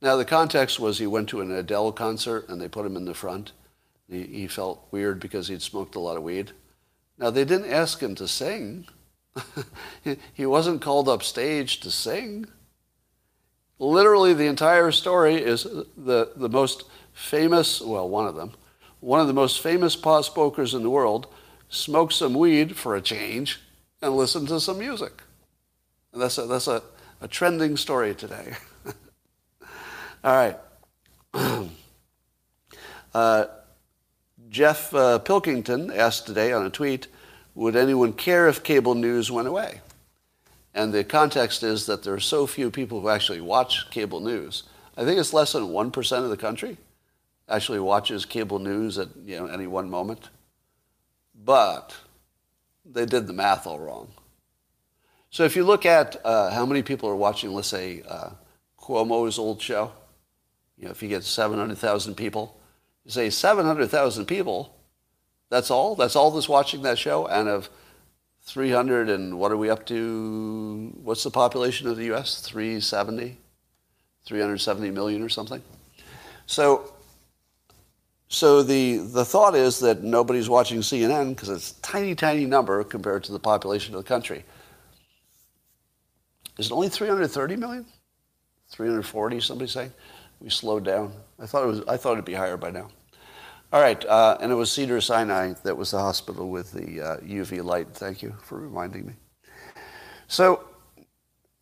Now, 0.06 0.18
the 0.18 0.24
context 0.24 0.80
was 0.80 1.00
he 1.00 1.08
went 1.08 1.30
to 1.30 1.42
an 1.42 1.50
Adele 1.50 1.92
concert 1.92 2.48
and 2.48 2.62
they 2.62 2.68
put 2.68 2.86
him 2.86 2.96
in 2.96 3.06
the 3.06 3.16
front. 3.16 3.54
He, 4.08 4.22
he 4.22 4.48
felt 4.48 4.88
weird 4.92 5.20
because 5.20 5.48
he'd 5.48 5.64
smoked 5.64 5.96
a 5.96 6.00
lot 6.00 6.16
of 6.16 6.22
weed. 6.22 6.52
Now, 7.18 7.32
they 7.32 7.44
didn't 7.44 7.72
ask 7.72 8.04
him 8.04 8.14
to 8.14 8.28
sing. 8.28 8.86
he 10.36 10.46
wasn't 10.46 10.84
called 10.84 11.10
up 11.10 11.24
stage 11.24 11.80
to 11.80 11.90
sing. 11.90 12.46
Literally, 13.80 14.36
the 14.36 14.46
entire 14.46 14.92
story 14.92 15.38
is 15.38 15.64
the, 15.64 16.34
the 16.36 16.50
most 16.50 16.84
famous, 17.14 17.82
well, 17.82 18.08
one 18.08 18.28
of 18.28 18.36
them, 18.36 18.52
one 19.00 19.22
of 19.22 19.26
the 19.26 19.34
most 19.34 19.60
famous 19.60 19.96
pot 19.96 20.22
smokers 20.22 20.76
in 20.76 20.84
the 20.84 20.90
world 20.92 21.26
smoked 21.68 22.14
some 22.14 22.36
weed 22.36 22.76
for 22.76 22.96
a 22.96 23.02
change 23.02 23.60
and 24.04 24.16
listened 24.16 24.50
to 24.50 24.60
some 24.60 24.78
music. 24.78 25.24
And 26.14 26.22
that's 26.22 26.38
a, 26.38 26.46
that's 26.46 26.68
a, 26.68 26.84
a 27.22 27.28
trending 27.28 27.76
story 27.76 28.14
today. 28.14 28.54
All 30.26 30.34
right. 30.36 30.58
uh, 33.14 33.46
Jeff 34.50 34.92
uh, 34.92 35.20
Pilkington 35.20 35.92
asked 35.92 36.26
today 36.26 36.52
on 36.52 36.66
a 36.66 36.72
tweet, 36.72 37.08
would 37.54 37.76
anyone 37.76 38.12
care 38.12 38.48
if 38.48 38.64
cable 38.64 38.96
news 38.96 39.30
went 39.30 39.48
away? 39.48 39.82
And 40.74 40.92
the 40.92 41.04
context 41.04 41.62
is 41.62 41.86
that 41.86 42.02
there 42.02 42.16
are 42.16 42.20
so 42.20 42.48
few 42.48 42.72
people 42.72 43.02
who 43.02 43.10
actually 43.10 43.40
watch 43.40 43.92
cable 43.92 44.20
news. 44.20 44.64
I 44.98 45.06
think 45.06 45.20
it's 45.20 45.32
less 45.32 45.54
than 45.54 45.66
1% 45.66 46.24
of 46.24 46.30
the 46.32 46.38
country 46.38 46.78
actually 47.48 47.80
watches 47.80 48.26
cable 48.26 48.58
news 48.58 48.98
at 48.98 49.10
you 49.24 49.38
know, 49.38 49.46
any 49.46 49.68
one 49.68 49.92
moment. 49.92 50.30
But 51.36 51.96
they 52.84 53.06
did 53.06 53.28
the 53.28 53.34
math 53.34 53.68
all 53.68 53.78
wrong. 53.78 54.08
So 55.30 55.44
if 55.44 55.56
you 55.56 55.64
look 55.64 55.86
at 55.86 56.20
uh, 56.26 56.50
how 56.50 56.66
many 56.66 56.82
people 56.82 57.08
are 57.10 57.16
watching, 57.16 57.54
let's 57.54 57.68
say, 57.68 58.02
uh, 58.10 58.32
Cuomo's 58.80 59.38
old 59.38 59.62
show, 59.62 59.92
you 60.78 60.86
know, 60.86 60.92
if 60.92 61.02
you 61.02 61.10
get 61.10 61.24
700,000 61.24 62.16
people, 62.16 62.60
you 63.06 63.12
say 63.12 63.30
700,000 63.30 64.26
people, 64.26 64.76
that's 65.50 65.72
all? 65.72 65.96
That's 65.96 66.16
all 66.16 66.32
that's 66.32 66.50
watching 66.50 66.82
that 66.82 66.98
show? 66.98 67.28
And 67.28 67.48
of 67.48 67.70
300 68.44 69.10
and 69.10 69.40
what 69.40 69.52
are 69.52 69.58
we 69.58 69.70
up 69.70 69.86
to? 69.88 70.92
What's 71.04 71.24
the 71.24 71.32
population 71.32 71.88
of 71.88 71.98
the 71.98 72.06
U.S.? 72.06 72.42
370? 72.42 73.38
370 74.26 74.92
million 74.92 75.22
or 75.22 75.30
something? 75.30 75.62
So, 76.48 76.92
so 78.28 78.64
the, 78.64 78.98
the 78.98 79.26
thought 79.26 79.56
is 79.56 79.80
that 79.80 80.04
nobody's 80.04 80.50
watching 80.50 80.80
CNN 80.80 81.30
because 81.30 81.50
it's 81.50 81.72
a 81.72 81.82
tiny, 81.82 82.16
tiny 82.16 82.46
number 82.46 82.84
compared 82.84 83.24
to 83.26 83.32
the 83.32 83.40
population 83.40 83.96
of 83.96 84.04
the 84.04 84.08
country. 84.08 84.44
Is 86.58 86.68
it 86.68 86.72
only 86.72 86.90
330 86.90 87.56
million? 87.56 87.86
340, 88.70 89.42
somebody 89.42 89.70
saying? 89.70 89.92
We 90.46 90.52
slowed 90.52 90.84
down. 90.86 91.12
I 91.40 91.48
thought 91.48 91.64
it 91.64 91.68
was. 91.68 91.82
I 91.88 91.98
thought 91.98 92.14
it'd 92.14 92.24
be 92.24 92.36
higher 92.36 92.56
by 92.56 92.70
now. 92.70 92.90
All 93.74 93.82
right, 93.82 94.06
uh, 94.06 94.38
and 94.40 94.52
it 94.52 94.56
was 94.56 94.72
Cedar 94.72 95.02
Sinai 95.02 95.54
that 95.64 95.76
was 95.76 95.90
the 95.90 95.98
hospital 95.98 96.52
with 96.52 96.72
the 96.72 97.02
uh, 97.02 97.18
UV 97.22 97.64
light. 97.64 97.88
Thank 97.96 98.22
you 98.22 98.36
for 98.44 98.60
reminding 98.60 99.08
me. 99.08 99.14
So 100.28 100.64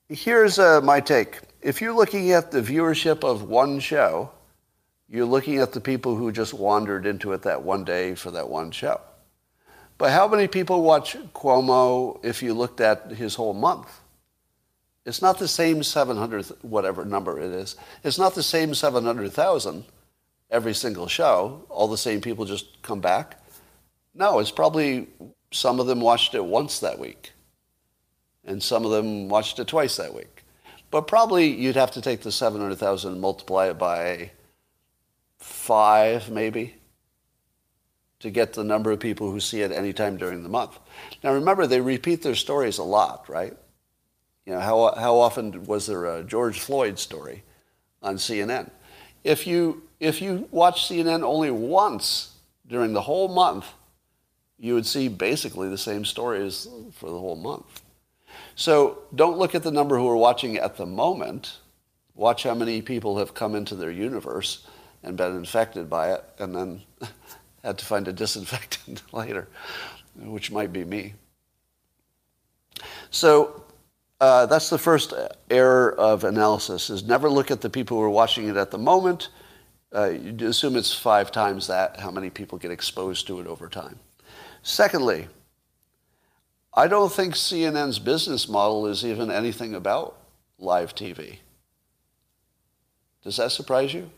here's 0.10 0.60
uh, 0.60 0.82
my 0.82 1.00
take. 1.00 1.40
If 1.62 1.82
you're 1.82 1.96
looking 1.96 2.34
at 2.34 2.52
the 2.52 2.62
viewership 2.62 3.24
of 3.24 3.44
one 3.44 3.80
show, 3.80 4.30
you're 5.08 5.24
looking 5.24 5.60
at 5.60 5.72
the 5.72 5.80
people 5.80 6.18
who 6.18 6.34
just 6.34 6.54
wandered 6.54 7.06
into 7.06 7.32
it 7.32 7.42
that 7.44 7.64
one 7.64 7.86
day 7.86 8.16
for 8.16 8.32
that 8.32 8.50
one 8.50 8.72
show. 8.72 9.00
But 9.98 10.12
how 10.12 10.28
many 10.28 10.50
people 10.50 10.84
watch 10.84 11.16
Cuomo 11.34 12.20
if 12.22 12.44
you 12.44 12.54
looked 12.54 12.82
at 12.82 13.14
his 13.14 13.36
whole 13.36 13.54
month? 13.54 14.02
It's 15.06 15.22
not 15.22 15.38
the 15.38 15.48
same 15.48 15.84
700, 15.84 16.46
whatever 16.62 17.04
number 17.04 17.38
it 17.40 17.52
is. 17.52 17.76
It's 18.04 18.18
not 18.18 18.36
the 18.36 18.44
same 18.44 18.74
700,000 18.74 19.84
every 20.50 20.74
single 20.74 21.08
show. 21.08 21.66
All 21.70 21.88
the 21.88 21.98
same 21.98 22.22
people 22.22 22.46
just 22.46 22.82
come 22.82 23.02
back. 23.02 23.44
No, 24.16 24.40
it's 24.40 24.52
probably 24.52 25.08
some 25.52 25.80
of 25.80 25.88
them 25.88 26.00
watched 26.00 26.36
it 26.36 26.46
once 26.46 26.80
that 26.80 27.00
week. 27.00 27.32
And 28.46 28.62
some 28.62 28.86
of 28.86 28.92
them 28.92 29.30
watched 29.30 29.60
it 29.60 29.68
twice 29.68 29.98
that 29.98 30.14
week. 30.14 30.44
But 30.92 31.08
probably 31.08 31.48
you'd 31.48 31.76
have 31.76 31.92
to 31.92 32.02
take 32.02 32.22
the 32.22 32.32
700,000 32.32 33.14
and 33.14 33.22
multiply 33.22 33.70
it 33.70 33.78
by 33.78 34.32
five, 35.40 36.30
maybe, 36.30 36.76
to 38.20 38.30
get 38.30 38.54
the 38.54 38.64
number 38.64 38.92
of 38.92 39.00
people 39.00 39.32
who 39.32 39.40
see 39.40 39.62
it 39.62 39.72
any 39.72 39.92
time 39.92 40.18
during 40.18 40.44
the 40.44 40.50
month. 40.50 40.80
Now 41.24 41.34
remember, 41.34 41.68
they 41.68 41.82
repeat 41.82 42.22
their 42.22 42.36
stories 42.36 42.78
a 42.78 42.84
lot, 42.84 43.28
right? 43.28 43.58
You 44.46 44.54
know, 44.54 44.60
how, 44.60 44.94
how 44.96 45.20
often 45.20 45.66
was 45.66 45.88
there 45.88 46.06
a 46.06 46.24
George 46.24 46.60
Floyd 46.60 47.00
story 47.00 47.44
on 48.02 48.18
CNN? 48.18 48.70
If 49.24 49.48
you, 49.48 49.84
if 50.00 50.22
you 50.22 50.48
watch 50.52 50.90
CNN 50.90 51.24
only 51.24 51.50
once 51.50 52.36
during 52.68 52.94
the 52.94 53.02
whole 53.02 53.30
month, 53.30 53.68
you 54.60 54.74
would 54.74 54.86
see 54.86 55.08
basically 55.08 55.70
the 55.70 55.78
same 55.78 56.06
stories 56.06 56.68
for 56.94 57.10
the 57.10 57.20
whole 57.20 57.36
month. 57.36 57.82
So 58.56 59.00
don't 59.16 59.38
look 59.38 59.56
at 59.56 59.64
the 59.64 59.72
number 59.72 59.98
who 59.98 60.10
are 60.10 60.18
watching 60.18 60.58
at 60.58 60.78
the 60.78 60.86
moment. 60.86 61.58
Watch 62.16 62.44
how 62.44 62.54
many 62.54 62.82
people 62.82 63.18
have 63.18 63.34
come 63.34 63.56
into 63.56 63.76
their 63.76 63.92
universe 63.92 64.66
and 65.02 65.18
been 65.18 65.36
infected 65.36 65.90
by 65.90 66.14
it 66.14 66.24
and 66.40 66.56
then 66.56 66.82
had 67.64 67.78
to 67.78 67.86
find 67.86 68.08
a 68.08 68.14
disinfectant 68.14 69.02
later, 69.14 69.48
which 70.16 70.52
might 70.52 70.72
be 70.72 70.84
me. 70.84 71.14
So 73.10 73.63
uh, 74.24 74.46
that's 74.46 74.70
the 74.70 74.78
first 74.78 75.14
error 75.50 75.94
of 75.96 76.24
analysis 76.24 76.90
is 76.90 77.04
never 77.04 77.30
look 77.30 77.52
at 77.52 77.60
the 77.60 77.70
people 77.70 77.98
who 77.98 78.04
are 78.04 78.10
watching 78.10 78.48
it 78.48 78.56
at 78.56 78.72
the 78.72 78.78
moment. 78.78 79.28
Uh, 79.94 80.12
you 80.12 80.48
assume 80.48 80.78
it's 80.78 80.94
five 80.94 81.30
times 81.30 81.68
that, 81.68 82.00
how 82.00 82.10
many 82.10 82.30
people 82.30 82.58
get 82.58 82.72
exposed 82.72 83.28
to 83.28 83.42
it 83.42 83.48
over 83.48 83.68
time. 83.68 84.00
Secondly, 84.62 85.28
I 86.74 86.88
don't 86.88 87.12
think 87.12 87.34
CNN's 87.34 88.00
business 88.00 88.48
model 88.48 88.88
is 88.88 89.04
even 89.04 89.30
anything 89.30 89.76
about 89.76 90.18
live 90.58 90.96
TV. 90.96 91.40
Does 93.26 93.36
that 93.36 93.52
surprise 93.52 93.94
you? 93.94 94.10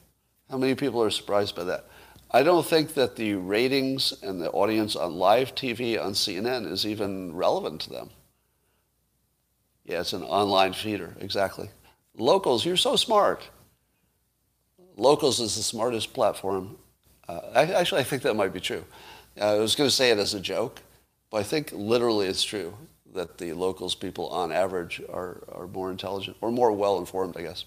How 0.51 0.59
many 0.59 0.75
people 0.75 1.01
are 1.01 1.09
surprised 1.09 1.55
by 1.55 1.63
that? 1.63 1.85
I 2.29 2.43
don't 2.43 2.65
think 2.65 2.93
that 2.93 3.15
the 3.15 3.33
ratings 3.33 4.13
and 4.21 4.39
the 4.39 4.51
audience 4.51 4.95
on 4.95 5.15
live 5.15 5.55
TV 5.55 5.99
on 5.99 6.11
CNN 6.11 6.71
is 6.71 6.85
even 6.85 7.35
relevant 7.35 7.81
to 7.81 7.89
them. 7.89 8.11
Yeah, 9.85 9.99
it's 9.99 10.13
an 10.13 10.23
online 10.23 10.73
feeder, 10.73 11.15
exactly. 11.19 11.69
Locals, 12.17 12.65
you're 12.65 12.77
so 12.77 12.95
smart. 12.95 13.47
Locals 14.97 15.39
is 15.39 15.55
the 15.55 15.63
smartest 15.63 16.13
platform. 16.13 16.77
Uh, 17.27 17.41
actually, 17.53 18.01
I 18.01 18.03
think 18.03 18.23
that 18.23 18.35
might 18.35 18.53
be 18.53 18.59
true. 18.59 18.83
Uh, 19.39 19.55
I 19.55 19.59
was 19.59 19.75
going 19.75 19.89
to 19.89 19.95
say 19.95 20.09
it 20.09 20.17
as 20.17 20.33
a 20.33 20.39
joke, 20.39 20.81
but 21.29 21.37
I 21.37 21.43
think 21.43 21.71
literally 21.71 22.27
it's 22.27 22.43
true 22.43 22.73
that 23.13 23.37
the 23.37 23.53
locals 23.53 23.95
people 23.95 24.27
on 24.29 24.51
average 24.51 25.01
are, 25.11 25.43
are 25.51 25.67
more 25.67 25.91
intelligent 25.91 26.37
or 26.41 26.51
more 26.51 26.71
well 26.71 26.97
informed, 26.97 27.37
I 27.37 27.43
guess. 27.43 27.65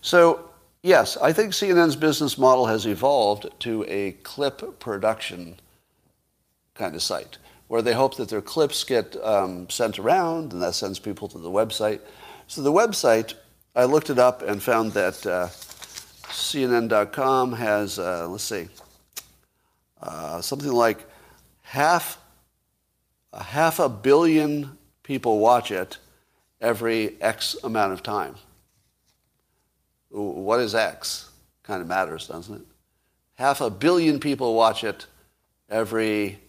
So, 0.00 0.50
yes, 0.82 1.16
I 1.16 1.32
think 1.32 1.52
CNN's 1.52 1.96
business 1.96 2.38
model 2.38 2.66
has 2.66 2.86
evolved 2.86 3.48
to 3.60 3.84
a 3.88 4.12
clip 4.22 4.80
production 4.80 5.56
kind 6.74 6.94
of 6.94 7.02
site 7.02 7.38
where 7.70 7.82
they 7.82 7.92
hope 7.92 8.16
that 8.16 8.28
their 8.28 8.42
clips 8.42 8.82
get 8.82 9.14
um, 9.22 9.70
sent 9.70 9.96
around, 10.00 10.52
and 10.52 10.60
that 10.60 10.74
sends 10.74 10.98
people 10.98 11.28
to 11.28 11.38
the 11.38 11.48
website. 11.48 12.00
So 12.48 12.62
the 12.62 12.72
website, 12.72 13.34
I 13.76 13.84
looked 13.84 14.10
it 14.10 14.18
up 14.18 14.42
and 14.42 14.60
found 14.60 14.90
that 14.94 15.24
uh, 15.24 15.46
CNN.com 16.26 17.52
has, 17.52 18.00
uh, 18.00 18.26
let's 18.28 18.42
see, 18.42 18.66
uh, 20.02 20.40
something 20.40 20.72
like 20.72 21.06
half, 21.62 22.18
a 23.32 23.40
half 23.40 23.78
a 23.78 23.88
billion 23.88 24.76
people 25.04 25.38
watch 25.38 25.70
it 25.70 25.98
every 26.60 27.22
X 27.22 27.56
amount 27.62 27.92
of 27.92 28.02
time. 28.02 28.34
What 30.08 30.58
is 30.58 30.74
X? 30.74 31.30
Kind 31.62 31.82
of 31.82 31.86
matters, 31.86 32.26
doesn't 32.26 32.52
it? 32.52 32.66
Half 33.36 33.60
a 33.60 33.70
billion 33.70 34.18
people 34.18 34.56
watch 34.56 34.82
it 34.82 35.06
every 35.68 36.40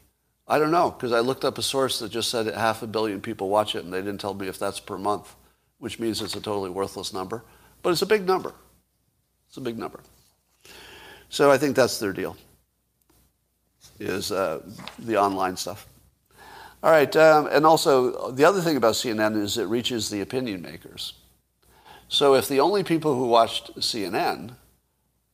I 0.52 0.60
don't 0.60 0.72
know, 0.72 0.92
because 0.92 1.14
I 1.14 1.22
looked 1.22 1.46
up 1.46 1.58
a 1.58 1.62
source 1.62 2.00
that 2.00 2.12
just 2.12 2.30
said 2.30 2.46
half 2.54 2.84
a 2.84 2.88
billion 2.88 3.22
people 3.22 3.48
watch 3.48 3.74
it, 3.74 3.86
and 3.86 3.94
they 3.94 4.02
didn't 4.02 4.20
tell 4.20 4.34
me 4.34 4.50
if 4.50 4.60
that's 4.60 4.82
per 4.82 4.98
month, 4.98 5.34
which 5.80 5.98
means 5.98 6.22
it's 6.22 6.36
a 6.36 6.42
totally 6.42 6.70
worthless 6.70 7.14
number. 7.14 7.46
But 7.82 7.92
it's 7.92 8.02
a 8.02 8.06
big 8.06 8.28
number. 8.28 8.54
It's 9.48 9.56
a 9.56 9.62
big 9.62 9.78
number. 9.78 10.02
So 11.30 11.50
I 11.50 11.58
think 11.58 11.78
that's 11.78 12.00
their 12.00 12.12
deal, 12.12 12.36
is 13.98 14.34
uh, 14.34 14.60
the 15.00 15.16
online 15.16 15.56
stuff. 15.56 15.88
All 16.84 16.92
right, 16.92 17.16
um, 17.16 17.48
and 17.50 17.66
also 17.66 18.32
the 18.32 18.44
other 18.44 18.60
thing 18.60 18.76
about 18.76 18.96
CNN 18.96 19.42
is 19.42 19.58
it 19.58 19.68
reaches 19.68 20.10
the 20.10 20.20
opinion 20.20 20.62
makers. 20.62 21.14
So 22.10 22.36
if 22.36 22.50
the 22.50 22.60
only 22.60 22.84
people 22.84 23.16
who 23.16 23.26
watched 23.26 23.74
CNN 23.80 24.56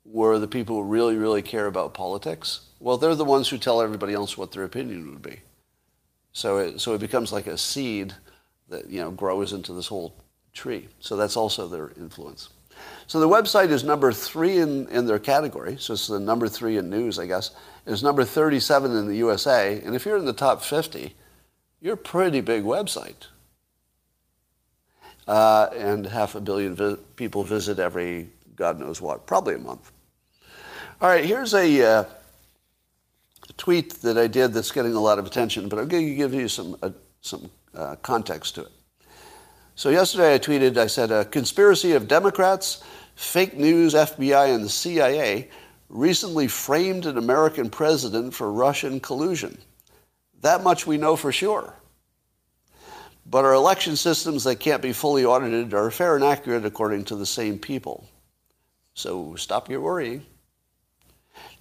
were 0.07 0.39
the 0.39 0.47
people 0.47 0.77
who 0.77 0.83
really, 0.83 1.17
really 1.17 1.43
care 1.43 1.67
about 1.67 1.93
politics, 1.93 2.61
well, 2.79 2.97
they're 2.97 3.15
the 3.15 3.25
ones 3.25 3.49
who 3.49 3.57
tell 3.59 3.81
everybody 3.81 4.13
else 4.13 4.37
what 4.37 4.51
their 4.53 4.63
opinion 4.63 5.09
would 5.11 5.21
be. 5.23 5.41
So 6.33 6.57
it, 6.59 6.81
so 6.81 6.93
it 6.95 7.01
becomes 7.01 7.33
like 7.33 7.47
a 7.47 7.57
seed 7.57 8.13
that 8.69 8.89
you 8.89 9.01
know 9.01 9.11
grows 9.11 9.53
into 9.53 9.73
this 9.73 9.87
whole 9.87 10.15
tree. 10.53 10.89
So 10.99 11.17
that's 11.17 11.37
also 11.37 11.67
their 11.67 11.91
influence. 11.97 12.49
So 13.07 13.19
the 13.19 13.29
website 13.29 13.71
is 13.71 13.83
number 13.83 14.11
three 14.13 14.57
in, 14.59 14.87
in 14.89 15.07
their 15.07 15.19
category. 15.19 15.77
So 15.79 15.93
it's 15.93 16.07
the 16.07 16.19
number 16.19 16.47
three 16.49 16.77
in 16.77 16.89
news, 16.89 17.19
I 17.19 17.25
guess. 17.27 17.51
It's 17.87 18.03
number 18.03 18.23
37 18.25 18.95
in 18.95 19.07
the 19.07 19.17
USA. 19.17 19.81
And 19.83 19.95
if 19.95 20.05
you're 20.05 20.17
in 20.17 20.25
the 20.25 20.33
top 20.33 20.61
50, 20.63 21.15
You're 21.81 21.95
a 21.95 21.97
pretty 21.97 22.41
big 22.41 22.63
website. 22.63 23.27
Uh, 25.27 25.69
and 25.75 26.05
half 26.07 26.35
a 26.35 26.41
billion 26.41 26.75
vi- 26.75 26.97
people 27.15 27.43
visit 27.43 27.79
every 27.79 28.29
God 28.55 28.79
knows 28.79 29.01
what, 29.01 29.27
probably 29.27 29.55
a 29.55 29.59
month. 29.59 29.91
All 30.99 31.07
right, 31.07 31.23
here's 31.23 31.53
a 31.53 31.83
uh, 31.83 32.03
tweet 33.55 34.01
that 34.01 34.17
I 34.17 34.25
did 34.25 34.51
that's 34.51 34.71
getting 34.71 34.95
a 34.95 34.99
lot 34.99 35.19
of 35.19 35.27
attention, 35.27 35.69
but 35.69 35.77
I'm 35.77 35.87
going 35.87 36.07
to 36.07 36.15
give 36.15 36.33
you 36.33 36.47
some, 36.47 36.75
uh, 36.81 36.89
some 37.21 37.51
uh, 37.75 37.97
context 37.97 38.55
to 38.55 38.61
it. 38.61 38.71
So 39.75 39.89
yesterday 39.89 40.33
I 40.33 40.39
tweeted, 40.39 40.75
I 40.75 40.87
said, 40.87 41.11
a 41.11 41.23
conspiracy 41.23 41.91
of 41.91 42.07
Democrats, 42.07 42.83
fake 43.13 43.55
news, 43.55 43.93
FBI, 43.93 44.55
and 44.55 44.65
the 44.65 44.69
CIA 44.69 45.51
recently 45.87 46.47
framed 46.47 47.05
an 47.05 47.19
American 47.19 47.69
president 47.69 48.33
for 48.33 48.51
Russian 48.51 48.99
collusion. 48.99 49.59
That 50.41 50.63
much 50.63 50.87
we 50.87 50.97
know 50.97 51.15
for 51.15 51.31
sure. 51.31 51.75
But 53.23 53.45
our 53.45 53.53
election 53.53 53.97
systems 53.97 54.45
that 54.45 54.59
can't 54.59 54.81
be 54.81 54.93
fully 54.93 55.25
audited 55.25 55.75
are 55.75 55.91
fair 55.91 56.15
and 56.15 56.23
accurate 56.23 56.65
according 56.65 57.03
to 57.05 57.15
the 57.15 57.25
same 57.27 57.59
people. 57.59 58.09
So 58.95 59.35
stop 59.35 59.69
your 59.69 59.81
worrying. 59.81 60.25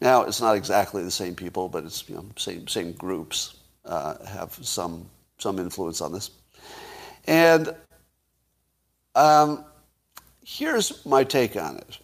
Now, 0.01 0.23
it's 0.23 0.41
not 0.41 0.57
exactly 0.57 1.03
the 1.03 1.11
same 1.11 1.35
people, 1.35 1.69
but 1.69 1.85
it's 1.85 2.09
you 2.09 2.17
know, 2.17 2.27
same, 2.37 2.69
same 2.69 2.93
groups 2.93 3.57
uh, 3.85 4.25
have 4.27 4.53
some, 4.63 5.09
some 5.39 5.59
influence 5.59 6.01
on 6.01 6.13
this. 6.13 6.31
And 7.27 7.75
um, 9.15 9.65
here's 10.45 11.05
my 11.07 11.25
take 11.25 11.57
on 11.57 11.77
it. 11.79 11.99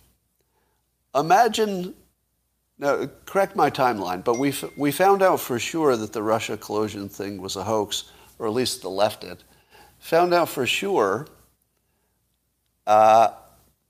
Imagine, 1.15 1.95
now 2.79 3.09
correct 3.27 3.55
my 3.55 3.69
timeline, 3.69 4.25
but 4.25 4.39
we, 4.39 4.55
we 4.77 4.91
found 4.91 5.23
out 5.23 5.41
for 5.41 5.59
sure 5.59 5.97
that 5.97 6.13
the 6.13 6.23
Russia 6.23 6.57
collusion 6.57 7.09
thing 7.09 7.41
was 7.41 7.57
a 7.57 7.63
hoax, 7.63 8.05
or 8.39 8.47
at 8.47 8.55
least 8.55 8.81
the 8.81 8.89
left 8.89 9.21
did. 9.21 9.45
Found 9.99 10.33
out 10.33 10.49
for 10.49 10.67
sure 10.67 11.27
uh, 12.87 13.29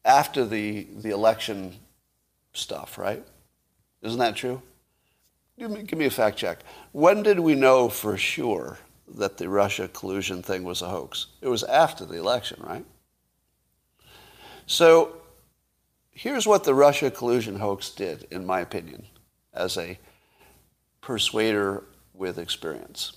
after 0.04 0.44
the, 0.44 0.88
the 0.96 1.10
election 1.10 1.74
stuff, 2.52 2.98
right? 2.98 3.24
Isn't 4.02 4.18
that 4.18 4.36
true? 4.36 4.60
Give 5.58 5.70
me, 5.70 5.82
give 5.82 5.98
me 5.98 6.06
a 6.06 6.10
fact 6.10 6.36
check. 6.36 6.60
When 6.92 7.22
did 7.22 7.38
we 7.38 7.54
know 7.54 7.88
for 7.88 8.16
sure 8.16 8.78
that 9.06 9.38
the 9.38 9.48
Russia 9.48 9.88
collusion 9.88 10.42
thing 10.42 10.64
was 10.64 10.82
a 10.82 10.88
hoax? 10.88 11.26
It 11.40 11.48
was 11.48 11.62
after 11.64 12.04
the 12.04 12.18
election, 12.18 12.60
right? 12.66 12.84
So 14.66 15.16
here's 16.10 16.46
what 16.46 16.64
the 16.64 16.74
Russia 16.74 17.10
collusion 17.10 17.58
hoax 17.58 17.90
did, 17.90 18.26
in 18.30 18.46
my 18.46 18.60
opinion, 18.60 19.06
as 19.52 19.76
a 19.76 19.98
persuader 21.00 21.84
with 22.14 22.38
experience. 22.38 23.12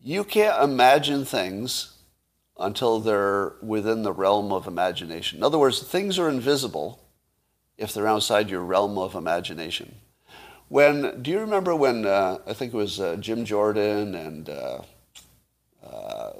You 0.00 0.24
can't 0.24 0.62
imagine 0.62 1.24
things 1.24 1.96
until 2.58 3.00
they're 3.00 3.54
within 3.62 4.02
the 4.02 4.12
realm 4.12 4.52
of 4.52 4.66
imagination. 4.66 5.38
In 5.38 5.44
other 5.44 5.58
words, 5.58 5.82
things 5.82 6.18
are 6.18 6.28
invisible 6.28 7.00
if 7.80 7.94
they're 7.94 8.06
outside 8.06 8.50
your 8.50 8.60
realm 8.60 8.98
of 8.98 9.14
imagination. 9.14 9.94
When 10.68 11.22
do 11.22 11.30
you 11.32 11.40
remember 11.40 11.74
when 11.74 12.06
uh, 12.06 12.38
I 12.46 12.52
think 12.52 12.72
it 12.72 12.76
was 12.76 13.00
uh, 13.00 13.16
Jim 13.16 13.44
Jordan 13.44 14.14
and 14.14 14.48
uh, 14.48 14.82
uh 15.84 16.32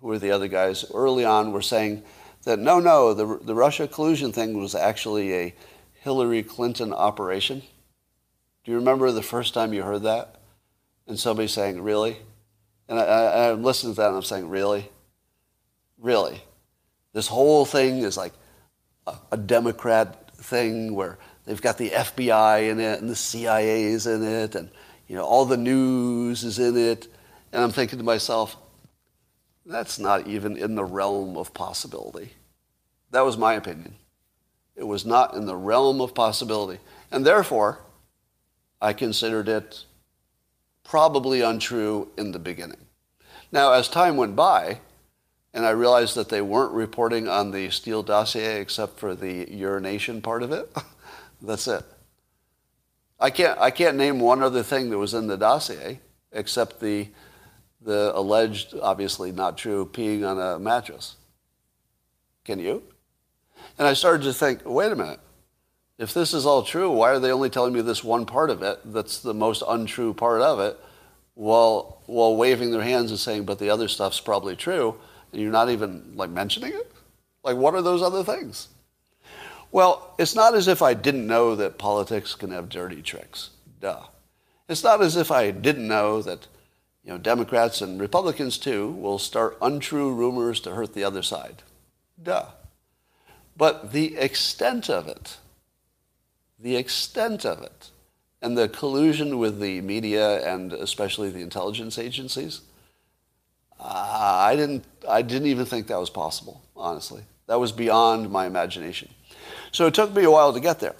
who 0.00 0.06
were 0.06 0.18
the 0.18 0.30
other 0.30 0.48
guys 0.48 0.84
early 0.94 1.24
on 1.24 1.52
were 1.52 1.60
saying 1.60 2.02
that 2.44 2.58
no, 2.58 2.78
no, 2.78 3.12
the 3.12 3.38
the 3.44 3.54
Russia 3.54 3.88
collusion 3.88 4.32
thing 4.32 4.58
was 4.58 4.74
actually 4.74 5.34
a 5.34 5.54
Hillary 5.92 6.42
Clinton 6.42 6.94
operation. 6.94 7.62
Do 8.64 8.70
you 8.70 8.78
remember 8.78 9.10
the 9.10 9.22
first 9.22 9.52
time 9.52 9.74
you 9.74 9.82
heard 9.82 10.04
that? 10.04 10.36
And 11.06 11.18
somebody 11.18 11.48
saying, 11.48 11.82
"Really?" 11.82 12.16
And 12.88 12.98
I, 12.98 13.02
I, 13.02 13.50
I'm 13.50 13.62
listening 13.62 13.94
to 13.94 14.00
that 14.00 14.08
and 14.08 14.16
I'm 14.16 14.22
saying, 14.22 14.48
"Really? 14.48 14.88
Really? 15.98 16.40
This 17.12 17.26
whole 17.28 17.64
thing 17.64 17.98
is 17.98 18.16
like 18.16 18.32
a, 19.06 19.16
a 19.32 19.36
Democrat 19.36 20.23
thing 20.36 20.94
where 20.94 21.18
they've 21.44 21.60
got 21.60 21.78
the 21.78 21.90
FBI 21.90 22.70
in 22.70 22.80
it 22.80 23.00
and 23.00 23.08
the 23.08 23.16
CIA 23.16 23.84
is 23.84 24.06
in 24.06 24.22
it 24.22 24.54
and 24.54 24.70
you 25.06 25.16
know 25.16 25.24
all 25.24 25.44
the 25.44 25.56
news 25.56 26.44
is 26.44 26.58
in 26.58 26.76
it 26.76 27.08
and 27.52 27.62
I'm 27.62 27.70
thinking 27.70 27.98
to 27.98 28.04
myself 28.04 28.56
that's 29.66 29.98
not 29.98 30.26
even 30.26 30.56
in 30.56 30.74
the 30.74 30.84
realm 30.84 31.36
of 31.36 31.54
possibility. 31.54 32.32
That 33.10 33.24
was 33.24 33.38
my 33.38 33.54
opinion. 33.54 33.94
It 34.76 34.84
was 34.84 35.06
not 35.06 35.34
in 35.34 35.46
the 35.46 35.56
realm 35.56 36.00
of 36.00 36.14
possibility. 36.14 36.80
And 37.10 37.24
therefore, 37.24 37.80
I 38.80 38.92
considered 38.92 39.48
it 39.48 39.84
probably 40.82 41.40
untrue 41.40 42.10
in 42.18 42.32
the 42.32 42.38
beginning. 42.38 42.84
Now, 43.50 43.72
as 43.72 43.88
time 43.88 44.16
went 44.16 44.36
by, 44.36 44.80
and 45.54 45.64
I 45.64 45.70
realized 45.70 46.16
that 46.16 46.28
they 46.28 46.42
weren't 46.42 46.72
reporting 46.72 47.28
on 47.28 47.52
the 47.52 47.70
Steele 47.70 48.02
dossier 48.02 48.60
except 48.60 48.98
for 48.98 49.14
the 49.14 49.48
urination 49.48 50.20
part 50.20 50.42
of 50.42 50.50
it. 50.50 50.68
That's 51.40 51.68
it. 51.68 51.84
I 53.20 53.30
can't, 53.30 53.58
I 53.60 53.70
can't 53.70 53.96
name 53.96 54.18
one 54.18 54.42
other 54.42 54.64
thing 54.64 54.90
that 54.90 54.98
was 54.98 55.14
in 55.14 55.28
the 55.28 55.36
dossier 55.36 56.00
except 56.32 56.80
the, 56.80 57.06
the 57.80 58.10
alleged, 58.14 58.74
obviously 58.82 59.30
not 59.30 59.56
true, 59.56 59.86
peeing 59.86 60.28
on 60.28 60.40
a 60.40 60.58
mattress. 60.58 61.14
Can 62.44 62.58
you? 62.58 62.82
And 63.78 63.86
I 63.86 63.94
started 63.94 64.24
to 64.24 64.32
think, 64.32 64.62
wait 64.64 64.90
a 64.90 64.96
minute. 64.96 65.20
If 65.98 66.12
this 66.12 66.34
is 66.34 66.44
all 66.44 66.64
true, 66.64 66.90
why 66.90 67.10
are 67.10 67.20
they 67.20 67.30
only 67.30 67.48
telling 67.48 67.72
me 67.72 67.80
this 67.80 68.02
one 68.02 68.26
part 68.26 68.50
of 68.50 68.62
it 68.62 68.80
that's 68.84 69.20
the 69.20 69.32
most 69.32 69.62
untrue 69.68 70.12
part 70.12 70.40
of 70.40 70.58
it 70.58 70.76
while, 71.34 72.02
while 72.06 72.34
waving 72.34 72.72
their 72.72 72.82
hands 72.82 73.12
and 73.12 73.20
saying, 73.20 73.44
but 73.44 73.60
the 73.60 73.70
other 73.70 73.86
stuff's 73.86 74.18
probably 74.18 74.56
true? 74.56 74.98
You're 75.36 75.52
not 75.52 75.70
even 75.70 76.12
like 76.14 76.30
mentioning 76.30 76.72
it? 76.72 76.90
Like, 77.42 77.56
what 77.56 77.74
are 77.74 77.82
those 77.82 78.02
other 78.02 78.24
things? 78.24 78.68
Well, 79.70 80.14
it's 80.18 80.34
not 80.34 80.54
as 80.54 80.68
if 80.68 80.82
I 80.82 80.94
didn't 80.94 81.26
know 81.26 81.56
that 81.56 81.78
politics 81.78 82.34
can 82.34 82.50
have 82.52 82.68
dirty 82.68 83.02
tricks. 83.02 83.50
Duh. 83.80 84.04
It's 84.68 84.84
not 84.84 85.02
as 85.02 85.16
if 85.16 85.30
I 85.30 85.50
didn't 85.50 85.88
know 85.88 86.22
that, 86.22 86.46
you 87.04 87.10
know, 87.10 87.18
Democrats 87.18 87.82
and 87.82 88.00
Republicans 88.00 88.56
too 88.56 88.92
will 88.92 89.18
start 89.18 89.58
untrue 89.60 90.12
rumors 90.14 90.60
to 90.60 90.74
hurt 90.74 90.94
the 90.94 91.04
other 91.04 91.22
side. 91.22 91.62
Duh. 92.22 92.46
But 93.56 93.92
the 93.92 94.16
extent 94.16 94.88
of 94.88 95.06
it, 95.08 95.38
the 96.58 96.76
extent 96.76 97.44
of 97.44 97.60
it, 97.62 97.90
and 98.40 98.56
the 98.56 98.68
collusion 98.68 99.38
with 99.38 99.58
the 99.58 99.80
media 99.80 100.46
and 100.46 100.72
especially 100.72 101.30
the 101.30 101.40
intelligence 101.40 101.98
agencies, 101.98 102.60
I 103.86 104.56
didn't, 104.56 104.84
I 105.08 105.22
didn't 105.22 105.48
even 105.48 105.66
think 105.66 105.88
that 105.88 106.00
was 106.00 106.10
possible, 106.10 106.62
honestly. 106.74 107.22
That 107.46 107.60
was 107.60 107.72
beyond 107.72 108.30
my 108.30 108.46
imagination. 108.46 109.10
So 109.72 109.86
it 109.86 109.94
took 109.94 110.14
me 110.14 110.24
a 110.24 110.30
while 110.30 110.52
to 110.52 110.60
get 110.60 110.80
there. 110.80 110.94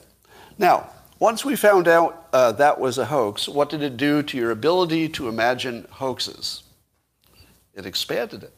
Now, 0.59 0.91
once 1.19 1.45
we 1.45 1.57
found 1.57 1.89
out 1.89 2.29
uh, 2.33 2.53
that 2.53 2.79
was 2.79 2.99
a 2.99 3.07
hoax, 3.07 3.49
what 3.49 3.71
did 3.71 3.83
it 3.83 3.97
do 3.97 4.23
to 4.23 4.37
your 4.37 4.51
ability 4.51 5.09
to 5.11 5.29
imagine 5.29 5.87
hoaxes? 5.91 6.65
It 7.75 7.87
expanded 7.87 8.43
it. 8.43 8.53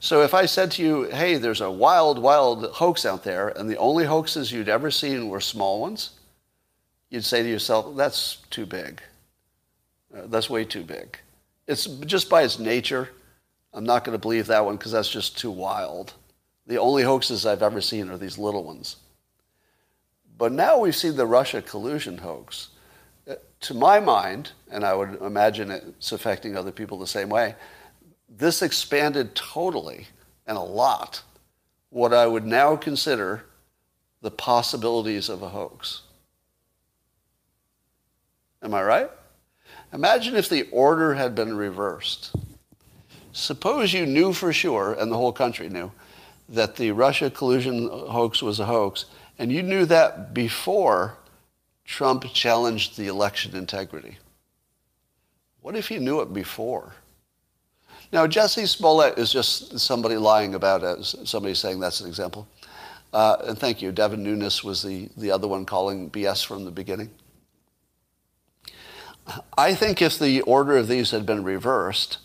So 0.00 0.22
if 0.22 0.34
I 0.34 0.46
said 0.46 0.70
to 0.72 0.82
you, 0.82 1.04
hey, 1.04 1.36
there's 1.36 1.60
a 1.60 1.70
wild, 1.70 2.18
wild 2.18 2.64
hoax 2.72 3.06
out 3.06 3.22
there, 3.22 3.48
and 3.48 3.68
the 3.68 3.76
only 3.76 4.06
hoaxes 4.06 4.50
you'd 4.50 4.68
ever 4.68 4.90
seen 4.90 5.28
were 5.28 5.40
small 5.40 5.80
ones, 5.80 6.10
you'd 7.10 7.24
say 7.24 7.42
to 7.42 7.48
yourself, 7.48 7.96
that's 7.96 8.38
too 8.50 8.66
big. 8.66 9.02
Uh, 10.14 10.22
that's 10.26 10.50
way 10.50 10.64
too 10.64 10.82
big. 10.82 11.18
It's 11.70 11.84
just 11.84 12.28
by 12.28 12.42
its 12.42 12.58
nature. 12.58 13.10
I'm 13.72 13.84
not 13.84 14.02
going 14.02 14.18
to 14.18 14.20
believe 14.20 14.48
that 14.48 14.64
one 14.64 14.76
because 14.76 14.90
that's 14.90 15.08
just 15.08 15.38
too 15.38 15.52
wild. 15.52 16.14
The 16.66 16.78
only 16.78 17.04
hoaxes 17.04 17.46
I've 17.46 17.62
ever 17.62 17.80
seen 17.80 18.10
are 18.10 18.18
these 18.18 18.38
little 18.38 18.64
ones. 18.64 18.96
But 20.36 20.50
now 20.50 20.80
we've 20.80 20.96
seen 20.96 21.14
the 21.14 21.26
Russia 21.26 21.62
collusion 21.62 22.18
hoax. 22.18 22.70
Uh, 23.30 23.36
to 23.60 23.74
my 23.74 24.00
mind, 24.00 24.50
and 24.72 24.84
I 24.84 24.94
would 24.94 25.22
imagine 25.22 25.70
it's 25.70 26.10
affecting 26.10 26.56
other 26.56 26.72
people 26.72 26.98
the 26.98 27.06
same 27.06 27.28
way, 27.28 27.54
this 28.28 28.62
expanded 28.62 29.36
totally 29.36 30.08
and 30.48 30.58
a 30.58 30.62
lot 30.62 31.22
what 31.90 32.12
I 32.12 32.26
would 32.26 32.46
now 32.46 32.74
consider 32.74 33.44
the 34.22 34.32
possibilities 34.32 35.28
of 35.28 35.42
a 35.42 35.50
hoax. 35.50 36.02
Am 38.60 38.74
I 38.74 38.82
right? 38.82 39.10
Imagine 39.92 40.36
if 40.36 40.48
the 40.48 40.68
order 40.70 41.14
had 41.14 41.34
been 41.34 41.56
reversed. 41.56 42.34
Suppose 43.32 43.92
you 43.92 44.06
knew 44.06 44.32
for 44.32 44.52
sure, 44.52 44.94
and 44.94 45.10
the 45.10 45.16
whole 45.16 45.32
country 45.32 45.68
knew, 45.68 45.90
that 46.48 46.76
the 46.76 46.90
Russia 46.92 47.30
collusion 47.30 47.88
hoax 47.88 48.42
was 48.42 48.60
a 48.60 48.66
hoax, 48.66 49.06
and 49.38 49.50
you 49.52 49.62
knew 49.62 49.84
that 49.86 50.34
before 50.34 51.16
Trump 51.84 52.24
challenged 52.32 52.96
the 52.96 53.08
election 53.08 53.56
integrity. 53.56 54.18
What 55.60 55.76
if 55.76 55.90
you 55.90 56.00
knew 56.00 56.20
it 56.20 56.32
before? 56.32 56.94
Now, 58.12 58.26
Jussie 58.26 58.66
Smollett 58.66 59.18
is 59.18 59.32
just 59.32 59.78
somebody 59.78 60.16
lying 60.16 60.54
about 60.54 60.82
it, 60.82 61.04
somebody 61.04 61.54
saying 61.54 61.78
that's 61.78 62.00
an 62.00 62.08
example. 62.08 62.48
Uh, 63.12 63.36
and 63.44 63.58
thank 63.58 63.82
you. 63.82 63.92
Devin 63.92 64.22
Nunes 64.22 64.64
was 64.64 64.82
the, 64.82 65.08
the 65.16 65.30
other 65.30 65.48
one 65.48 65.64
calling 65.64 66.10
BS 66.10 66.44
from 66.44 66.64
the 66.64 66.70
beginning. 66.70 67.10
I 69.56 69.74
think 69.74 70.00
if 70.02 70.18
the 70.18 70.40
order 70.42 70.76
of 70.76 70.88
these 70.88 71.10
had 71.10 71.26
been 71.26 71.44
reversed, 71.44 72.18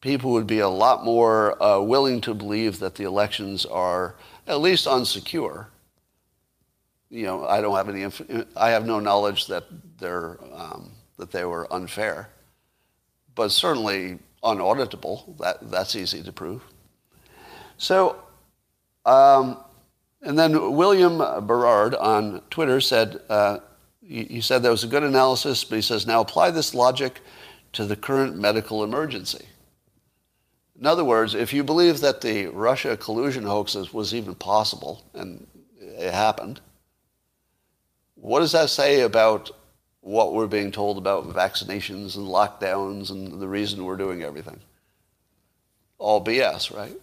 people 0.00 0.32
would 0.32 0.46
be 0.46 0.58
a 0.58 0.68
lot 0.68 1.04
more 1.04 1.60
uh, 1.62 1.80
willing 1.80 2.20
to 2.22 2.34
believe 2.34 2.78
that 2.80 2.94
the 2.96 3.04
elections 3.04 3.64
are 3.66 4.14
at 4.46 4.60
least 4.60 4.86
unsecure. 4.86 5.66
You 7.10 7.24
know, 7.26 7.46
I 7.46 7.60
don't 7.60 7.76
have 7.76 7.88
any. 7.88 8.02
Inf- 8.02 8.46
I 8.56 8.70
have 8.70 8.86
no 8.86 9.00
knowledge 9.00 9.46
that 9.48 9.64
they're 9.98 10.38
um, 10.52 10.92
that 11.18 11.30
they 11.30 11.44
were 11.44 11.72
unfair, 11.72 12.30
but 13.34 13.50
certainly 13.50 14.18
unauditable. 14.42 15.36
That 15.38 15.70
that's 15.70 15.94
easy 15.94 16.22
to 16.22 16.32
prove. 16.32 16.62
So, 17.76 18.16
um, 19.04 19.58
and 20.22 20.38
then 20.38 20.74
William 20.74 21.18
Berard 21.46 21.94
on 21.94 22.42
Twitter 22.50 22.80
said. 22.80 23.20
Uh, 23.28 23.58
he 24.06 24.40
said 24.40 24.62
that 24.62 24.70
was 24.70 24.84
a 24.84 24.88
good 24.88 25.04
analysis, 25.04 25.64
but 25.64 25.76
he 25.76 25.82
says 25.82 26.06
now 26.06 26.20
apply 26.20 26.50
this 26.50 26.74
logic 26.74 27.20
to 27.72 27.86
the 27.86 27.96
current 27.96 28.36
medical 28.36 28.84
emergency. 28.84 29.46
In 30.78 30.86
other 30.86 31.04
words, 31.04 31.34
if 31.34 31.52
you 31.52 31.62
believe 31.62 32.00
that 32.00 32.20
the 32.20 32.46
Russia 32.46 32.96
collusion 32.96 33.44
hoaxes 33.44 33.92
was 33.94 34.14
even 34.14 34.34
possible 34.34 35.04
and 35.14 35.46
it 35.80 36.12
happened, 36.12 36.60
what 38.16 38.40
does 38.40 38.52
that 38.52 38.70
say 38.70 39.00
about 39.00 39.50
what 40.00 40.32
we're 40.32 40.48
being 40.48 40.72
told 40.72 40.98
about 40.98 41.28
vaccinations 41.28 42.16
and 42.16 42.26
lockdowns 42.26 43.10
and 43.10 43.40
the 43.40 43.48
reason 43.48 43.84
we're 43.84 43.96
doing 43.96 44.22
everything? 44.22 44.58
All 45.98 46.24
BS, 46.24 46.76
right? 46.76 46.96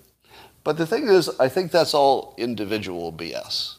But 0.64 0.78
the 0.78 0.86
thing 0.86 1.08
is, 1.08 1.30
I 1.40 1.48
think 1.48 1.72
that's 1.72 1.94
all 1.94 2.36
individual 2.38 3.14
BS. 3.14 3.76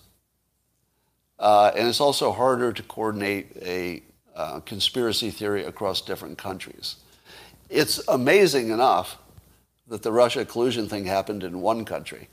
Uh, 1.41 1.73
and 1.75 1.89
it's 1.89 2.01
also 2.01 2.31
harder 2.31 2.71
to 2.71 2.83
coordinate 2.83 3.57
a 3.63 4.03
uh, 4.37 4.61
conspiracy 4.61 5.31
theory 5.31 5.65
across 5.65 6.03
different 6.03 6.37
countries. 6.37 6.97
It's 7.71 8.07
amazing 8.09 8.69
enough 8.69 9.17
that 9.89 10.03
the 10.03 10.13
Russia 10.13 10.45
collusion 10.45 10.87
thing 10.89 11.07
happened 11.07 11.43
in 11.43 11.63
one 11.63 11.85
country. 11.85 12.29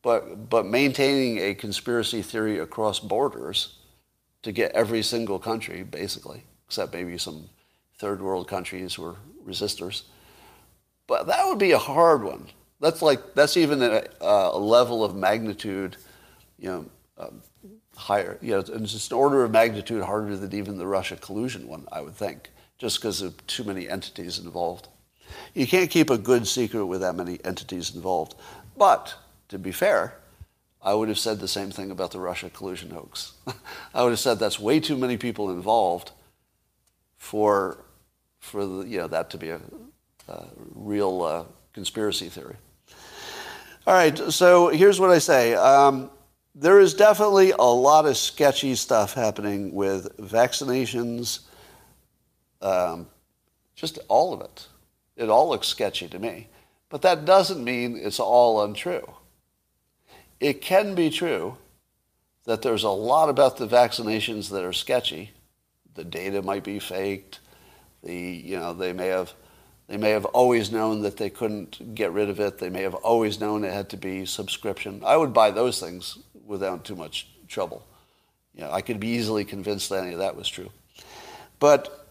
But, 0.00 0.48
but 0.48 0.64
maintaining 0.64 1.38
a 1.38 1.54
conspiracy 1.54 2.22
theory 2.22 2.58
across 2.58 3.00
borders 3.00 3.78
to 4.42 4.52
get 4.52 4.72
every 4.72 5.02
single 5.02 5.38
country, 5.38 5.82
basically, 5.82 6.42
except 6.66 6.92
maybe 6.92 7.18
some 7.18 7.48
third 7.98 8.22
world 8.22 8.48
countries 8.48 8.94
who 8.94 9.04
are 9.04 9.16
resistors. 9.46 10.02
But 11.06 11.26
that 11.26 11.46
would 11.46 11.58
be 11.58 11.72
a 11.72 11.78
hard 11.78 12.22
one. 12.22 12.46
That's 12.80 13.02
like, 13.02 13.34
that's 13.34 13.56
even 13.56 13.82
a, 13.82 14.04
a 14.20 14.58
level 14.58 15.04
of 15.04 15.14
magnitude, 15.14 15.96
you 16.58 16.68
know, 16.68 16.86
um, 17.18 17.42
higher. 17.96 18.38
You 18.40 18.52
know, 18.52 18.58
it's 18.60 18.92
just 18.92 19.10
an 19.10 19.18
order 19.18 19.44
of 19.44 19.50
magnitude 19.50 20.02
harder 20.02 20.36
than 20.36 20.54
even 20.54 20.78
the 20.78 20.86
Russia 20.86 21.16
collusion 21.16 21.68
one, 21.68 21.86
I 21.92 22.00
would 22.00 22.14
think, 22.14 22.50
just 22.78 22.98
because 22.98 23.22
of 23.22 23.46
too 23.46 23.64
many 23.64 23.88
entities 23.88 24.38
involved. 24.38 24.88
You 25.54 25.66
can't 25.66 25.90
keep 25.90 26.10
a 26.10 26.18
good 26.18 26.46
secret 26.46 26.86
with 26.86 27.00
that 27.00 27.14
many 27.14 27.38
entities 27.44 27.94
involved. 27.94 28.34
But 28.76 29.14
to 29.48 29.58
be 29.58 29.72
fair, 29.72 30.14
I 30.82 30.94
would 30.94 31.08
have 31.08 31.18
said 31.18 31.38
the 31.38 31.48
same 31.48 31.70
thing 31.70 31.90
about 31.90 32.10
the 32.10 32.18
Russia 32.18 32.50
collusion 32.50 32.90
hoax. 32.90 33.32
I 33.94 34.02
would 34.02 34.10
have 34.10 34.18
said 34.18 34.38
that's 34.38 34.58
way 34.58 34.80
too 34.80 34.96
many 34.96 35.16
people 35.16 35.50
involved 35.50 36.10
for, 37.16 37.78
for 38.40 38.66
the, 38.66 38.88
you 38.88 38.98
know, 38.98 39.06
that 39.06 39.30
to 39.30 39.38
be 39.38 39.50
a, 39.50 39.60
a 40.28 40.46
real 40.74 41.22
uh, 41.22 41.44
conspiracy 41.72 42.28
theory. 42.28 42.56
All 43.86 43.94
right, 43.94 44.16
so 44.16 44.68
here's 44.68 44.98
what 45.00 45.10
I 45.10 45.18
say. 45.18 45.54
Um, 45.54 46.10
there 46.54 46.80
is 46.80 46.94
definitely 46.94 47.52
a 47.52 47.62
lot 47.62 48.06
of 48.06 48.16
sketchy 48.16 48.74
stuff 48.74 49.14
happening 49.14 49.72
with 49.72 50.16
vaccinations, 50.18 51.40
um, 52.60 53.06
just 53.74 53.98
all 54.08 54.34
of 54.34 54.42
it. 54.42 54.66
It 55.16 55.30
all 55.30 55.48
looks 55.48 55.68
sketchy 55.68 56.08
to 56.08 56.18
me. 56.18 56.48
But 56.88 57.02
that 57.02 57.24
doesn't 57.24 57.64
mean 57.64 57.96
it's 57.96 58.20
all 58.20 58.62
untrue. 58.62 59.14
It 60.40 60.60
can 60.60 60.94
be 60.94 61.08
true 61.08 61.56
that 62.44 62.60
there's 62.60 62.82
a 62.82 62.90
lot 62.90 63.28
about 63.28 63.56
the 63.56 63.66
vaccinations 63.66 64.50
that 64.50 64.64
are 64.64 64.72
sketchy. 64.72 65.30
The 65.94 66.04
data 66.04 66.42
might 66.42 66.64
be 66.64 66.78
faked. 66.78 67.40
The, 68.02 68.14
you 68.14 68.58
know, 68.58 68.74
they 68.74 68.92
may 68.92 69.06
have 69.06 69.32
they 69.88 69.96
may 69.96 70.10
have 70.10 70.24
always 70.26 70.72
known 70.72 71.02
that 71.02 71.16
they 71.16 71.28
couldn't 71.28 71.94
get 71.94 72.12
rid 72.12 72.30
of 72.30 72.40
it. 72.40 72.58
They 72.58 72.70
may 72.70 72.82
have 72.82 72.94
always 72.94 73.40
known 73.40 73.64
it 73.64 73.72
had 73.72 73.90
to 73.90 73.96
be 73.96 74.24
subscription. 74.24 75.02
I 75.04 75.16
would 75.16 75.32
buy 75.32 75.50
those 75.50 75.80
things 75.80 76.18
without 76.46 76.84
too 76.84 76.96
much 76.96 77.28
trouble. 77.48 77.86
You 78.54 78.62
know, 78.62 78.70
I 78.70 78.80
could 78.80 79.00
be 79.00 79.08
easily 79.08 79.44
convinced 79.44 79.88
that 79.90 80.04
any 80.04 80.12
of 80.12 80.18
that 80.18 80.36
was 80.36 80.48
true. 80.48 80.70
But 81.58 82.08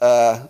uh, 0.00 0.46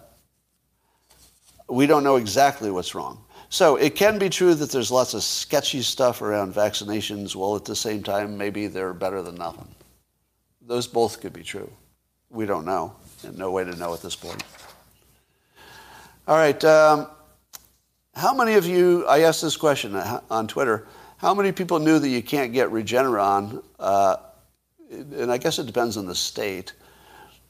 we 1.68 1.86
don't 1.86 2.04
know 2.04 2.16
exactly 2.16 2.70
what's 2.70 2.94
wrong. 2.94 3.24
So 3.50 3.76
it 3.76 3.94
can 3.94 4.18
be 4.18 4.28
true 4.28 4.54
that 4.54 4.70
there's 4.70 4.90
lots 4.90 5.14
of 5.14 5.22
sketchy 5.22 5.80
stuff 5.80 6.20
around 6.20 6.54
vaccinations, 6.54 7.34
while 7.34 7.56
at 7.56 7.64
the 7.64 7.76
same 7.76 8.02
time, 8.02 8.36
maybe 8.36 8.66
they're 8.66 8.92
better 8.92 9.22
than 9.22 9.36
nothing. 9.36 9.68
Those 10.60 10.86
both 10.86 11.20
could 11.20 11.32
be 11.32 11.42
true. 11.42 11.72
We 12.28 12.44
don't 12.44 12.66
know, 12.66 12.94
and 13.24 13.38
no 13.38 13.50
way 13.50 13.64
to 13.64 13.74
know 13.76 13.94
at 13.94 14.02
this 14.02 14.14
point. 14.14 14.42
All 16.26 16.36
right. 16.36 16.62
Um, 16.62 17.06
how 18.14 18.34
many 18.34 18.54
of 18.54 18.66
you, 18.66 19.06
I 19.06 19.20
asked 19.20 19.40
this 19.40 19.56
question 19.56 19.94
on 19.96 20.46
Twitter, 20.46 20.86
how 21.18 21.34
many 21.34 21.52
people 21.52 21.78
knew 21.78 21.98
that 21.98 22.08
you 22.08 22.22
can't 22.22 22.52
get 22.52 22.70
Regeneron? 22.70 23.62
Uh, 23.78 24.16
and 24.90 25.30
I 25.30 25.38
guess 25.38 25.58
it 25.58 25.66
depends 25.66 25.96
on 25.96 26.06
the 26.06 26.14
state. 26.14 26.72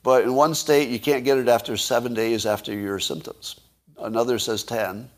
But 0.03 0.25
in 0.25 0.35
one 0.35 0.55
state, 0.55 0.89
you 0.89 0.99
can't 0.99 1.25
get 1.25 1.39
it 1.39 1.49
after 1.49 1.77
seven 1.77 2.13
days 2.13 2.45
after 2.45 2.73
your 2.73 2.99
symptoms 2.99 3.61
another 4.01 4.39
says 4.39 4.65
10. 4.65 5.09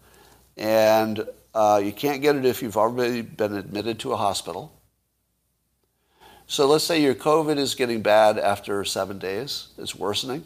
And 0.56 1.26
uh, 1.54 1.80
you 1.82 1.92
can't 1.92 2.22
get 2.22 2.36
it 2.36 2.44
if 2.44 2.62
you've 2.62 2.76
already 2.76 3.22
been 3.22 3.54
admitted 3.54 3.98
to 4.00 4.12
a 4.12 4.16
hospital. 4.16 4.72
So 6.46 6.66
let's 6.66 6.84
say 6.84 7.00
your 7.00 7.14
COVID 7.14 7.58
is 7.58 7.74
getting 7.74 8.02
bad 8.02 8.38
after 8.38 8.84
seven 8.84 9.18
days, 9.18 9.68
it's 9.78 9.94
worsening. 9.94 10.44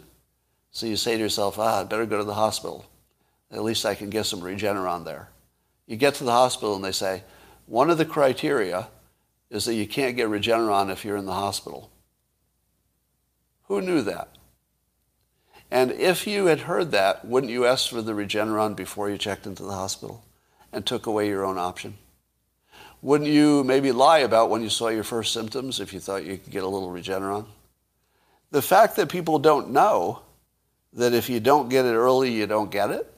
So 0.70 0.86
you 0.86 0.96
say 0.96 1.16
to 1.16 1.22
yourself, 1.22 1.58
ah, 1.58 1.80
I 1.80 1.84
better 1.84 2.04
go 2.04 2.18
to 2.18 2.24
the 2.24 2.34
hospital. 2.34 2.84
At 3.50 3.62
least 3.62 3.86
I 3.86 3.94
can 3.94 4.10
get 4.10 4.26
some 4.26 4.40
Regeneron 4.40 5.04
there. 5.04 5.28
You 5.86 5.96
get 5.96 6.14
to 6.16 6.24
the 6.24 6.32
hospital 6.32 6.74
and 6.74 6.84
they 6.84 6.92
say, 6.92 7.22
one 7.66 7.90
of 7.90 7.98
the 7.98 8.04
criteria 8.04 8.88
is 9.50 9.64
that 9.64 9.74
you 9.74 9.86
can't 9.86 10.16
get 10.16 10.28
Regeneron 10.28 10.90
if 10.90 11.04
you're 11.04 11.16
in 11.16 11.26
the 11.26 11.32
hospital. 11.32 11.90
Who 13.64 13.80
knew 13.80 14.02
that? 14.02 14.28
And 15.70 15.92
if 15.92 16.26
you 16.26 16.46
had 16.46 16.60
heard 16.60 16.90
that, 16.92 17.24
wouldn't 17.24 17.52
you 17.52 17.66
ask 17.66 17.88
for 17.88 18.02
the 18.02 18.12
Regeneron 18.12 18.76
before 18.76 19.10
you 19.10 19.18
checked 19.18 19.46
into 19.46 19.62
the 19.62 19.72
hospital 19.72 20.24
and 20.72 20.84
took 20.84 21.06
away 21.06 21.28
your 21.28 21.44
own 21.44 21.58
option? 21.58 21.96
Wouldn't 23.02 23.30
you 23.30 23.64
maybe 23.64 23.92
lie 23.92 24.20
about 24.20 24.50
when 24.50 24.62
you 24.62 24.70
saw 24.70 24.88
your 24.88 25.04
first 25.04 25.32
symptoms 25.32 25.80
if 25.80 25.92
you 25.92 26.00
thought 26.00 26.24
you 26.24 26.38
could 26.38 26.52
get 26.52 26.62
a 26.62 26.68
little 26.68 26.90
Regeneron? 26.90 27.46
The 28.50 28.62
fact 28.62 28.96
that 28.96 29.08
people 29.08 29.38
don't 29.38 29.70
know 29.70 30.22
that 30.92 31.12
if 31.12 31.28
you 31.28 31.40
don't 31.40 31.68
get 31.68 31.84
it 31.84 31.94
early, 31.94 32.32
you 32.32 32.46
don't 32.46 32.70
get 32.70 32.90
it, 32.90 33.12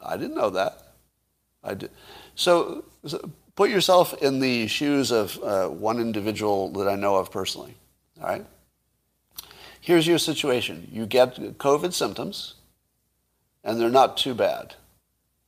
I 0.00 0.16
didn't 0.16 0.36
know 0.36 0.50
that. 0.50 0.94
I 1.62 1.74
did. 1.74 1.90
So, 2.34 2.84
so 3.04 3.30
put 3.56 3.70
yourself 3.70 4.14
in 4.22 4.40
the 4.40 4.66
shoes 4.66 5.10
of 5.10 5.38
uh, 5.42 5.68
one 5.68 6.00
individual 6.00 6.70
that 6.72 6.88
I 6.88 6.96
know 6.96 7.16
of 7.16 7.30
personally. 7.30 7.74
All 8.20 8.28
right? 8.28 8.46
Here's 9.80 10.06
your 10.06 10.18
situation. 10.18 10.88
You 10.90 11.06
get 11.06 11.36
COVID 11.58 11.92
symptoms, 11.92 12.54
and 13.62 13.80
they're 13.80 13.90
not 13.90 14.16
too 14.16 14.34
bad. 14.34 14.74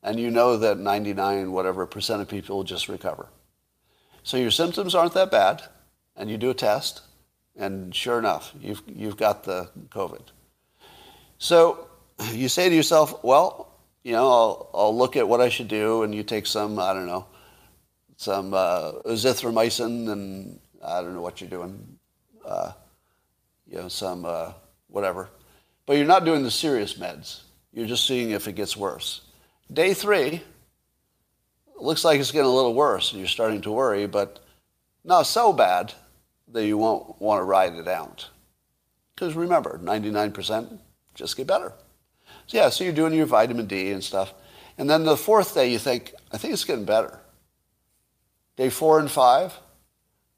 And 0.03 0.21
you 0.21 0.31
know 0.31 0.57
that 0.59 0.79
99 0.79 1.53
whatever 1.53 1.87
percent 1.87 2.23
of 2.23 2.29
people 2.29 2.63
just 2.63 2.89
recover. 2.89 3.29
So 4.23 4.37
your 4.37 4.51
symptoms 4.51 4.95
aren't 4.95 5.15
that 5.15 5.31
bad, 5.31 5.63
and 6.17 6.31
you 6.31 6.37
do 6.37 6.51
a 6.51 6.55
test, 6.55 7.01
and 7.57 7.95
sure 7.95 8.19
enough, 8.19 8.53
you've, 8.61 8.83
you've 8.87 9.17
got 9.17 9.45
the 9.45 9.71
COVID. 9.89 10.23
So 11.39 11.89
you 12.33 12.49
say 12.49 12.69
to 12.69 12.75
yourself, 12.75 13.23
well, 13.25 13.73
you 14.03 14.13
know, 14.13 14.29
I'll, 14.29 14.71
I'll 14.75 14.97
look 14.97 15.17
at 15.17 15.29
what 15.29 15.41
I 15.41 15.49
should 15.49 15.69
do, 15.69 16.03
and 16.03 16.15
you 16.15 16.23
take 16.23 16.47
some, 16.47 16.79
I 16.79 16.93
don't 16.93 17.07
know, 17.07 17.27
some 18.17 18.55
uh, 18.55 18.93
azithromycin, 19.05 20.11
and 20.11 20.59
I 20.85 21.03
don't 21.03 21.14
know 21.14 21.21
what 21.21 21.41
you're 21.41 21.51
doing. 21.51 21.99
Uh, 22.45 22.73
you 23.67 23.79
know, 23.79 23.89
some 23.89 24.25
uh, 24.25 24.53
whatever. 24.89 25.29
But 25.85 25.97
you're 25.97 26.07
not 26.07 26.25
doing 26.25 26.43
the 26.43 26.51
serious 26.51 26.95
meds. 26.95 27.43
You're 27.73 27.87
just 27.87 28.07
seeing 28.07 28.31
if 28.31 28.49
it 28.49 28.55
gets 28.55 28.77
worse. 28.77 29.23
Day 29.73 29.95
three, 29.95 30.43
looks 31.79 32.05
like 32.05 32.21
it's 32.21 32.31
getting 32.31 32.47
a 32.47 32.55
little 32.55 32.75
worse, 32.75 33.12
and 33.12 33.21
you're 33.21 33.29
starting 33.29 33.61
to 33.62 33.71
worry, 33.71 34.07
but 34.07 34.41
not 35.05 35.23
so 35.23 35.53
bad 35.53 35.93
that 36.53 36.64
you 36.64 36.79
won't 36.79 37.21
want 37.21 37.41
to 37.41 37.45
ride 37.45 37.75
it 37.75 37.89
out. 37.89 38.29
Because 39.14 39.35
remember, 39.35 39.81
99% 39.83 40.79
just 41.14 41.37
get 41.37 41.47
better. 41.47 41.73
So 42.47 42.59
yeah, 42.59 42.69
so 42.69 42.85
you're 42.85 42.93
doing 42.93 43.14
your 43.14 43.27
vitamin 43.27 43.67
D 43.67 43.91
and 43.93 44.03
stuff. 44.03 44.33
And 44.79 44.89
then 44.89 45.05
the 45.05 45.17
fourth 45.17 45.55
day, 45.55 45.71
you 45.71 45.79
think, 45.79 46.12
I 46.33 46.39
think 46.39 46.53
it's 46.53 46.64
getting 46.64 46.85
better. 46.85 47.19
Day 48.57 48.71
four 48.71 48.99
and 48.99 49.11
five, 49.11 49.55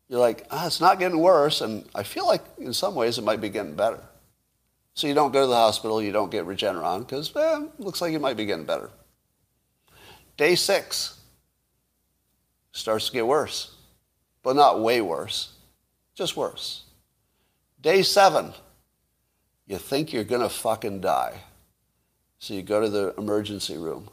you're 0.08 0.20
like, 0.20 0.46
ah, 0.50 0.66
it's 0.66 0.80
not 0.80 0.98
getting 0.98 1.18
worse, 1.18 1.60
and 1.60 1.84
I 1.94 2.02
feel 2.02 2.26
like 2.26 2.42
in 2.58 2.72
some 2.72 2.94
ways 2.94 3.18
it 3.18 3.24
might 3.24 3.40
be 3.40 3.48
getting 3.48 3.74
better. 3.74 4.00
So 4.94 5.06
you 5.06 5.14
don't 5.14 5.32
go 5.32 5.42
to 5.42 5.46
the 5.46 5.54
hospital, 5.54 6.02
you 6.02 6.10
don't 6.10 6.30
get 6.30 6.44
Regeneron 6.44 7.00
because 7.00 7.34
eh, 7.36 7.66
looks 7.78 8.00
like 8.00 8.12
it 8.12 8.20
might 8.20 8.36
be 8.36 8.46
getting 8.46 8.64
better. 8.64 8.90
Day 10.36 10.54
six 10.54 11.20
starts 12.72 13.06
to 13.06 13.12
get 13.12 13.26
worse, 13.26 13.74
but 14.42 14.56
not 14.56 14.80
way 14.80 15.00
worse, 15.00 15.52
just 16.14 16.36
worse. 16.36 16.84
Day 17.80 18.02
seven, 18.02 18.52
you 19.66 19.78
think 19.78 20.12
you're 20.12 20.24
going 20.24 20.42
to 20.42 20.48
fucking 20.48 21.00
die. 21.00 21.42
So 22.40 22.54
you 22.54 22.62
go 22.62 22.80
to 22.80 22.88
the 22.88 23.14
emergency 23.18 23.76
room 23.76 24.08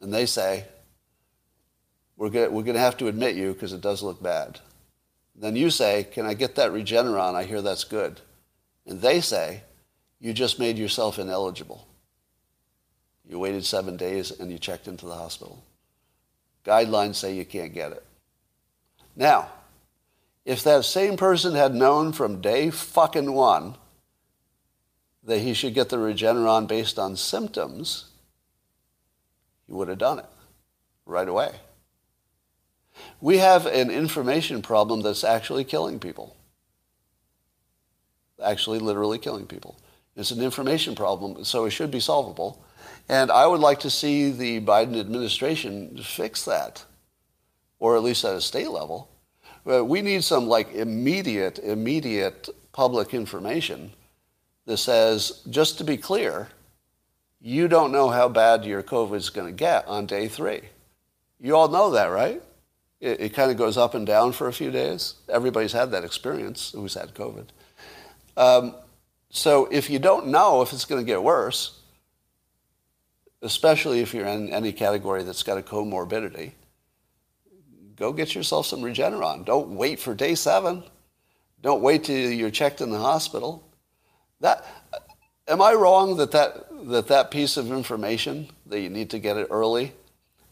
and 0.00 0.12
they 0.12 0.26
say, 0.26 0.64
we're 2.18 2.30
going 2.30 2.52
we're 2.52 2.64
to 2.64 2.78
have 2.78 2.96
to 2.98 3.06
admit 3.06 3.36
you 3.36 3.54
because 3.54 3.72
it 3.72 3.80
does 3.80 4.02
look 4.02 4.20
bad. 4.20 4.58
Then 5.36 5.54
you 5.54 5.70
say, 5.70 6.04
can 6.12 6.26
I 6.26 6.34
get 6.34 6.56
that 6.56 6.72
Regeneron? 6.72 7.34
I 7.34 7.44
hear 7.44 7.62
that's 7.62 7.84
good. 7.84 8.20
And 8.86 9.00
they 9.00 9.20
say, 9.20 9.62
you 10.18 10.32
just 10.32 10.58
made 10.58 10.78
yourself 10.78 11.18
ineligible. 11.18 11.86
You 13.24 13.38
waited 13.38 13.64
seven 13.64 13.96
days 13.96 14.32
and 14.32 14.50
you 14.50 14.58
checked 14.58 14.88
into 14.88 15.06
the 15.06 15.14
hospital. 15.14 15.62
Guidelines 16.64 17.14
say 17.14 17.36
you 17.36 17.44
can't 17.44 17.72
get 17.72 17.92
it. 17.92 18.04
Now, 19.14 19.50
if 20.44 20.64
that 20.64 20.84
same 20.84 21.16
person 21.16 21.54
had 21.54 21.74
known 21.74 22.12
from 22.12 22.40
day 22.40 22.70
fucking 22.70 23.32
one 23.32 23.76
that 25.22 25.38
he 25.38 25.54
should 25.54 25.74
get 25.74 25.88
the 25.88 25.98
Regeneron 25.98 26.66
based 26.66 26.98
on 26.98 27.14
symptoms, 27.14 28.06
he 29.66 29.72
would 29.72 29.88
have 29.88 29.98
done 29.98 30.18
it 30.18 30.26
right 31.06 31.28
away. 31.28 31.52
We 33.20 33.38
have 33.38 33.66
an 33.66 33.90
information 33.90 34.62
problem 34.62 35.02
that's 35.02 35.24
actually 35.24 35.64
killing 35.64 35.98
people. 35.98 36.36
Actually, 38.42 38.78
literally 38.78 39.18
killing 39.18 39.46
people. 39.46 39.76
It's 40.16 40.30
an 40.30 40.42
information 40.42 40.94
problem, 40.94 41.44
so 41.44 41.64
it 41.64 41.70
should 41.70 41.90
be 41.90 42.00
solvable. 42.00 42.64
And 43.08 43.30
I 43.30 43.46
would 43.46 43.60
like 43.60 43.80
to 43.80 43.90
see 43.90 44.30
the 44.30 44.60
Biden 44.60 44.98
administration 44.98 45.98
fix 46.02 46.44
that, 46.44 46.84
or 47.78 47.96
at 47.96 48.02
least 48.02 48.24
at 48.24 48.34
a 48.34 48.40
state 48.40 48.70
level. 48.70 49.08
We 49.64 50.02
need 50.02 50.24
some 50.24 50.46
like 50.46 50.72
immediate, 50.72 51.58
immediate 51.58 52.48
public 52.72 53.14
information 53.14 53.92
that 54.66 54.78
says, 54.78 55.42
just 55.50 55.78
to 55.78 55.84
be 55.84 55.96
clear, 55.96 56.48
you 57.40 57.68
don't 57.68 57.92
know 57.92 58.08
how 58.08 58.28
bad 58.28 58.64
your 58.64 58.82
COVID 58.82 59.16
is 59.16 59.30
going 59.30 59.46
to 59.46 59.52
get 59.52 59.86
on 59.86 60.06
day 60.06 60.28
three. 60.28 60.62
You 61.40 61.56
all 61.56 61.68
know 61.68 61.90
that, 61.90 62.06
right? 62.06 62.42
It, 63.00 63.20
it 63.20 63.28
kind 63.34 63.50
of 63.50 63.56
goes 63.56 63.76
up 63.76 63.94
and 63.94 64.06
down 64.06 64.32
for 64.32 64.48
a 64.48 64.52
few 64.52 64.70
days. 64.70 65.14
Everybody's 65.28 65.72
had 65.72 65.90
that 65.92 66.04
experience 66.04 66.72
who's 66.72 66.94
had 66.94 67.14
COVID. 67.14 67.46
Um, 68.36 68.74
so 69.30 69.68
if 69.70 69.90
you 69.90 69.98
don't 69.98 70.28
know 70.28 70.62
if 70.62 70.72
it's 70.72 70.84
going 70.84 71.00
to 71.00 71.06
get 71.06 71.22
worse, 71.22 71.80
especially 73.42 74.00
if 74.00 74.14
you're 74.14 74.26
in 74.26 74.52
any 74.52 74.72
category 74.72 75.22
that's 75.22 75.42
got 75.42 75.58
a 75.58 75.62
comorbidity, 75.62 76.52
go 77.96 78.12
get 78.12 78.34
yourself 78.34 78.66
some 78.66 78.80
Regeneron. 78.80 79.44
Don't 79.44 79.76
wait 79.76 80.00
for 80.00 80.14
day 80.14 80.34
seven. 80.34 80.82
Don't 81.62 81.82
wait 81.82 82.04
till 82.04 82.30
you're 82.30 82.50
checked 82.50 82.80
in 82.80 82.90
the 82.90 82.98
hospital. 82.98 83.64
That, 84.40 84.64
am 85.48 85.60
I 85.60 85.72
wrong 85.74 86.16
that 86.16 86.30
that, 86.30 86.66
that 86.88 87.08
that 87.08 87.30
piece 87.30 87.56
of 87.56 87.72
information, 87.72 88.48
that 88.66 88.80
you 88.80 88.88
need 88.88 89.10
to 89.10 89.18
get 89.18 89.36
it 89.36 89.48
early? 89.50 89.92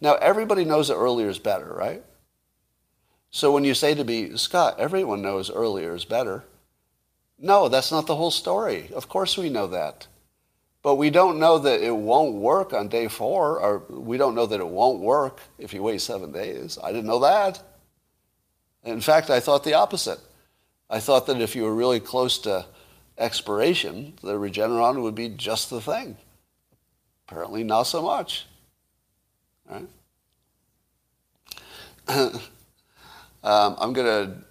Now, 0.01 0.15
everybody 0.15 0.65
knows 0.65 0.89
that 0.89 0.97
earlier 0.97 1.29
is 1.29 1.39
better, 1.39 1.73
right? 1.73 2.03
So 3.37 3.53
when 3.53 3.65
you 3.65 3.75
say 3.75 3.93
to 3.95 4.03
me, 4.03 4.35
Scott, 4.39 4.77
everyone 4.79 5.21
knows 5.21 5.51
earlier 5.51 5.95
is 5.95 6.07
better. 6.07 6.45
No, 7.39 7.69
that's 7.69 7.93
not 7.93 8.07
the 8.07 8.17
whole 8.17 8.31
story. 8.31 8.89
Of 8.95 9.11
course 9.11 9.37
we 9.37 9.51
know 9.51 9.67
that. 9.67 10.07
But 10.83 10.95
we 10.95 11.11
don't 11.11 11.39
know 11.39 11.59
that 11.59 11.83
it 11.83 11.95
won't 11.95 12.37
work 12.37 12.73
on 12.73 12.89
day 12.89 13.09
four, 13.09 13.61
or 13.61 13.81
we 13.91 14.17
don't 14.17 14.35
know 14.35 14.47
that 14.47 14.61
it 14.61 14.67
won't 14.67 15.01
work 15.01 15.41
if 15.59 15.75
you 15.75 15.83
wait 15.83 16.01
seven 16.01 16.33
days. 16.33 16.79
I 16.83 16.93
didn't 16.93 17.09
know 17.09 17.19
that. 17.19 17.63
In 18.85 19.03
fact, 19.03 19.29
I 19.29 19.39
thought 19.41 19.65
the 19.65 19.75
opposite. 19.75 20.21
I 20.89 20.99
thought 20.99 21.27
that 21.27 21.39
if 21.39 21.55
you 21.55 21.65
were 21.65 21.75
really 21.75 22.01
close 22.01 22.39
to 22.39 22.65
expiration, 23.19 24.15
the 24.23 24.37
Regeneron 24.37 25.03
would 25.03 25.15
be 25.15 25.29
just 25.29 25.69
the 25.69 25.83
thing. 25.83 26.17
Apparently, 27.29 27.65
not 27.65 27.83
so 27.83 28.01
much. 28.01 28.47
Right? 29.69 29.89
um, 33.43 33.77
I'm 33.79 33.93
going 33.93 34.07
to 34.07 34.45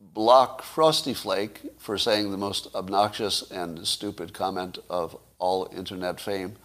block 0.00 0.62
Frosty 0.62 1.14
Flake 1.14 1.60
for 1.78 1.98
saying 1.98 2.30
the 2.30 2.36
most 2.36 2.74
obnoxious 2.74 3.48
and 3.50 3.86
stupid 3.86 4.32
comment 4.32 4.78
of 4.90 5.16
all 5.38 5.68
internet 5.76 6.20
fame. 6.20 6.56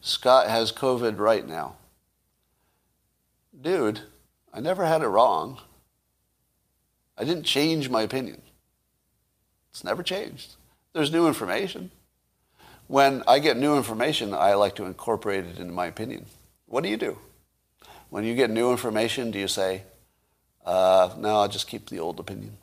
Scott 0.00 0.48
has 0.48 0.72
COVID 0.72 1.18
right 1.18 1.46
now. 1.46 1.76
Dude, 3.60 4.00
I 4.52 4.60
never 4.60 4.86
had 4.86 5.02
it 5.02 5.08
wrong. 5.08 5.58
I 7.18 7.24
didn't 7.24 7.44
change 7.44 7.90
my 7.90 8.02
opinion. 8.02 8.40
It's 9.70 9.84
never 9.84 10.02
changed. 10.02 10.54
There's 10.92 11.12
new 11.12 11.28
information. 11.28 11.90
When 12.86 13.22
I 13.28 13.38
get 13.38 13.56
new 13.56 13.76
information, 13.76 14.34
I 14.34 14.54
like 14.54 14.74
to 14.76 14.84
incorporate 14.84 15.44
it 15.44 15.58
into 15.58 15.72
my 15.72 15.86
opinion. 15.86 16.26
What 16.66 16.82
do 16.82 16.88
you 16.88 16.96
do? 16.96 17.18
When 18.08 18.24
you 18.24 18.34
get 18.34 18.50
new 18.50 18.72
information, 18.72 19.30
do 19.30 19.38
you 19.38 19.46
say, 19.46 19.82
uh, 20.70 21.12
no, 21.18 21.40
I'll 21.40 21.48
just 21.48 21.66
keep 21.66 21.90
the 21.90 21.98
old 21.98 22.20
opinion? 22.20 22.56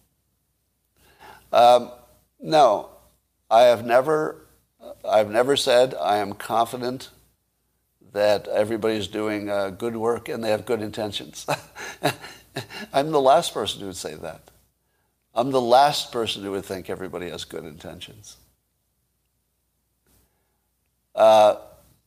Um, 1.52 1.92
no, 2.40 2.88
I 3.52 3.64
have 3.64 3.86
never 3.86 4.48
I've 5.04 5.30
never 5.30 5.58
said 5.58 5.94
I 5.94 6.18
am 6.18 6.32
confident 6.32 7.10
that 8.14 8.48
everybody's 8.48 9.08
doing 9.08 9.50
uh, 9.50 9.72
good 9.72 9.98
work 9.98 10.30
and 10.30 10.42
they 10.42 10.52
have 10.52 10.66
good 10.66 10.82
intentions. 10.82 11.46
I'm 12.94 13.12
the 13.12 13.20
last 13.20 13.54
person 13.54 13.82
who 13.82 13.88
would 13.88 13.98
say 13.98 14.16
that. 14.16 14.52
I'm 15.36 15.52
the 15.52 15.62
last 15.62 16.14
person 16.14 16.44
who 16.44 16.52
would 16.52 16.64
think 16.64 16.90
everybody 16.90 17.30
has 17.30 17.44
good 17.44 17.66
intentions. 17.66 18.38
Uh, 21.14 21.58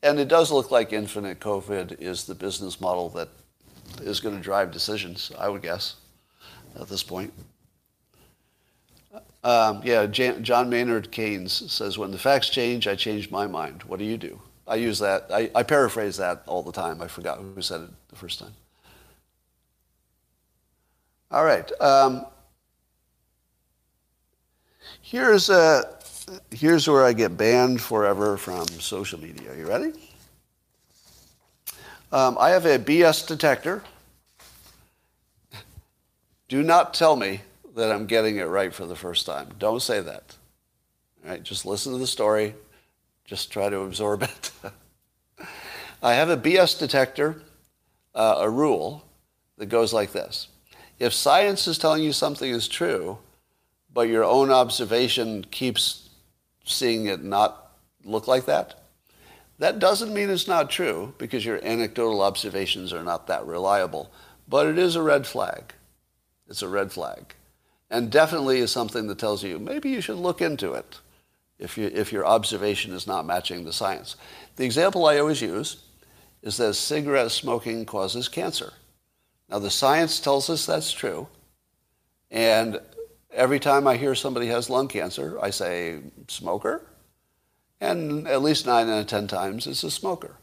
and 0.02 0.18
it 0.18 0.28
does 0.28 0.50
look 0.50 0.70
like 0.70 0.94
infinite 0.94 1.40
COVID 1.40 2.00
is 2.00 2.24
the 2.24 2.34
business 2.34 2.80
model 2.80 3.10
that 3.10 3.28
is 4.00 4.20
going 4.20 4.36
to 4.36 4.42
drive 4.42 4.70
decisions, 4.70 5.32
I 5.38 5.48
would 5.48 5.62
guess, 5.62 5.96
at 6.78 6.88
this 6.88 7.02
point. 7.02 7.32
Um, 9.42 9.80
yeah, 9.84 10.06
Jan, 10.06 10.44
John 10.44 10.68
Maynard 10.68 11.10
Keynes 11.10 11.72
says, 11.72 11.96
when 11.96 12.10
the 12.10 12.18
facts 12.18 12.50
change, 12.50 12.86
I 12.86 12.94
change 12.94 13.30
my 13.30 13.46
mind. 13.46 13.82
What 13.84 13.98
do 13.98 14.04
you 14.04 14.16
do? 14.18 14.40
I 14.66 14.74
use 14.76 14.98
that. 14.98 15.26
I, 15.32 15.50
I 15.54 15.62
paraphrase 15.62 16.18
that 16.18 16.42
all 16.46 16.62
the 16.62 16.72
time. 16.72 17.00
I 17.00 17.08
forgot 17.08 17.38
who 17.38 17.62
said 17.62 17.80
it 17.80 17.90
the 18.08 18.16
first 18.16 18.38
time. 18.38 18.52
All 21.30 21.44
right. 21.44 21.70
Um, 21.80 22.26
here's, 25.00 25.48
a, 25.48 25.98
here's 26.50 26.86
where 26.86 27.04
I 27.04 27.12
get 27.12 27.36
banned 27.36 27.80
forever 27.80 28.36
from 28.36 28.66
social 28.66 29.18
media. 29.18 29.56
You 29.56 29.66
ready? 29.66 29.92
Um, 32.12 32.36
I 32.40 32.50
have 32.50 32.66
a 32.66 32.78
BS 32.78 33.26
detector. 33.26 33.84
Do 36.48 36.62
not 36.62 36.92
tell 36.92 37.14
me 37.14 37.42
that 37.76 37.92
I'm 37.92 38.06
getting 38.06 38.36
it 38.38 38.44
right 38.44 38.74
for 38.74 38.84
the 38.84 38.96
first 38.96 39.26
time. 39.26 39.50
Don't 39.58 39.80
say 39.80 40.00
that. 40.00 40.36
All 41.24 41.30
right, 41.30 41.42
just 41.42 41.64
listen 41.64 41.92
to 41.92 41.98
the 41.98 42.08
story. 42.08 42.54
Just 43.24 43.52
try 43.52 43.68
to 43.68 43.80
absorb 43.82 44.22
it. 44.24 44.50
I 46.02 46.14
have 46.14 46.30
a 46.30 46.36
BS 46.36 46.78
detector, 46.78 47.42
uh, 48.14 48.38
a 48.38 48.50
rule 48.50 49.04
that 49.58 49.66
goes 49.66 49.92
like 49.92 50.12
this. 50.12 50.48
If 50.98 51.12
science 51.14 51.68
is 51.68 51.78
telling 51.78 52.02
you 52.02 52.12
something 52.12 52.50
is 52.50 52.66
true, 52.66 53.18
but 53.92 54.08
your 54.08 54.24
own 54.24 54.50
observation 54.50 55.44
keeps 55.50 56.08
seeing 56.64 57.06
it 57.06 57.22
not 57.22 57.72
look 58.04 58.26
like 58.26 58.46
that, 58.46 58.79
that 59.60 59.78
doesn't 59.78 60.12
mean 60.12 60.28
it's 60.28 60.48
not 60.48 60.68
true 60.68 61.14
because 61.16 61.44
your 61.44 61.64
anecdotal 61.64 62.20
observations 62.20 62.92
are 62.92 63.04
not 63.04 63.28
that 63.28 63.46
reliable, 63.46 64.10
but 64.48 64.66
it 64.66 64.76
is 64.76 64.96
a 64.96 65.02
red 65.02 65.26
flag. 65.26 65.72
It's 66.48 66.62
a 66.62 66.68
red 66.68 66.92
flag 66.92 67.34
and 67.90 68.10
definitely 68.10 68.58
is 68.58 68.70
something 68.70 69.08
that 69.08 69.18
tells 69.18 69.42
you 69.42 69.58
maybe 69.58 69.90
you 69.90 70.00
should 70.00 70.16
look 70.16 70.40
into 70.40 70.72
it 70.72 71.00
if, 71.58 71.76
you, 71.76 71.90
if 71.92 72.12
your 72.12 72.24
observation 72.24 72.92
is 72.94 73.06
not 73.06 73.26
matching 73.26 73.64
the 73.64 73.72
science. 73.72 74.16
The 74.56 74.64
example 74.64 75.06
I 75.06 75.18
always 75.18 75.42
use 75.42 75.82
is 76.42 76.56
that 76.56 76.74
cigarette 76.74 77.32
smoking 77.32 77.84
causes 77.84 78.28
cancer. 78.28 78.72
Now, 79.50 79.58
the 79.58 79.70
science 79.70 80.20
tells 80.20 80.48
us 80.48 80.64
that's 80.64 80.92
true. 80.92 81.26
And 82.30 82.80
every 83.32 83.58
time 83.58 83.86
I 83.86 83.96
hear 83.96 84.14
somebody 84.14 84.46
has 84.46 84.70
lung 84.70 84.86
cancer, 84.86 85.38
I 85.42 85.50
say, 85.50 85.98
smoker? 86.28 86.86
And 87.80 88.28
at 88.28 88.42
least 88.42 88.66
nine 88.66 88.88
out 88.88 89.00
of 89.00 89.06
10 89.06 89.26
times 89.26 89.66
it's 89.66 89.82
a 89.82 89.90
smoker. 89.90 90.36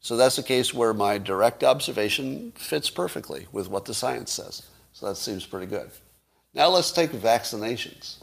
So 0.00 0.16
that's 0.16 0.38
a 0.38 0.42
case 0.42 0.72
where 0.72 0.94
my 0.94 1.18
direct 1.18 1.62
observation 1.62 2.52
fits 2.52 2.88
perfectly 2.88 3.46
with 3.52 3.68
what 3.68 3.84
the 3.84 3.94
science 3.94 4.32
says. 4.32 4.62
So 4.92 5.06
that 5.06 5.16
seems 5.16 5.44
pretty 5.44 5.66
good. 5.66 5.90
Now 6.54 6.68
let's 6.68 6.90
take 6.92 7.10
vaccinations. 7.12 8.16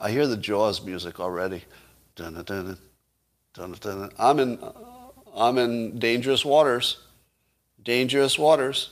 I 0.00 0.10
hear 0.10 0.26
the 0.26 0.36
Jaws 0.36 0.84
music 0.84 1.18
already. 1.18 1.64
Dun-dun-dun, 2.14 2.78
dun-dun-dun. 3.54 4.10
I'm 4.18 4.38
in, 4.38 4.58
I'm 5.34 5.58
in 5.58 5.98
dangerous 5.98 6.44
waters. 6.44 6.98
Dangerous 7.82 8.38
waters. 8.38 8.90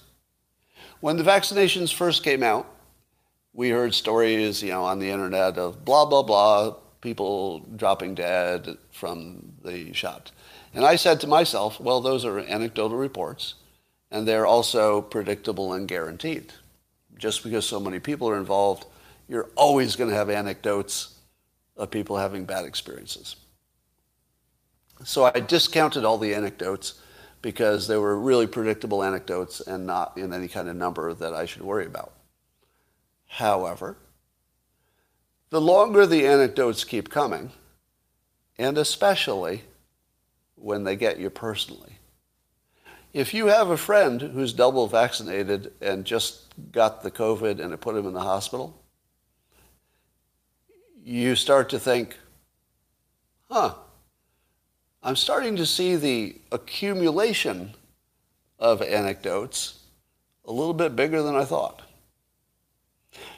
When 1.01 1.17
the 1.17 1.23
vaccinations 1.23 1.93
first 1.93 2.25
came 2.25 2.43
out, 2.43 2.67
we 3.57 3.71
heard 3.71 3.95
stories, 3.95 4.63
you 4.63 4.71
know, 4.71 4.85
on 4.85 4.99
the 4.99 5.11
internet 5.11 5.57
of 5.57 5.85
blah 5.85 6.05
blah 6.05 6.23
blah, 6.23 6.77
people 7.01 7.61
dropping 7.75 8.15
dead 8.15 8.77
from 8.93 9.55
the 9.65 9.93
shot. 9.95 10.31
And 10.75 10.85
I 10.85 10.97
said 10.97 11.21
to 11.21 11.27
myself, 11.27 11.81
well, 11.81 12.03
those 12.03 12.25
are 12.27 12.39
anecdotal 12.39 12.99
reports, 12.99 13.55
and 14.11 14.29
they're 14.29 14.47
also 14.47 15.01
predictable 15.01 15.73
and 15.73 15.89
guaranteed. 15.89 16.53
Just 17.17 17.43
because 17.43 17.67
so 17.67 17.81
many 17.81 17.99
people 17.99 18.29
are 18.29 18.37
involved, 18.37 18.85
you're 19.27 19.49
always 19.57 19.97
going 19.97 20.11
to 20.11 20.17
have 20.17 20.29
anecdotes 20.29 21.19
of 21.79 21.91
people 21.91 22.19
having 22.19 22.45
bad 22.45 22.67
experiences. 22.67 23.37
So 25.03 25.25
I 25.25 25.41
discounted 25.41 26.05
all 26.05 26.19
the 26.19 26.35
anecdotes 26.35 27.01
because 27.41 27.89
they 27.89 27.97
were 27.97 28.19
really 28.19 28.47
predictable 28.47 29.03
anecdotes 29.03 29.61
and 29.61 29.87
not 29.87 30.19
in 30.19 30.35
any 30.35 30.49
kind 30.49 30.69
of 30.69 30.77
number 30.77 31.15
that 31.15 31.33
I 31.33 31.47
should 31.47 31.63
worry 31.63 31.87
about. 31.87 32.13
However, 33.27 33.97
the 35.51 35.61
longer 35.61 36.07
the 36.07 36.27
anecdotes 36.27 36.85
keep 36.85 37.11
coming, 37.11 37.51
and 38.59 38.79
especially 38.79 39.65
when 40.57 40.85
they 40.85 40.97
get 40.97 41.19
you 41.19 41.31
personally. 41.31 41.99
If 43.13 43.33
you 43.33 43.47
have 43.47 43.71
a 43.71 43.77
friend 43.77 44.21
who's 44.21 44.53
double 44.53 44.87
vaccinated 44.89 45.73
and 45.81 46.05
just 46.05 46.55
got 46.73 47.03
the 47.03 47.11
COVID 47.11 47.61
and 47.61 47.73
it 47.73 47.81
put 47.81 47.97
him 47.97 48.07
in 48.07 48.13
the 48.13 48.21
hospital, 48.21 48.83
you 51.03 51.37
start 51.37 51.69
to 51.71 51.79
think, 51.79 52.19
huh, 53.51 53.75
I'm 55.03 55.17
starting 55.17 55.57
to 55.57 55.67
see 55.67 55.95
the 55.97 56.37
accumulation 56.51 57.75
of 58.59 58.83
anecdotes 58.83 59.85
a 60.45 60.53
little 60.53 60.75
bit 60.75 60.97
bigger 60.97 61.23
than 61.23 61.37
I 61.37 61.45
thought. 61.45 61.83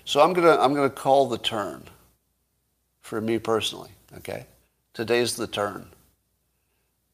So 0.09 0.23
I'm 0.23 0.33
gonna 0.33 0.57
I'm 0.59 0.73
gonna 0.73 0.89
call 0.89 1.29
the 1.29 1.37
turn 1.37 1.85
for 3.03 3.21
me 3.21 3.39
personally. 3.39 3.91
Okay, 4.17 4.47
today's 4.95 5.37
the 5.37 5.47
turn. 5.47 5.91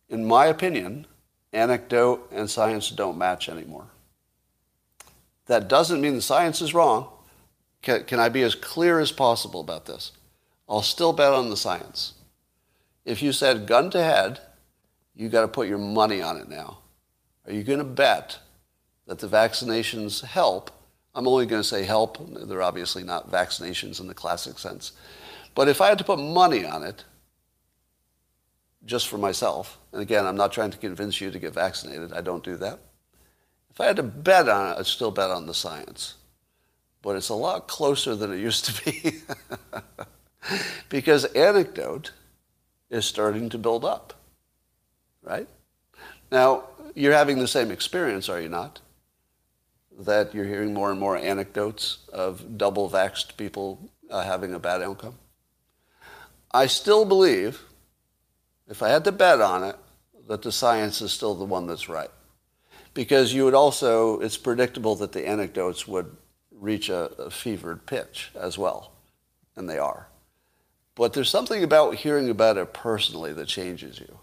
In 0.09 0.25
my 0.25 0.47
opinion, 0.47 1.09
anecdote 1.53 2.31
and 2.31 2.49
science 2.49 2.91
don't 2.91 3.19
match 3.19 3.49
anymore. 3.49 3.89
That 5.47 5.67
doesn't 5.67 6.01
mean 6.01 6.15
the 6.15 6.23
science 6.23 6.63
is 6.63 6.73
wrong. 6.73 7.09
Can, 7.83 8.05
can 8.05 8.21
I 8.21 8.29
be 8.29 8.43
as 8.43 8.55
clear 8.55 9.01
as 9.01 9.11
possible 9.11 9.61
about 9.61 9.87
this? 9.87 10.13
I'll 10.69 10.81
still 10.81 11.13
bet 11.13 11.33
on 11.33 11.51
the 11.51 11.57
science. 11.57 12.13
If 13.05 13.23
you 13.23 13.33
said 13.33 13.67
gun 13.67 13.91
to 13.91 14.05
head, 14.05 14.39
you 15.17 15.29
got 15.29 15.41
to 15.41 15.49
put 15.49 15.67
your 15.67 15.79
money 15.79 16.23
on 16.23 16.37
it 16.37 16.49
now. 16.49 16.79
Are 17.45 17.53
you 17.53 17.65
going 17.65 17.81
to 17.81 17.85
bet 17.85 18.39
that 19.09 19.19
the 19.19 19.27
vaccinations 19.27 20.23
help? 20.23 20.71
I'm 21.15 21.29
only 21.29 21.47
going 21.47 21.62
to 21.62 21.69
say 21.69 21.85
help. 21.85 22.19
They're 22.49 22.62
obviously 22.62 23.05
not 23.05 23.31
vaccinations 23.31 24.01
in 24.01 24.09
the 24.09 24.15
classic 24.15 24.59
sense. 24.59 24.93
But 25.55 25.69
if 25.69 25.81
I 25.81 25.89
had 25.89 25.99
to 25.99 26.05
put 26.05 26.19
money 26.19 26.65
on 26.65 26.83
it, 26.83 27.05
just 28.85 29.09
for 29.09 29.19
myself, 29.19 29.79
and 29.93 30.03
again, 30.03 30.27
I'm 30.27 30.37
not 30.37 30.53
trying 30.53 30.73
to 30.73 30.79
convince 30.79 31.21
you 31.21 31.31
to 31.31 31.39
get 31.39 31.55
vaccinated, 31.55 32.12
I 32.12 32.21
don't 32.21 32.45
do 32.45 32.57
that. 32.57 32.81
If 33.71 33.81
I 33.81 33.87
had 33.87 33.97
to 33.97 34.03
bet 34.03 34.49
on 34.49 34.73
it, 34.73 34.79
I'd 34.79 34.87
still 34.87 35.11
bet 35.11 35.31
on 35.31 35.47
the 35.47 35.55
science. 35.55 36.15
But 37.03 37.17
it's 37.17 37.29
a 37.29 37.35
lot 37.35 37.69
closer 37.69 38.15
than 38.15 38.33
it 38.33 38.39
used 38.39 38.65
to 38.67 38.85
be. 38.85 39.23
because 40.89 41.25
anecdote 41.27 42.12
is 42.91 43.05
starting 43.05 43.49
to 43.51 43.59
build 43.59 43.85
up, 43.85 44.15
right? 45.23 45.49
Now, 46.31 46.65
you're 46.95 47.12
having 47.12 47.39
the 47.39 47.49
same 47.49 47.71
experience, 47.71 48.29
are 48.29 48.41
you 48.41 48.49
not? 48.49 48.81
That 49.99 50.35
you're 50.35 50.45
hearing 50.45 50.75
more 50.75 50.91
and 50.91 50.99
more 50.99 51.17
anecdotes 51.17 51.99
of 52.13 52.59
double 52.59 52.91
vaxxed 52.91 53.37
people 53.37 53.91
uh, 54.11 54.23
having 54.23 54.53
a 54.53 54.59
bad 54.59 54.83
outcome. 54.83 55.15
I 56.53 56.67
still 56.67 57.05
believe, 57.05 57.63
if 58.69 58.83
I 58.83 58.89
had 58.89 59.05
to 59.05 59.13
bet 59.13 59.41
on 59.41 59.65
it, 59.65 59.77
that 60.29 60.43
the 60.43 60.53
science 60.53 61.01
is 61.01 61.13
still 61.13 61.35
the 61.35 61.45
one 61.45 61.67
that's 61.67 61.89
right. 61.89 62.11
Because 62.93 63.35
you 63.35 63.45
would 63.45 63.55
also, 63.55 64.21
it's 64.21 64.37
predictable 64.37 64.95
that 64.97 65.13
the 65.13 65.27
anecdotes 65.27 65.87
would 65.87 66.17
reach 66.53 66.89
a, 66.89 67.11
a 67.21 67.31
fevered 67.31 67.87
pitch 67.87 68.31
as 68.35 68.57
well, 68.57 68.93
and 69.57 69.69
they 69.69 69.79
are. 69.79 70.09
But 70.95 71.13
there's 71.13 71.29
something 71.29 71.65
about 71.65 71.97
hearing 71.97 72.31
about 72.31 72.57
it 72.57 72.73
personally 72.73 73.33
that 73.33 73.47
changes 73.49 73.99
you. 73.99 74.19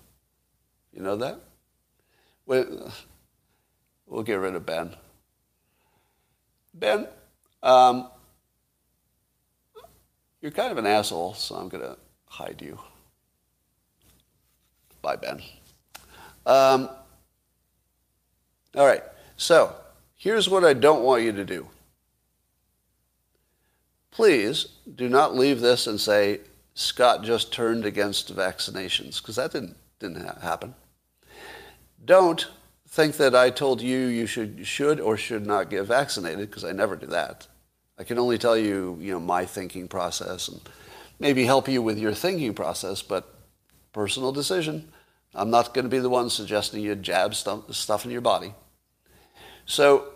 You 0.93 1.01
know 1.01 1.17
that? 1.17 1.39
We'll 2.45 4.23
get 4.23 4.35
rid 4.35 4.55
of 4.55 4.65
Ben. 4.65 4.95
Ben, 6.73 7.07
um, 7.61 8.09
you're 10.41 10.51
kind 10.51 10.71
of 10.71 10.77
an 10.77 10.85
asshole, 10.85 11.33
so 11.33 11.55
I'm 11.55 11.69
going 11.69 11.83
to 11.83 11.97
hide 12.27 12.61
you. 12.61 12.79
Bye, 15.01 15.15
Ben. 15.15 15.41
Um, 16.45 16.89
all 18.75 18.85
right, 18.85 19.03
so 19.37 19.75
here's 20.15 20.49
what 20.49 20.63
I 20.63 20.73
don't 20.73 21.03
want 21.03 21.23
you 21.23 21.31
to 21.33 21.45
do. 21.45 21.67
Please 24.11 24.67
do 24.95 25.09
not 25.09 25.35
leave 25.35 25.61
this 25.61 25.87
and 25.87 25.99
say, 25.99 26.39
Scott 26.73 27.23
just 27.23 27.53
turned 27.53 27.85
against 27.85 28.35
vaccinations, 28.35 29.21
because 29.21 29.35
that 29.35 29.51
didn't, 29.51 29.75
didn't 29.99 30.25
ha- 30.25 30.39
happen. 30.41 30.73
Don't 32.03 32.47
think 32.91 33.15
that 33.17 33.33
I 33.33 33.49
told 33.49 33.81
you 33.81 33.97
you 34.07 34.27
should, 34.27 34.67
should 34.67 34.99
or 34.99 35.15
should 35.15 35.47
not 35.47 35.69
get 35.69 35.85
vaccinated, 35.85 36.49
because 36.49 36.65
I 36.65 36.73
never 36.73 36.97
do 36.97 37.07
that. 37.07 37.47
I 37.97 38.03
can 38.03 38.19
only 38.19 38.37
tell 38.37 38.57
you, 38.57 38.97
you 38.99 39.13
know, 39.13 39.19
my 39.19 39.45
thinking 39.45 39.87
process 39.87 40.49
and 40.49 40.59
maybe 41.19 41.45
help 41.45 41.69
you 41.69 41.81
with 41.81 41.97
your 41.97 42.13
thinking 42.13 42.53
process, 42.53 43.01
but 43.01 43.33
personal 43.93 44.31
decision. 44.31 44.91
I'm 45.33 45.49
not 45.49 45.73
going 45.73 45.85
to 45.85 45.89
be 45.89 45.99
the 45.99 46.09
one 46.09 46.29
suggesting 46.29 46.81
you 46.81 46.95
jab 46.95 47.33
stuff, 47.33 47.73
stuff 47.73 48.03
in 48.03 48.11
your 48.11 48.21
body. 48.21 48.53
So 49.65 50.09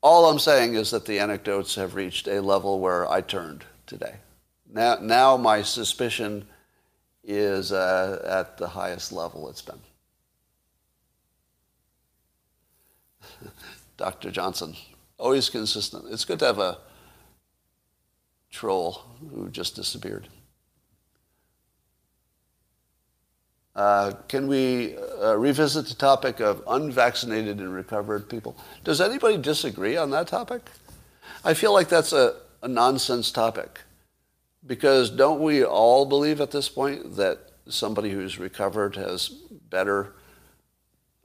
all 0.00 0.30
I'm 0.30 0.38
saying 0.38 0.74
is 0.74 0.92
that 0.92 1.06
the 1.06 1.18
anecdotes 1.18 1.74
have 1.74 1.96
reached 1.96 2.28
a 2.28 2.40
level 2.40 2.78
where 2.78 3.10
I 3.10 3.20
turned 3.20 3.64
today. 3.86 4.16
Now, 4.70 4.98
now 5.00 5.36
my 5.36 5.62
suspicion 5.62 6.46
is 7.24 7.72
uh, 7.72 8.22
at 8.24 8.58
the 8.58 8.68
highest 8.68 9.10
level 9.10 9.48
it's 9.48 9.62
been. 9.62 9.80
Dr. 13.96 14.30
Johnson, 14.30 14.74
always 15.18 15.48
consistent. 15.48 16.06
It's 16.10 16.24
good 16.24 16.38
to 16.40 16.46
have 16.46 16.58
a 16.58 16.78
troll 18.50 19.04
who 19.30 19.48
just 19.50 19.76
disappeared. 19.76 20.28
Uh, 23.74 24.12
can 24.28 24.46
we 24.46 24.96
uh, 24.96 25.34
revisit 25.34 25.86
the 25.86 25.94
topic 25.94 26.40
of 26.40 26.62
unvaccinated 26.68 27.58
and 27.58 27.74
recovered 27.74 28.28
people? 28.28 28.56
Does 28.84 29.00
anybody 29.00 29.36
disagree 29.36 29.96
on 29.96 30.10
that 30.10 30.28
topic? 30.28 30.70
I 31.44 31.54
feel 31.54 31.72
like 31.72 31.88
that's 31.88 32.12
a, 32.12 32.36
a 32.62 32.68
nonsense 32.68 33.32
topic. 33.32 33.80
Because 34.64 35.10
don't 35.10 35.40
we 35.40 35.64
all 35.64 36.06
believe 36.06 36.40
at 36.40 36.52
this 36.52 36.68
point 36.68 37.16
that 37.16 37.50
somebody 37.68 38.10
who's 38.10 38.38
recovered 38.38 38.96
has 38.96 39.28
better 39.28 40.14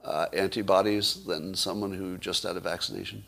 uh, 0.04 0.26
antibodies 0.32 1.24
than 1.24 1.54
someone 1.54 1.92
who 1.92 2.18
just 2.18 2.42
had 2.42 2.56
a 2.56 2.60
vaccination? 2.60 3.24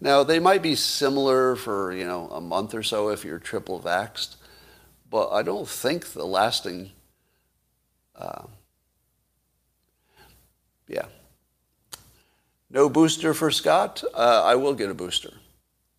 Now, 0.00 0.24
they 0.24 0.40
might 0.40 0.62
be 0.62 0.74
similar 0.74 1.54
for, 1.54 1.92
you 1.92 2.04
know, 2.04 2.28
a 2.30 2.40
month 2.40 2.74
or 2.74 2.82
so 2.82 3.10
if 3.10 3.24
you're 3.24 3.38
triple 3.38 3.80
vaxxed, 3.80 4.34
but 5.08 5.30
I 5.30 5.42
don't 5.42 5.68
think 5.68 6.06
the 6.08 6.24
lasting, 6.24 6.90
uh, 8.16 8.42
yeah. 10.88 11.06
No 12.68 12.88
booster 12.88 13.34
for 13.34 13.50
Scott. 13.50 14.02
Uh, 14.14 14.42
I 14.44 14.54
will 14.56 14.74
get 14.74 14.90
a 14.90 14.94
booster. 14.94 15.34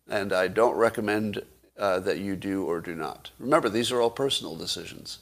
And 0.08 0.32
I 0.32 0.48
don't 0.48 0.76
recommend 0.76 1.42
uh, 1.78 2.00
that 2.00 2.18
you 2.18 2.36
do 2.36 2.64
or 2.64 2.80
do 2.80 2.94
not. 2.94 3.30
Remember, 3.38 3.68
these 3.68 3.90
are 3.90 4.00
all 4.00 4.10
personal 4.10 4.56
decisions. 4.56 5.20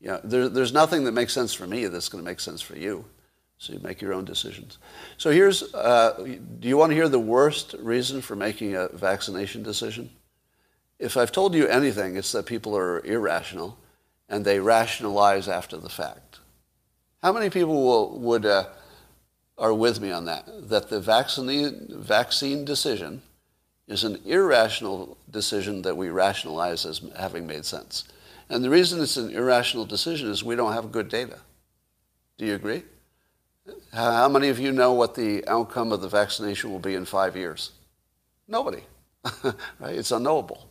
You 0.00 0.08
know, 0.08 0.20
there, 0.24 0.48
there's 0.48 0.72
nothing 0.72 1.04
that 1.04 1.12
makes 1.12 1.32
sense 1.32 1.52
for 1.52 1.66
me 1.66 1.86
that's 1.86 2.08
going 2.08 2.22
to 2.22 2.30
make 2.30 2.40
sense 2.40 2.62
for 2.62 2.76
you. 2.76 3.04
So 3.64 3.72
you 3.72 3.80
make 3.82 4.02
your 4.02 4.12
own 4.12 4.26
decisions. 4.26 4.76
So 5.16 5.30
here's, 5.30 5.74
uh, 5.74 6.22
do 6.60 6.68
you 6.68 6.76
want 6.76 6.90
to 6.90 6.94
hear 6.94 7.08
the 7.08 7.18
worst 7.18 7.74
reason 7.78 8.20
for 8.20 8.36
making 8.36 8.76
a 8.76 8.88
vaccination 8.88 9.62
decision? 9.62 10.10
If 10.98 11.16
I've 11.16 11.32
told 11.32 11.54
you 11.54 11.66
anything, 11.66 12.16
it's 12.16 12.32
that 12.32 12.44
people 12.44 12.76
are 12.76 13.02
irrational 13.06 13.78
and 14.28 14.44
they 14.44 14.60
rationalize 14.60 15.48
after 15.48 15.78
the 15.78 15.88
fact. 15.88 16.40
How 17.22 17.32
many 17.32 17.48
people 17.48 17.82
will, 17.82 18.18
would, 18.18 18.44
uh, 18.44 18.66
are 19.56 19.72
with 19.72 19.98
me 19.98 20.10
on 20.10 20.26
that? 20.26 20.44
That 20.68 20.90
the 20.90 21.00
vaccine, 21.00 21.86
vaccine 21.88 22.66
decision 22.66 23.22
is 23.88 24.04
an 24.04 24.20
irrational 24.26 25.16
decision 25.30 25.80
that 25.82 25.96
we 25.96 26.10
rationalize 26.10 26.84
as 26.84 27.00
having 27.16 27.46
made 27.46 27.64
sense. 27.64 28.04
And 28.50 28.62
the 28.62 28.68
reason 28.68 29.00
it's 29.00 29.16
an 29.16 29.30
irrational 29.30 29.86
decision 29.86 30.28
is 30.28 30.44
we 30.44 30.54
don't 30.54 30.74
have 30.74 30.92
good 30.92 31.08
data. 31.08 31.38
Do 32.36 32.44
you 32.44 32.54
agree? 32.54 32.82
How 33.92 34.28
many 34.28 34.48
of 34.48 34.58
you 34.58 34.72
know 34.72 34.92
what 34.92 35.14
the 35.14 35.46
outcome 35.46 35.92
of 35.92 36.00
the 36.00 36.08
vaccination 36.08 36.70
will 36.70 36.80
be 36.80 36.94
in 36.94 37.04
five 37.04 37.36
years? 37.36 37.72
Nobody. 38.46 38.82
right? 39.78 39.94
It's 39.94 40.10
unknowable. 40.10 40.68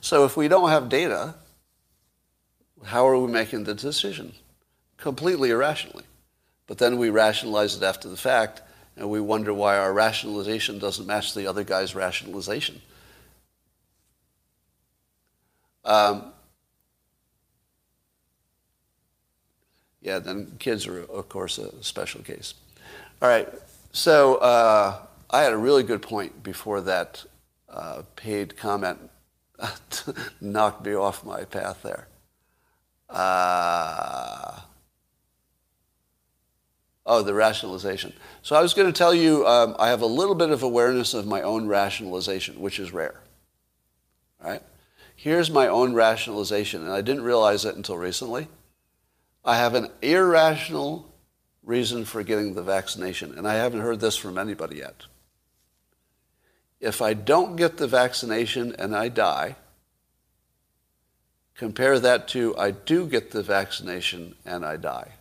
So 0.00 0.24
if 0.24 0.36
we 0.36 0.48
don't 0.48 0.68
have 0.68 0.88
data, 0.88 1.34
how 2.84 3.06
are 3.06 3.18
we 3.18 3.32
making 3.32 3.64
the 3.64 3.74
decision? 3.74 4.34
Completely 4.98 5.50
irrationally. 5.50 6.04
But 6.66 6.78
then 6.78 6.98
we 6.98 7.10
rationalize 7.10 7.76
it 7.76 7.82
after 7.82 8.08
the 8.08 8.16
fact, 8.16 8.62
and 8.96 9.08
we 9.08 9.20
wonder 9.20 9.54
why 9.54 9.78
our 9.78 9.92
rationalization 9.92 10.78
doesn't 10.78 11.06
match 11.06 11.34
the 11.34 11.46
other 11.46 11.64
guy's 11.64 11.94
rationalization. 11.94 12.80
Um, 15.84 16.33
yeah, 20.04 20.18
then 20.18 20.52
kids 20.58 20.86
are, 20.86 21.00
of 21.00 21.28
course, 21.28 21.58
a 21.58 21.82
special 21.82 22.22
case. 22.22 22.54
All 23.22 23.28
right, 23.28 23.48
so 23.90 24.36
uh, 24.36 24.98
I 25.30 25.42
had 25.42 25.52
a 25.52 25.56
really 25.56 25.82
good 25.82 26.02
point 26.02 26.42
before 26.42 26.82
that 26.82 27.24
uh, 27.70 28.02
paid 28.14 28.56
comment 28.56 28.98
knocked 30.40 30.84
me 30.84 30.94
off 30.94 31.24
my 31.24 31.44
path 31.44 31.82
there. 31.82 32.06
Uh, 33.08 34.60
oh, 37.06 37.22
the 37.22 37.32
rationalization. 37.32 38.12
So 38.42 38.56
I 38.56 38.60
was 38.60 38.74
going 38.74 38.92
to 38.92 38.96
tell 38.96 39.14
you 39.14 39.46
um, 39.46 39.74
I 39.78 39.88
have 39.88 40.02
a 40.02 40.06
little 40.06 40.34
bit 40.34 40.50
of 40.50 40.62
awareness 40.62 41.14
of 41.14 41.26
my 41.26 41.40
own 41.40 41.66
rationalization, 41.66 42.60
which 42.60 42.78
is 42.78 42.92
rare. 42.92 43.20
All 44.42 44.50
right? 44.50 44.62
Here's 45.16 45.50
my 45.50 45.68
own 45.68 45.94
rationalization, 45.94 46.82
and 46.82 46.92
I 46.92 47.00
didn't 47.00 47.22
realize 47.22 47.64
it 47.64 47.76
until 47.76 47.96
recently. 47.96 48.48
I 49.44 49.56
have 49.56 49.74
an 49.74 49.88
irrational 50.00 51.12
reason 51.62 52.04
for 52.04 52.22
getting 52.22 52.54
the 52.54 52.62
vaccination, 52.62 53.36
and 53.36 53.46
I 53.46 53.54
haven't 53.54 53.80
heard 53.80 54.00
this 54.00 54.16
from 54.16 54.38
anybody 54.38 54.76
yet. 54.76 55.04
If 56.80 57.02
I 57.02 57.14
don't 57.14 57.56
get 57.56 57.76
the 57.76 57.86
vaccination 57.86 58.74
and 58.78 58.94
I 58.96 59.08
die, 59.08 59.56
compare 61.54 61.98
that 61.98 62.28
to 62.28 62.56
I 62.58 62.70
do 62.70 63.06
get 63.06 63.30
the 63.30 63.42
vaccination 63.42 64.34
and 64.44 64.64
I 64.64 64.76
die. 64.76 65.12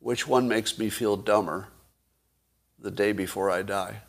Which 0.00 0.26
one 0.26 0.48
makes 0.48 0.78
me 0.78 0.88
feel 0.88 1.16
dumber 1.16 1.68
the 2.78 2.90
day 2.90 3.12
before 3.12 3.50
I 3.50 3.62
die? 3.62 4.02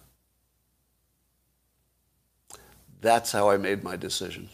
That's 3.01 3.31
how 3.31 3.49
I 3.49 3.57
made 3.57 3.83
my 3.83 3.95
decision. 3.95 4.49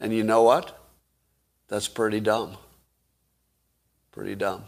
And 0.00 0.12
you 0.12 0.24
know 0.24 0.42
what? 0.42 0.81
That's 1.72 1.88
pretty 1.88 2.20
dumb. 2.20 2.58
Pretty 4.10 4.34
dumb. 4.34 4.64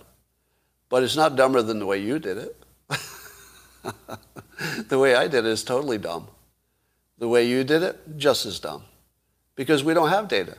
But 0.89 1.03
it's 1.03 1.17
not 1.17 1.37
dumber 1.37 1.61
than 1.61 1.79
the 1.79 1.85
way 1.85 1.99
you 1.99 2.19
did 2.19 2.39
it. 2.39 2.65
the 4.89 4.99
way 4.99 5.15
I 5.15 5.29
did 5.29 5.45
it 5.45 5.51
is 5.51 5.65
totally 5.65 5.99
dumb. 5.99 6.29
The 7.19 7.29
way 7.29 7.47
you 7.47 7.63
did 7.63 7.83
it, 7.83 8.17
just 8.17 8.47
as 8.47 8.59
dumb. 8.59 8.85
Because 9.55 9.85
we 9.85 9.93
don't 9.93 10.09
have 10.09 10.29
data. 10.29 10.57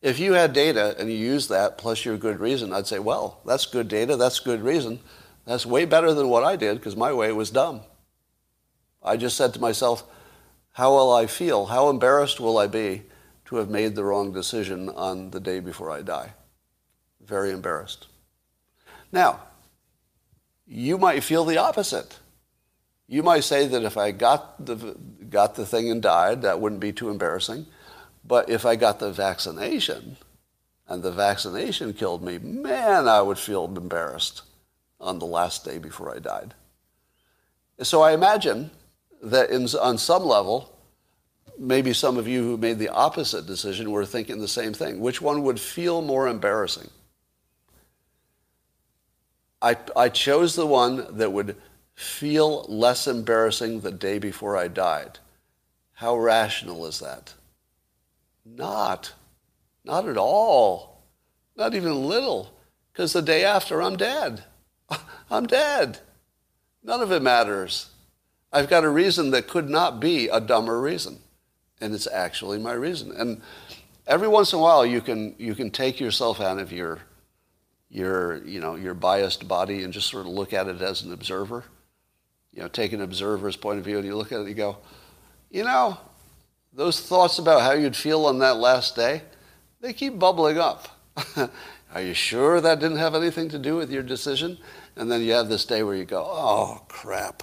If 0.00 0.18
you 0.18 0.32
had 0.32 0.54
data 0.54 0.96
and 0.98 1.10
you 1.10 1.18
used 1.18 1.50
that 1.50 1.76
plus 1.76 2.06
your 2.06 2.16
good 2.16 2.40
reason, 2.40 2.72
I'd 2.72 2.86
say, 2.86 2.98
well, 2.98 3.42
that's 3.44 3.66
good 3.66 3.88
data, 3.88 4.16
that's 4.16 4.40
good 4.40 4.62
reason. 4.62 4.98
That's 5.44 5.66
way 5.66 5.84
better 5.84 6.14
than 6.14 6.30
what 6.30 6.42
I 6.42 6.56
did 6.56 6.78
because 6.78 6.96
my 6.96 7.12
way 7.12 7.32
was 7.32 7.50
dumb. 7.50 7.82
I 9.02 9.18
just 9.18 9.36
said 9.36 9.52
to 9.52 9.60
myself, 9.60 10.04
how 10.72 10.92
will 10.92 11.12
I 11.12 11.26
feel? 11.26 11.66
How 11.66 11.90
embarrassed 11.90 12.40
will 12.40 12.56
I 12.56 12.66
be 12.66 13.02
to 13.46 13.56
have 13.56 13.68
made 13.68 13.94
the 13.94 14.04
wrong 14.04 14.32
decision 14.32 14.88
on 14.88 15.30
the 15.30 15.40
day 15.40 15.60
before 15.60 15.90
I 15.90 16.02
die. 16.02 16.32
Very 17.20 17.50
embarrassed. 17.50 18.06
Now, 19.10 19.40
you 20.66 20.96
might 20.98 21.22
feel 21.22 21.44
the 21.44 21.58
opposite. 21.58 22.18
You 23.06 23.22
might 23.22 23.44
say 23.44 23.66
that 23.66 23.82
if 23.82 23.96
I 23.96 24.10
got 24.10 24.64
the, 24.64 24.96
got 25.28 25.54
the 25.54 25.66
thing 25.66 25.90
and 25.90 26.00
died, 26.00 26.42
that 26.42 26.60
wouldn't 26.60 26.80
be 26.80 26.92
too 26.92 27.10
embarrassing. 27.10 27.66
But 28.24 28.48
if 28.48 28.64
I 28.64 28.76
got 28.76 28.98
the 28.98 29.12
vaccination 29.12 30.16
and 30.88 31.02
the 31.02 31.12
vaccination 31.12 31.92
killed 31.92 32.22
me, 32.22 32.38
man, 32.38 33.08
I 33.08 33.20
would 33.20 33.38
feel 33.38 33.64
embarrassed 33.64 34.42
on 35.00 35.18
the 35.18 35.26
last 35.26 35.64
day 35.64 35.78
before 35.78 36.14
I 36.14 36.20
died. 36.20 36.54
So 37.82 38.00
I 38.00 38.12
imagine 38.12 38.70
that 39.22 39.50
in, 39.50 39.66
on 39.80 39.98
some 39.98 40.24
level, 40.24 40.71
maybe 41.58 41.92
some 41.92 42.16
of 42.16 42.28
you 42.28 42.42
who 42.42 42.56
made 42.56 42.78
the 42.78 42.88
opposite 42.88 43.46
decision 43.46 43.90
were 43.90 44.06
thinking 44.06 44.38
the 44.38 44.48
same 44.48 44.72
thing. 44.72 45.00
Which 45.00 45.20
one 45.20 45.42
would 45.42 45.60
feel 45.60 46.02
more 46.02 46.28
embarrassing? 46.28 46.90
I, 49.60 49.76
I 49.96 50.08
chose 50.08 50.56
the 50.56 50.66
one 50.66 51.16
that 51.16 51.32
would 51.32 51.56
feel 51.94 52.64
less 52.64 53.06
embarrassing 53.06 53.80
the 53.80 53.92
day 53.92 54.18
before 54.18 54.56
I 54.56 54.68
died. 54.68 55.18
How 55.92 56.16
rational 56.16 56.86
is 56.86 56.98
that? 56.98 57.34
Not. 58.44 59.12
Not 59.84 60.08
at 60.08 60.16
all. 60.16 61.04
Not 61.56 61.74
even 61.74 62.08
little. 62.08 62.52
Because 62.92 63.12
the 63.12 63.22
day 63.22 63.44
after, 63.44 63.80
I'm 63.80 63.96
dead. 63.96 64.44
I'm 65.30 65.46
dead. 65.46 66.00
None 66.82 67.00
of 67.00 67.12
it 67.12 67.22
matters. 67.22 67.90
I've 68.52 68.68
got 68.68 68.84
a 68.84 68.90
reason 68.90 69.30
that 69.30 69.48
could 69.48 69.70
not 69.70 70.00
be 70.00 70.28
a 70.28 70.40
dumber 70.40 70.80
reason 70.80 71.20
and 71.82 71.94
it's 71.94 72.06
actually 72.06 72.58
my 72.58 72.72
reason. 72.72 73.12
And 73.12 73.42
every 74.06 74.28
once 74.28 74.52
in 74.52 74.58
a 74.58 74.62
while, 74.62 74.86
you 74.86 75.00
can 75.00 75.34
you 75.38 75.54
can 75.54 75.70
take 75.70 76.00
yourself 76.00 76.40
out 76.40 76.58
of 76.58 76.72
your 76.72 77.00
your 77.90 78.42
you 78.46 78.60
know 78.60 78.76
your 78.76 78.94
biased 78.94 79.46
body 79.46 79.82
and 79.82 79.92
just 79.92 80.08
sort 80.08 80.26
of 80.26 80.32
look 80.32 80.52
at 80.52 80.68
it 80.68 80.80
as 80.80 81.02
an 81.02 81.12
observer. 81.12 81.64
You 82.52 82.62
know, 82.62 82.68
take 82.68 82.92
an 82.92 83.00
observer's 83.00 83.56
point 83.56 83.78
of 83.78 83.84
view, 83.84 83.98
and 83.98 84.06
you 84.06 84.16
look 84.16 84.30
at 84.30 84.36
it 84.36 84.40
and 84.40 84.48
you 84.48 84.54
go, 84.54 84.78
you 85.50 85.64
know, 85.64 85.98
those 86.72 87.00
thoughts 87.00 87.38
about 87.38 87.62
how 87.62 87.72
you'd 87.72 87.96
feel 87.96 88.26
on 88.26 88.38
that 88.40 88.56
last 88.56 88.94
day, 88.94 89.22
they 89.80 89.92
keep 89.92 90.18
bubbling 90.18 90.58
up. 90.58 90.88
Are 91.94 92.00
you 92.00 92.14
sure 92.14 92.60
that 92.60 92.78
didn't 92.78 92.98
have 92.98 93.14
anything 93.14 93.48
to 93.50 93.58
do 93.58 93.76
with 93.76 93.90
your 93.90 94.02
decision? 94.02 94.58
And 94.96 95.10
then 95.10 95.22
you 95.22 95.32
have 95.32 95.48
this 95.48 95.64
day 95.64 95.82
where 95.82 95.94
you 95.94 96.04
go, 96.04 96.24
oh 96.26 96.84
crap. 96.88 97.42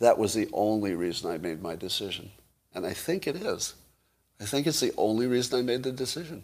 That 0.00 0.18
was 0.18 0.34
the 0.34 0.48
only 0.52 0.94
reason 0.94 1.30
I 1.30 1.38
made 1.38 1.62
my 1.62 1.76
decision. 1.76 2.30
And 2.74 2.84
I 2.86 2.92
think 2.92 3.26
it 3.26 3.36
is. 3.36 3.74
I 4.40 4.44
think 4.44 4.66
it's 4.66 4.80
the 4.80 4.92
only 4.96 5.26
reason 5.26 5.58
I 5.58 5.62
made 5.62 5.82
the 5.82 5.92
decision. 5.92 6.42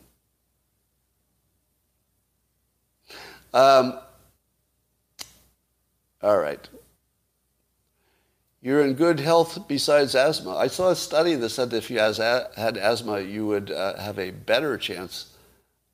Um, 3.53 3.99
all 6.23 6.39
right. 6.39 6.69
You're 8.63 8.85
in 8.85 8.95
good 8.95 9.21
health 9.21 9.67
besides 9.67 10.15
asthma. 10.15 10.55
I 10.55 10.67
saw 10.67 10.91
a 10.91 10.97
study 10.97 11.35
that 11.35 11.49
said 11.49 11.73
if 11.73 11.91
you 11.91 11.99
had 11.99 12.77
asthma, 12.77 13.21
you 13.21 13.47
would 13.47 13.71
uh, 13.71 13.97
have 13.97 14.19
a 14.19 14.31
better 14.31 14.77
chance 14.77 15.35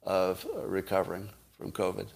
of 0.03 0.45
recovering 0.55 1.31
from 1.57 1.73
COVID 1.73 2.09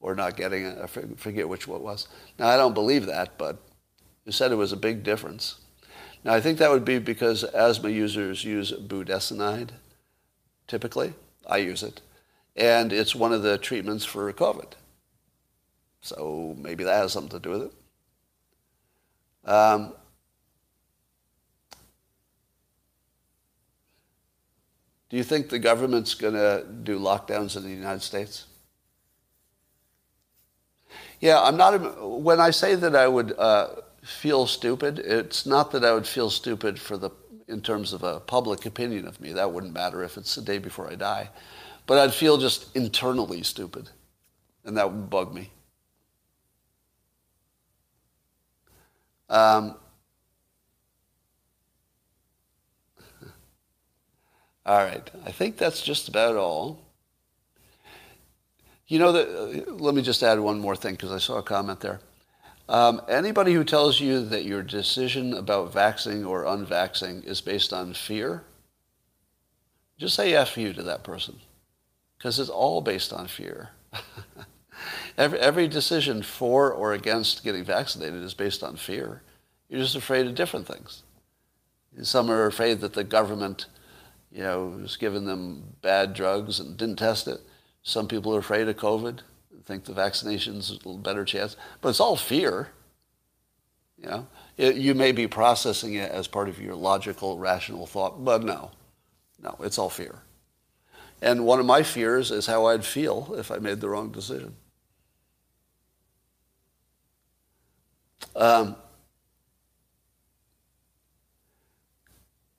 or 0.00 0.14
not 0.14 0.36
getting 0.36 0.64
it. 0.64 0.78
I 0.78 0.86
forget 0.86 1.48
which 1.48 1.66
one 1.66 1.80
it 1.80 1.84
was. 1.84 2.08
Now, 2.38 2.46
I 2.46 2.56
don't 2.56 2.74
believe 2.74 3.06
that, 3.06 3.36
but 3.36 3.58
you 4.24 4.32
said 4.32 4.52
it 4.52 4.56
was 4.56 4.72
a 4.72 4.76
big 4.76 5.02
difference. 5.02 5.56
Now, 6.24 6.34
I 6.34 6.40
think 6.40 6.58
that 6.58 6.70
would 6.70 6.84
be 6.84 6.98
because 6.98 7.44
asthma 7.44 7.90
users 7.90 8.44
use 8.44 8.72
budesonide, 8.72 9.70
typically. 10.66 11.14
I 11.46 11.58
use 11.58 11.82
it. 11.82 12.00
And 12.56 12.92
it's 12.92 13.14
one 13.14 13.32
of 13.32 13.42
the 13.42 13.56
treatments 13.56 14.04
for 14.04 14.32
COVID. 14.32 14.72
So 16.00 16.56
maybe 16.58 16.84
that 16.84 16.96
has 16.96 17.12
something 17.12 17.30
to 17.30 17.38
do 17.38 17.50
with 17.50 17.62
it. 17.62 17.72
Um, 19.48 19.94
do 25.08 25.16
you 25.16 25.22
think 25.22 25.48
the 25.48 25.58
government's 25.58 26.14
going 26.14 26.34
to 26.34 26.66
do 26.82 26.98
lockdowns 26.98 27.56
in 27.56 27.62
the 27.62 27.70
United 27.70 28.02
States? 28.02 28.46
Yeah, 31.20 31.40
I'm 31.40 31.56
not. 31.56 31.78
When 32.20 32.40
I 32.40 32.50
say 32.50 32.74
that 32.74 32.94
I 32.94 33.08
would 33.08 33.32
uh, 33.38 33.68
feel 34.02 34.46
stupid. 34.46 34.98
It's 34.98 35.46
not 35.46 35.70
that 35.72 35.84
I 35.84 35.92
would 35.92 36.06
feel 36.06 36.30
stupid 36.30 36.78
for 36.78 36.96
the 36.96 37.10
in 37.48 37.62
terms 37.62 37.92
of 37.94 38.02
a 38.02 38.20
public 38.20 38.66
opinion 38.66 39.06
of 39.06 39.20
me. 39.20 39.32
That 39.32 39.52
wouldn't 39.52 39.72
matter 39.72 40.04
if 40.04 40.16
it's 40.16 40.34
the 40.34 40.42
day 40.42 40.58
before 40.58 40.90
I 40.90 40.94
die. 40.94 41.30
But 41.86 41.98
I'd 41.98 42.12
feel 42.14 42.36
just 42.36 42.76
internally 42.76 43.42
stupid. 43.42 43.88
And 44.64 44.76
that 44.76 44.92
would 44.92 45.08
bug 45.08 45.34
me. 45.34 45.50
Um, 49.30 49.76
all 54.66 54.78
right. 54.84 55.10
I 55.24 55.32
think 55.32 55.56
that's 55.56 55.80
just 55.80 56.08
about 56.08 56.36
all. 56.36 56.82
You 58.86 58.98
know 58.98 59.12
that. 59.12 59.28
Uh, 59.28 59.72
let 59.72 59.94
me 59.94 60.02
just 60.02 60.22
add 60.22 60.38
one 60.40 60.58
more 60.58 60.76
thing 60.76 60.94
because 60.94 61.12
I 61.12 61.18
saw 61.18 61.38
a 61.38 61.42
comment 61.42 61.80
there. 61.80 62.00
Um, 62.68 63.00
anybody 63.08 63.54
who 63.54 63.64
tells 63.64 63.98
you 63.98 64.24
that 64.26 64.44
your 64.44 64.62
decision 64.62 65.32
about 65.32 65.72
vaccinating 65.72 66.26
or 66.26 66.44
unvaccinating 66.44 67.22
is 67.22 67.40
based 67.40 67.72
on 67.72 67.94
fear, 67.94 68.44
just 69.98 70.14
say 70.14 70.34
F 70.34 70.58
you 70.58 70.72
to 70.74 70.82
that 70.82 71.02
person. 71.02 71.40
Because 72.16 72.38
it's 72.38 72.50
all 72.50 72.80
based 72.80 73.12
on 73.12 73.26
fear. 73.26 73.70
every, 75.18 75.38
every 75.38 75.68
decision 75.68 76.22
for 76.22 76.70
or 76.70 76.92
against 76.92 77.42
getting 77.42 77.64
vaccinated 77.64 78.22
is 78.22 78.34
based 78.34 78.62
on 78.62 78.76
fear. 78.76 79.22
You're 79.68 79.80
just 79.80 79.96
afraid 79.96 80.26
of 80.26 80.34
different 80.34 80.66
things. 80.66 81.02
Some 82.02 82.30
are 82.30 82.46
afraid 82.46 82.80
that 82.80 82.92
the 82.92 83.04
government, 83.04 83.66
you 84.30 84.42
know, 84.42 84.78
has 84.80 84.96
given 84.96 85.24
them 85.24 85.74
bad 85.80 86.12
drugs 86.12 86.60
and 86.60 86.76
didn't 86.76 86.96
test 86.96 87.26
it. 87.28 87.40
Some 87.82 88.08
people 88.08 88.34
are 88.34 88.40
afraid 88.40 88.68
of 88.68 88.76
COVID 88.76 89.20
think 89.68 89.84
the 89.84 89.92
vaccination's 89.92 90.70
a 90.70 90.74
little 90.74 90.96
better 90.96 91.26
chance. 91.26 91.54
But 91.82 91.90
it's 91.90 92.00
all 92.00 92.16
fear. 92.16 92.70
You 93.98 94.08
know, 94.08 94.26
it, 94.56 94.76
you 94.76 94.94
may 94.94 95.12
be 95.12 95.26
processing 95.26 95.94
it 95.94 96.10
as 96.10 96.26
part 96.26 96.48
of 96.48 96.60
your 96.60 96.74
logical, 96.74 97.38
rational 97.38 97.86
thought, 97.86 98.24
but 98.24 98.42
no, 98.42 98.70
no, 99.42 99.56
it's 99.60 99.76
all 99.76 99.90
fear. 99.90 100.22
And 101.20 101.44
one 101.44 101.60
of 101.60 101.66
my 101.66 101.82
fears 101.82 102.30
is 102.30 102.46
how 102.46 102.66
I'd 102.66 102.84
feel 102.84 103.34
if 103.36 103.50
I 103.50 103.58
made 103.58 103.80
the 103.80 103.88
wrong 103.88 104.10
decision. 104.10 104.54
Um, 108.36 108.76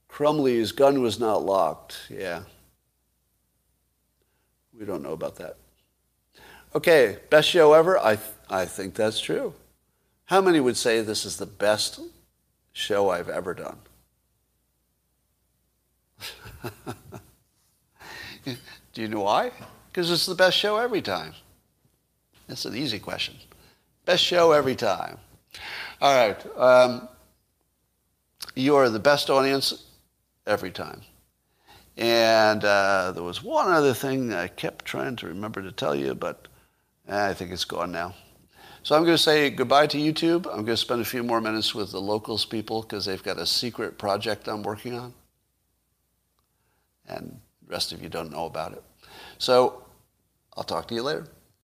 Crumbley's 0.10 0.74
gun 0.74 1.02
was 1.02 1.20
not 1.20 1.44
locked. 1.44 2.02
Yeah. 2.10 2.44
We 4.78 4.86
don't 4.86 5.02
know 5.02 5.14
about 5.14 5.38
that. 5.38 5.56
Okay, 6.76 7.18
best 7.30 7.50
show 7.50 7.74
ever? 7.74 7.98
I, 7.98 8.16
th- 8.16 8.28
I 8.50 8.66
think 8.66 8.94
that's 8.94 9.20
true. 9.20 9.54
How 10.26 10.42
many 10.42 10.60
would 10.60 10.78
say 10.78 11.02
this 11.02 11.26
is 11.26 11.38
the 11.38 11.48
best 11.48 12.00
show 12.72 13.10
I've 13.10 13.30
ever 13.30 13.56
done? 13.56 13.78
Do 18.94 19.02
you 19.02 19.08
know 19.08 19.22
why? 19.22 19.52
Because 19.92 20.12
it's 20.12 20.28
the 20.28 20.36
best 20.36 20.56
show 20.58 20.78
every 20.78 21.02
time. 21.02 21.34
That's 22.48 22.66
an 22.66 22.76
easy 22.76 23.00
question. 23.00 23.36
Best 24.06 24.24
show 24.24 24.52
every 24.52 24.76
time. 24.76 25.18
All 26.02 26.16
right. 26.16 26.58
Um, 26.58 27.08
you 28.56 28.76
are 28.76 28.90
the 28.90 29.00
best 29.00 29.32
audience 29.32 29.86
every 30.46 30.72
time. 30.72 31.02
And 31.98 32.64
uh, 32.64 33.12
there 33.14 33.24
was 33.24 33.44
one 33.44 33.72
other 33.72 33.94
thing 33.94 34.34
I 34.34 34.48
kept 34.48 34.86
trying 34.86 35.16
to 35.18 35.28
remember 35.28 35.62
to 35.62 35.72
tell 35.72 35.96
you, 35.96 36.14
but 36.14 36.48
Eh, 37.10 37.30
I 37.30 37.34
think 37.34 37.52
it's 37.52 37.66
gone 37.66 37.92
now. 37.92 38.14
So 38.84 38.96
I'm 38.96 39.04
going 39.04 39.18
to 39.18 39.22
say 39.22 39.50
goodbye 39.50 39.88
to 39.88 39.98
YouTube. 39.98 40.46
I'm 40.46 40.64
going 40.64 40.68
to 40.68 40.78
spend 40.78 41.02
a 41.02 41.06
few 41.06 41.24
more 41.24 41.42
minutes 41.42 41.74
with 41.74 41.92
the 41.92 42.00
locals 42.00 42.46
people 42.46 42.84
because 42.84 43.06
they've 43.06 43.22
got 43.22 43.38
a 43.38 43.46
secret 43.46 43.98
project 43.98 44.48
I'm 44.48 44.64
working 44.64 44.98
on. 44.98 45.14
And 47.08 47.40
the 47.66 47.74
rest 47.74 47.92
of 47.92 48.04
you 48.04 48.10
don't 48.10 48.32
know 48.32 48.46
about 48.46 48.74
it. 48.74 48.84
So 49.40 49.84
I'll 50.56 50.64
talk 50.64 50.88
to 50.90 50.96
you 50.96 51.02
later. 51.02 51.28